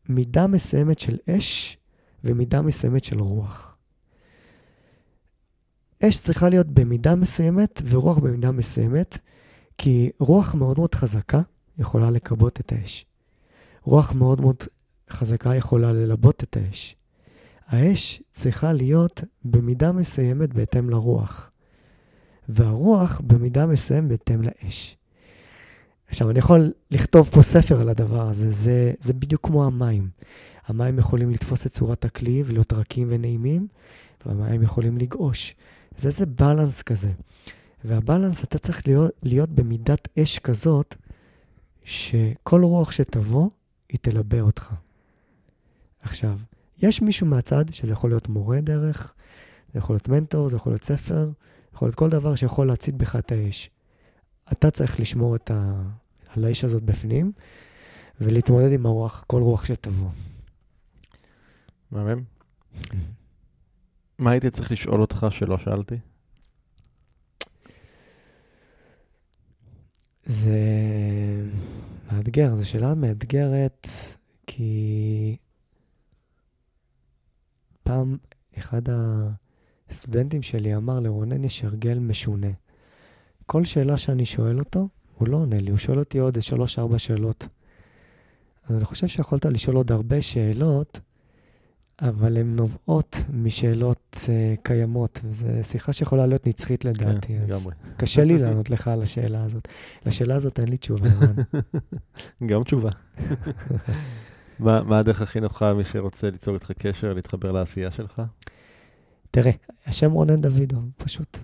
מידה 0.08 0.46
מסוימת 0.46 0.98
של 0.98 1.16
אש 1.30 1.78
ומידה 2.24 2.62
מסוימת 2.62 3.04
של 3.04 3.20
רוח. 3.20 3.75
אש 6.04 6.18
צריכה 6.18 6.48
להיות 6.48 6.66
במידה 6.66 7.14
מסוימת 7.14 7.82
ורוח 7.84 8.18
במידה 8.18 8.50
מסוימת, 8.50 9.18
כי 9.78 10.10
רוח 10.18 10.54
מאוד 10.54 10.78
מאוד 10.78 10.94
חזקה 10.94 11.40
יכולה 11.78 12.10
לכבות 12.10 12.60
את 12.60 12.72
האש. 12.72 13.06
רוח 13.82 14.12
מאוד 14.12 14.40
מאוד 14.40 14.56
חזקה 15.10 15.54
יכולה 15.54 15.92
ללבות 15.92 16.42
את 16.42 16.56
האש. 16.56 16.96
האש 17.66 18.22
צריכה 18.32 18.72
להיות 18.72 19.24
במידה 19.44 19.92
מסוימת 19.92 20.54
בהתאם 20.54 20.90
לרוח, 20.90 21.50
והרוח 22.48 23.20
במידה 23.24 23.66
מסוימת 23.66 24.08
בהתאם 24.08 24.42
לאש. 24.42 24.96
עכשיו, 26.08 26.30
אני 26.30 26.38
יכול 26.38 26.72
לכתוב 26.90 27.30
פה 27.30 27.42
ספר 27.42 27.80
על 27.80 27.88
הדבר 27.88 28.28
הזה, 28.28 28.50
זה, 28.50 28.92
זה 29.00 29.12
בדיוק 29.12 29.46
כמו 29.46 29.64
המים. 29.64 30.08
המים 30.66 30.98
יכולים 30.98 31.30
לתפוס 31.30 31.66
את 31.66 31.72
צורת 31.72 32.04
הכלי 32.04 32.42
ולהיות 32.46 32.72
רכים 32.72 33.08
ונעימים, 33.10 33.66
והמים 34.26 34.62
יכולים 34.62 34.98
לגעוש. 34.98 35.54
זה 35.98 36.08
איזה 36.08 36.26
בלנס 36.26 36.82
כזה. 36.82 37.10
והבלנס, 37.84 38.44
אתה 38.44 38.58
צריך 38.58 38.86
להיות, 38.86 39.10
להיות 39.22 39.50
במידת 39.50 40.08
אש 40.18 40.38
כזאת, 40.38 40.94
שכל 41.84 42.62
רוח 42.62 42.92
שתבוא, 42.92 43.50
היא 43.88 43.98
תלבה 44.02 44.40
אותך. 44.40 44.72
עכשיו, 46.00 46.38
יש 46.82 47.02
מישהו 47.02 47.26
מהצד, 47.26 47.64
שזה 47.72 47.92
יכול 47.92 48.10
להיות 48.10 48.28
מורה 48.28 48.60
דרך, 48.60 49.14
זה 49.72 49.78
יכול 49.78 49.94
להיות 49.94 50.08
מנטור, 50.08 50.48
זה 50.48 50.56
יכול 50.56 50.72
להיות 50.72 50.84
ספר, 50.84 51.30
יכול 51.74 51.88
להיות 51.88 51.94
כל 51.94 52.10
דבר 52.10 52.34
שיכול 52.34 52.66
להצית 52.66 52.94
בך 52.94 53.16
את 53.16 53.32
האש. 53.32 53.70
אתה 54.52 54.70
צריך 54.70 55.00
לשמור 55.00 55.36
את 55.36 55.50
ה... 55.50 55.82
על 56.28 56.44
האש 56.44 56.64
הזאת 56.64 56.82
בפנים, 56.82 57.32
ולהתמודד 58.20 58.72
עם 58.72 58.86
הרוח, 58.86 59.24
כל 59.26 59.42
רוח 59.42 59.64
שתבוא. 59.64 60.08
מהמם. 61.90 62.22
מה 64.18 64.30
הייתי 64.30 64.50
צריך 64.50 64.72
לשאול 64.72 65.00
אותך 65.00 65.26
שלא 65.30 65.58
שאלתי? 65.58 65.94
זה 70.26 70.58
מאתגר, 72.12 72.56
זו 72.56 72.68
שאלה 72.68 72.94
מאתגרת, 72.94 73.88
כי 74.46 75.36
פעם 77.82 78.16
אחד 78.58 78.82
הסטודנטים 79.88 80.42
שלי 80.42 80.76
אמר, 80.76 81.00
לרונן 81.00 81.44
יש 81.44 81.64
הרגל 81.64 81.98
משונה. 81.98 82.50
כל 83.46 83.64
שאלה 83.64 83.96
שאני 83.96 84.24
שואל 84.24 84.58
אותו, 84.58 84.88
הוא 85.18 85.28
לא 85.28 85.36
עונה 85.36 85.58
לי, 85.58 85.70
הוא 85.70 85.78
שואל 85.78 85.98
אותי 85.98 86.18
עוד 86.18 86.42
שלוש-ארבע 86.42 86.98
שאלות. 86.98 87.48
אז 88.64 88.76
אני 88.76 88.84
חושב 88.84 89.06
שיכולת 89.06 89.44
לשאול 89.44 89.76
עוד 89.76 89.92
הרבה 89.92 90.22
שאלות, 90.22 91.00
אבל 92.02 92.36
הן 92.36 92.56
נובעות 92.56 93.16
משאלות 93.32 94.16
uh, 94.24 94.28
קיימות. 94.62 95.20
זו 95.30 95.46
שיחה 95.62 95.92
שיכולה 95.92 96.26
להיות 96.26 96.46
נצחית 96.46 96.84
לדעתי. 96.84 97.28
כן, 97.28 97.42
לגמרי. 97.46 97.74
קשה 97.96 98.24
לי 98.24 98.38
לענות 98.38 98.70
לך 98.70 98.88
על 98.88 99.02
השאלה 99.02 99.44
הזאת. 99.44 99.68
לשאלה 100.06 100.34
הזאת 100.34 100.60
אין 100.60 100.68
לי 100.68 100.76
תשובה, 100.76 101.08
רן. 101.20 101.34
גם 102.46 102.64
תשובה. 102.64 102.90
מה, 104.58 104.82
מה 104.82 104.98
הדרך 104.98 105.22
הכי 105.22 105.40
נוחה 105.40 105.70
למי 105.70 105.84
שרוצה 105.84 106.30
ליצור 106.30 106.54
איתך 106.54 106.72
קשר, 106.72 107.12
להתחבר 107.12 107.52
לעשייה 107.52 107.90
שלך? 107.90 108.22
תראה, 109.30 109.52
השם 109.86 110.10
רונן 110.10 110.40
דוידוב, 110.40 110.90
פשוט. 110.96 111.38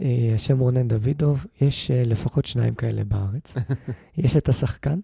Uh, 0.00 0.02
השם 0.34 0.58
רונן 0.58 0.88
דוידוב, 0.88 1.46
יש 1.60 1.90
uh, 1.90 2.08
לפחות 2.08 2.46
שניים 2.46 2.74
כאלה 2.74 3.04
בארץ. 3.04 3.54
יש 4.16 4.36
את 4.36 4.48
השחקן 4.48 4.98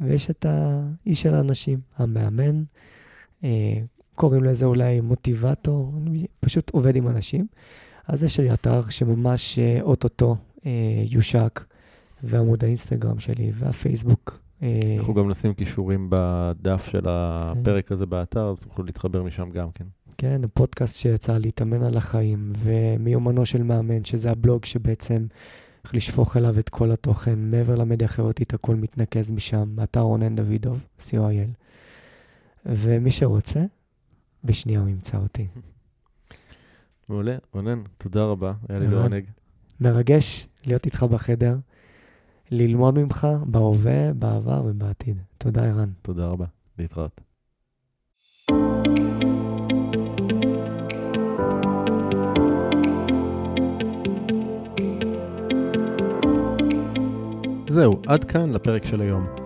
ויש 0.00 0.30
את 0.30 0.46
האיש 0.48 1.22
של 1.22 1.34
האנשים, 1.34 1.80
המאמן. 1.96 2.62
קוראים 4.16 4.44
לזה 4.44 4.66
אולי 4.66 5.00
מוטיבטור, 5.00 5.92
אני 5.96 6.26
פשוט 6.40 6.70
עובד 6.70 6.96
עם 6.96 7.08
אנשים. 7.08 7.46
אז 8.08 8.24
יש 8.24 8.40
לי 8.40 8.52
אתר 8.52 8.88
שממש 8.88 9.58
אה, 9.58 9.78
אוטוטו 9.82 10.36
אה, 10.66 10.70
יושק, 11.10 11.64
ועמוד 12.22 12.64
האינסטגרם 12.64 13.18
שלי, 13.18 13.52
והפייסבוק. 13.54 14.40
אה, 14.62 14.96
אנחנו 14.98 15.14
גם 15.14 15.30
נשים 15.30 15.54
כישורים 15.54 16.06
בדף 16.10 16.88
של 16.90 17.04
הפרק 17.08 17.92
הזה 17.92 18.06
באתר, 18.06 18.44
אז 18.44 18.60
תוכלו 18.60 18.84
להתחבר 18.84 19.22
משם 19.22 19.50
גם 19.50 19.70
כן. 19.74 19.84
כן, 20.18 20.40
פודקאסט 20.54 20.96
שיצא 20.96 21.38
להתאמן 21.38 21.82
על 21.82 21.96
החיים, 21.96 22.52
ומיומנו 22.56 23.46
של 23.46 23.62
מאמן, 23.62 24.04
שזה 24.04 24.30
הבלוג 24.30 24.64
שבעצם 24.64 25.26
איך 25.84 25.94
לשפוך 25.94 26.36
אליו 26.36 26.58
את 26.58 26.68
כל 26.68 26.90
התוכן, 26.90 27.38
מעבר 27.38 27.74
למדיה 27.74 28.04
החברתית, 28.04 28.54
הכל 28.54 28.74
מתנקז 28.74 29.30
משם, 29.30 29.68
באתר 29.74 30.00
רונן 30.00 30.36
דוידוב, 30.36 30.80
co.il. 31.00 31.50
ומי 32.66 33.10
שרוצה, 33.10 33.60
בשנייה 34.46 34.80
הוא 34.80 34.88
ימצא 34.88 35.16
אותי. 35.16 35.46
מעולה, 37.08 37.36
רונן, 37.54 37.82
תודה 37.98 38.24
רבה, 38.24 38.52
היה 38.68 38.78
לי 38.78 38.88
לעונג. 38.88 39.24
מרגש 39.80 40.48
להיות 40.66 40.86
איתך 40.86 41.02
בחדר, 41.02 41.56
ללמוד 42.50 42.98
ממך 42.98 43.26
בהווה, 43.46 44.12
בעבר 44.12 44.62
ובעתיד. 44.66 45.18
תודה, 45.38 45.64
ערן. 45.64 45.90
תודה 46.02 46.26
רבה, 46.26 46.46
להתראות. 46.78 47.20
זהו, 57.70 58.02
עד 58.06 58.24
כאן 58.24 58.50
לפרק 58.50 58.84
של 58.86 59.00
היום. 59.00 59.45